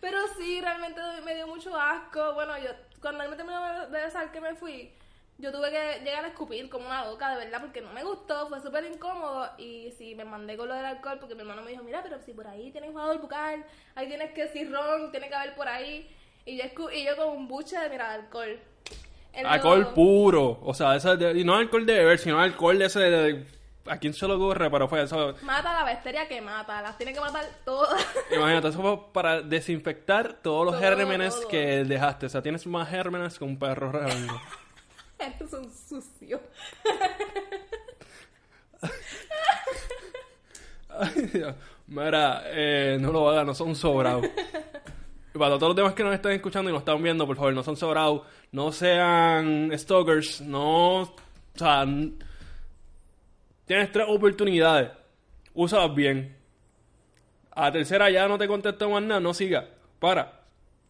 Pero 0.00 0.18
sí, 0.36 0.60
realmente 0.60 1.00
me 1.24 1.34
dio 1.34 1.46
mucho 1.46 1.76
asco. 1.76 2.34
Bueno, 2.34 2.56
yo, 2.58 2.70
cuando 3.00 3.28
me 3.28 3.36
terminó 3.36 3.86
de 3.88 4.00
besar 4.00 4.30
que 4.30 4.40
me 4.40 4.54
fui, 4.54 4.92
yo 5.38 5.52
tuve 5.52 5.70
que 5.70 6.00
llegar 6.04 6.24
a 6.24 6.28
escupir 6.28 6.68
como 6.68 6.86
una 6.86 7.04
loca, 7.06 7.30
de 7.30 7.44
verdad, 7.44 7.60
porque 7.60 7.80
no 7.80 7.92
me 7.92 8.02
gustó, 8.04 8.48
fue 8.48 8.60
súper 8.60 8.84
incómodo. 8.86 9.48
Y 9.56 9.92
sí, 9.96 10.14
me 10.14 10.24
mandé 10.24 10.56
con 10.56 10.68
lo 10.68 10.74
del 10.74 10.84
alcohol, 10.84 11.18
porque 11.20 11.34
mi 11.34 11.42
hermano 11.42 11.62
me 11.62 11.70
dijo, 11.70 11.82
mira, 11.84 12.02
pero 12.02 12.18
si 12.20 12.32
por 12.32 12.46
ahí 12.46 12.70
tienes 12.72 12.90
jugador 12.90 13.20
bucal, 13.20 13.64
ahí 13.94 14.08
tienes 14.08 14.32
que 14.32 14.42
decir 14.42 14.70
ron, 14.70 15.10
tiene 15.12 15.28
que 15.28 15.34
haber 15.34 15.54
por 15.54 15.68
ahí. 15.68 16.10
Y 16.44 16.56
yo, 16.58 16.64
escu- 16.64 16.92
y 16.92 17.04
yo 17.04 17.16
con 17.16 17.28
un 17.36 17.46
buche 17.48 17.78
de, 17.78 17.88
mira, 17.88 18.12
alcohol. 18.12 18.58
Alcohol 19.44 19.92
puro. 19.94 20.58
O 20.64 20.74
sea, 20.74 20.96
ese 20.96 21.16
de- 21.16 21.38
y 21.38 21.44
no 21.44 21.54
alcohol 21.54 21.86
de 21.86 21.94
beber, 21.94 22.18
sino 22.18 22.40
alcohol 22.40 22.78
de 22.78 22.86
ese 22.86 22.98
de... 23.00 23.46
¿A 23.86 23.96
quién 23.96 24.12
se 24.12 24.26
lo 24.28 24.34
ocurre? 24.36 24.70
Pero 24.70 24.86
fue 24.86 25.02
eso. 25.02 25.34
Mata 25.42 25.72
la 25.72 25.82
bacteria 25.84 26.28
que 26.28 26.42
mata, 26.42 26.82
las 26.82 26.98
tiene 26.98 27.14
que 27.14 27.20
matar 27.20 27.46
todas. 27.64 28.04
Imagínate, 28.34 28.68
eso 28.68 28.82
fue 28.82 29.12
para 29.14 29.40
desinfectar 29.40 30.34
todos 30.42 30.66
los 30.66 30.74
Todo, 30.74 30.82
gérmenes 30.82 31.34
todo. 31.40 31.48
que 31.48 31.84
dejaste. 31.84 32.26
O 32.26 32.28
sea, 32.28 32.42
tienes 32.42 32.66
más 32.66 32.88
gérmenes 32.90 33.38
que 33.38 33.44
un 33.44 33.58
perro 33.58 33.92
redondo. 33.92 34.34
Estos 35.18 35.50
son 35.50 35.70
sucios. 35.72 36.40
Ay. 40.88 41.54
Mira, 41.88 42.42
eh, 42.46 42.98
no 43.00 43.10
lo 43.10 43.30
hagan, 43.30 43.46
no 43.46 43.54
son 43.54 43.74
sobrados. 43.74 44.26
Y 45.34 45.38
para 45.38 45.56
todos 45.56 45.70
los 45.70 45.76
demás 45.76 45.94
que 45.94 46.04
nos 46.04 46.14
están 46.14 46.32
escuchando 46.32 46.68
y 46.68 46.72
nos 46.72 46.82
están 46.82 47.02
viendo, 47.02 47.26
por 47.26 47.36
favor, 47.36 47.54
no 47.54 47.62
son 47.62 47.76
sobrados, 47.76 48.22
no 48.52 48.72
sean 48.72 49.70
stalkers, 49.74 50.42
no... 50.42 51.02
O 51.02 51.14
sea, 51.54 51.86
tienes 53.64 53.90
tres 53.90 54.06
oportunidades, 54.06 54.90
úsalas 55.54 55.94
bien. 55.94 56.36
A 57.52 57.64
la 57.64 57.72
tercera 57.72 58.10
ya 58.10 58.28
no 58.28 58.36
te 58.36 58.46
contesto 58.46 58.88
más 58.90 59.02
nada, 59.02 59.20
no 59.20 59.32
siga, 59.32 59.66
para, 59.98 60.37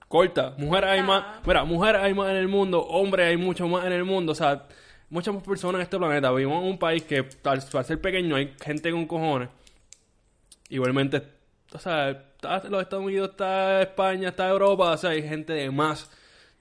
corta. 0.08 0.54
Mujeres 0.58 0.90
hay 0.90 1.02
más, 1.02 1.24
mira, 1.46 1.64
mujeres 1.64 2.02
hay 2.02 2.14
más 2.14 2.30
en 2.30 2.36
el 2.36 2.48
mundo, 2.48 2.80
hombres 2.80 3.26
hay 3.28 3.36
mucho 3.36 3.68
más 3.68 3.84
en 3.86 3.92
el 3.92 4.04
mundo, 4.04 4.32
o 4.32 4.34
sea, 4.34 4.66
muchas 5.10 5.34
más 5.34 5.42
personas 5.44 5.76
en 5.76 5.82
este 5.82 5.98
planeta. 5.98 6.30
Vivimos 6.32 6.62
en 6.64 6.70
un 6.70 6.78
país 6.78 7.02
que, 7.04 7.18
al, 7.44 7.62
al 7.72 7.84
ser 7.84 8.00
pequeño, 8.00 8.36
hay 8.36 8.54
gente 8.62 8.90
con 8.90 9.06
cojones. 9.06 9.48
Igualmente, 10.70 11.22
o 11.72 11.78
sea, 11.78 12.10
está 12.10 12.62
los 12.68 12.82
Estados 12.82 13.04
Unidos, 13.04 13.30
está 13.30 13.82
España, 13.82 14.28
está 14.30 14.48
Europa, 14.48 14.92
o 14.92 14.96
sea, 14.96 15.10
hay 15.10 15.22
gente 15.26 15.52
de 15.52 15.70
más. 15.70 16.10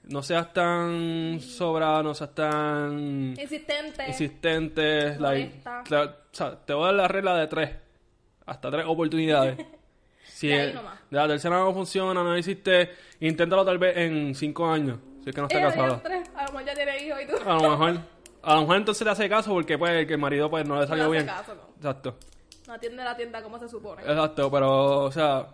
No 0.04 0.22
seas 0.22 0.52
tan 0.54 1.38
sobrada, 1.40 2.02
no 2.02 2.14
seas 2.14 2.34
tan 2.34 3.34
Insistente. 3.38 4.06
insistente. 4.08 5.18
like, 5.18 5.60
o 5.66 5.84
sea, 6.32 6.56
te 6.64 6.72
voy 6.72 6.84
a 6.84 6.86
dar 6.86 6.94
la 6.94 7.08
regla 7.08 7.36
de 7.36 7.46
tres. 7.46 7.70
Hasta 8.46 8.70
tres 8.70 8.84
oportunidades. 8.86 9.58
Si 10.28 10.48
De 10.48 10.54
ahí 10.54 10.68
el- 10.68 10.74
nomás. 10.74 10.98
de 11.10 11.16
la 11.16 11.28
tercera 11.28 11.58
no 11.58 11.72
funciona, 11.74 12.22
no 12.22 12.36
hiciste, 12.38 12.90
inténtalo 13.20 13.64
tal 13.64 13.78
vez 13.78 13.96
en 13.96 14.34
cinco 14.34 14.68
años. 14.70 14.98
Si 15.22 15.30
es 15.30 15.34
que 15.34 15.40
no 15.40 15.46
está 15.48 15.58
Ella 15.58 15.68
casada. 15.70 16.02
tres, 16.02 16.28
a 16.34 16.44
lo 16.46 16.52
mejor 16.52 16.64
ya 16.66 16.74
tiene 16.74 17.04
hijos 17.06 17.18
y 17.22 17.26
tú. 17.26 17.36
A 17.50 17.54
lo 17.62 17.70
mejor, 17.70 18.00
a 18.42 18.54
lo 18.54 18.60
mejor 18.62 18.76
entonces 18.76 19.04
le 19.04 19.10
hace 19.10 19.28
caso 19.28 19.50
porque 19.52 19.76
pues 19.78 20.06
que 20.06 20.12
el 20.12 20.18
marido 20.20 20.48
pues 20.48 20.66
no 20.66 20.80
le 20.80 20.86
salió 20.86 21.04
hace 21.04 21.12
bien. 21.12 21.26
caso, 21.26 21.54
no. 21.54 21.62
Exacto. 21.76 22.16
No 22.66 22.74
atiende 22.74 23.02
la 23.02 23.16
tienda 23.16 23.42
como 23.42 23.58
se 23.58 23.68
supone. 23.68 24.02
Exacto, 24.02 24.50
pero, 24.50 25.04
o 25.04 25.10
sea, 25.12 25.48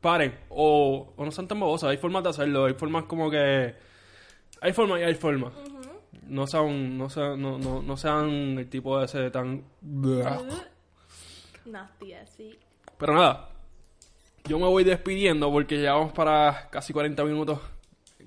paren. 0.00 0.38
O, 0.48 1.12
o 1.16 1.24
no 1.24 1.30
sean 1.32 1.48
tan 1.48 1.58
babosos. 1.58 1.88
Hay 1.90 1.96
formas 1.96 2.22
de 2.22 2.28
hacerlo. 2.30 2.64
Hay 2.66 2.74
formas 2.74 3.04
como 3.04 3.28
que. 3.30 3.74
Hay 4.60 4.72
formas 4.72 5.00
y 5.00 5.02
hay 5.02 5.14
formas. 5.16 5.52
No 6.28 6.46
sean, 6.46 6.96
no 6.96 7.10
sean, 7.10 7.40
no, 7.42 7.58
no, 7.58 7.82
no 7.82 7.96
sean 7.96 8.56
el 8.58 8.68
tipo 8.70 9.02
ese 9.02 9.30
tan. 9.32 9.64
Nasty, 11.64 12.12
así. 12.14 12.58
Pero 12.98 13.14
nada, 13.14 13.47
yo 14.48 14.58
me 14.58 14.66
voy 14.66 14.82
despidiendo 14.82 15.52
porque 15.52 15.80
ya 15.80 15.92
vamos 15.92 16.12
para 16.12 16.68
casi 16.70 16.92
40 16.92 17.22
minutos. 17.24 17.60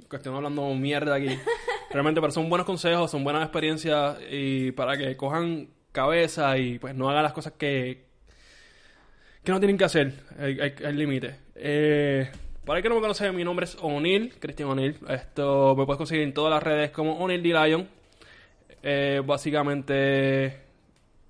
Cuestión 0.07 0.35
hablando 0.35 0.73
mierda 0.75 1.15
aquí. 1.15 1.29
Realmente, 1.89 2.21
pero 2.21 2.31
son 2.31 2.47
buenos 2.47 2.65
consejos, 2.65 3.09
son 3.09 3.23
buenas 3.23 3.43
experiencias 3.43 4.17
y 4.29 4.71
para 4.71 4.97
que 4.97 5.17
cojan 5.17 5.69
cabeza 5.91 6.57
y 6.57 6.79
pues 6.79 6.95
no 6.95 7.09
hagan 7.09 7.23
las 7.23 7.33
cosas 7.33 7.53
que, 7.57 8.05
que 9.43 9.51
no 9.51 9.59
tienen 9.59 9.77
que 9.77 9.83
hacer. 9.83 10.13
Hay, 10.39 10.59
hay, 10.59 10.73
hay 10.85 10.93
límite. 10.93 11.35
Eh, 11.55 12.29
para 12.65 12.77
el 12.77 12.83
que 12.83 12.89
no 12.89 12.95
me 12.95 13.01
conoce, 13.01 13.31
mi 13.31 13.43
nombre 13.43 13.65
es 13.65 13.75
O'Neill, 13.81 14.35
Cristian 14.39 14.69
O'Neill. 14.69 14.95
Esto 15.09 15.75
me 15.75 15.85
puedes 15.85 15.97
conseguir 15.97 16.23
en 16.23 16.33
todas 16.33 16.51
las 16.51 16.61
redes 16.61 16.91
como 16.91 17.17
O'Neill 17.17 17.41
D. 17.41 17.49
Lion. 17.49 17.89
Eh, 18.83 19.21
básicamente 19.25 20.59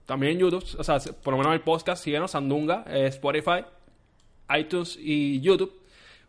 también 0.05 0.33
en 0.33 0.39
YouTube, 0.39 0.65
o 0.77 0.83
sea, 0.83 0.99
por 1.23 1.33
lo 1.33 1.37
menos 1.37 1.53
el 1.53 1.61
podcast, 1.61 2.03
síguenos, 2.03 2.31
Sandunga, 2.31 2.83
eh, 2.87 3.07
Spotify, 3.07 3.63
iTunes 4.57 4.97
y 4.99 5.39
YouTube. 5.41 5.81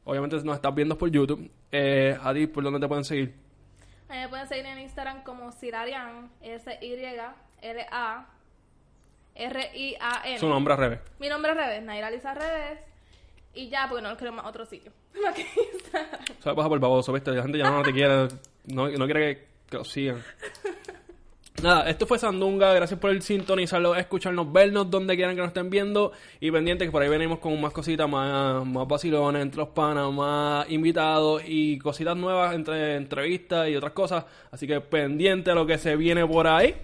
Obviamente 0.04 0.36
nos 0.42 0.56
estás 0.56 0.74
viendo 0.74 0.98
por 0.98 1.10
YouTube. 1.10 1.50
Eh, 1.70 2.18
a 2.20 2.34
ti, 2.34 2.46
¿por 2.46 2.64
dónde 2.64 2.80
te 2.80 2.88
pueden 2.88 3.04
seguir? 3.04 3.34
A 4.08 4.14
mí 4.14 4.20
me 4.20 4.28
pueden 4.28 4.46
seguir 4.48 4.66
en 4.66 4.78
Instagram 4.80 5.22
como 5.22 5.52
Sirarian, 5.52 6.30
S-Y-R-A-R-I-A-N. 6.42 7.08
Su 10.38 10.48
nombre 10.48 10.74
al 10.74 10.80
revés. 10.80 11.00
Mi 11.18 11.28
nombre 11.28 11.52
es 11.52 11.56
Reves, 11.56 11.82
Naira 11.82 12.10
Lisa 12.10 12.34
Reves. 12.34 12.80
Y 13.54 13.68
ya, 13.68 13.86
porque 13.88 14.02
no 14.02 14.16
quiero 14.16 14.32
más 14.32 14.46
otro 14.46 14.66
sitio. 14.66 14.92
Más 15.22 15.34
que 15.34 15.42
Instagram. 15.42 16.20
O 16.38 16.42
sea, 16.42 16.54
pasa 16.54 16.68
por 16.68 16.80
baboso, 16.80 17.12
¿viste? 17.12 17.30
La 17.32 17.42
gente 17.42 17.58
ya 17.58 17.70
no 17.70 17.82
te 17.82 17.92
quiere. 17.92 18.28
No, 18.66 18.88
no 18.88 19.04
quiere 19.04 19.36
que, 19.36 19.46
que 19.70 19.76
lo 19.76 19.84
sigan. 19.84 20.22
Nada, 21.62 21.88
esto 21.88 22.06
fue 22.08 22.18
Sandunga. 22.18 22.74
Gracias 22.74 22.98
por 22.98 23.22
sintonizarlo, 23.22 23.94
escucharnos, 23.94 24.52
vernos 24.52 24.90
donde 24.90 25.14
quieran 25.14 25.36
que 25.36 25.42
nos 25.42 25.48
estén 25.48 25.70
viendo. 25.70 26.10
Y 26.40 26.50
pendiente 26.50 26.84
que 26.84 26.90
por 26.90 27.02
ahí 27.02 27.08
venimos 27.08 27.38
con 27.38 27.60
más 27.60 27.72
cositas, 27.72 28.08
más, 28.08 28.66
más 28.66 28.88
vacilones 28.88 29.42
entre 29.42 29.58
los 29.58 29.68
panas, 29.68 30.12
más 30.12 30.68
invitados 30.70 31.42
y 31.46 31.78
cositas 31.78 32.16
nuevas 32.16 32.56
entre 32.56 32.96
entrevistas 32.96 33.68
y 33.68 33.76
otras 33.76 33.92
cosas. 33.92 34.24
Así 34.50 34.66
que 34.66 34.80
pendiente 34.80 35.52
a 35.52 35.54
lo 35.54 35.64
que 35.64 35.78
se 35.78 35.94
viene 35.94 36.26
por 36.26 36.48
ahí. 36.48 36.74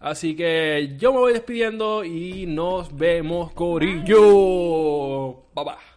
Así 0.00 0.34
que 0.34 0.96
yo 0.98 1.12
me 1.12 1.20
voy 1.20 1.32
despidiendo 1.32 2.02
y 2.02 2.46
nos 2.46 2.96
vemos, 2.96 3.52
Corillo. 3.52 5.44
Bye 5.54 5.64
bye. 5.64 5.95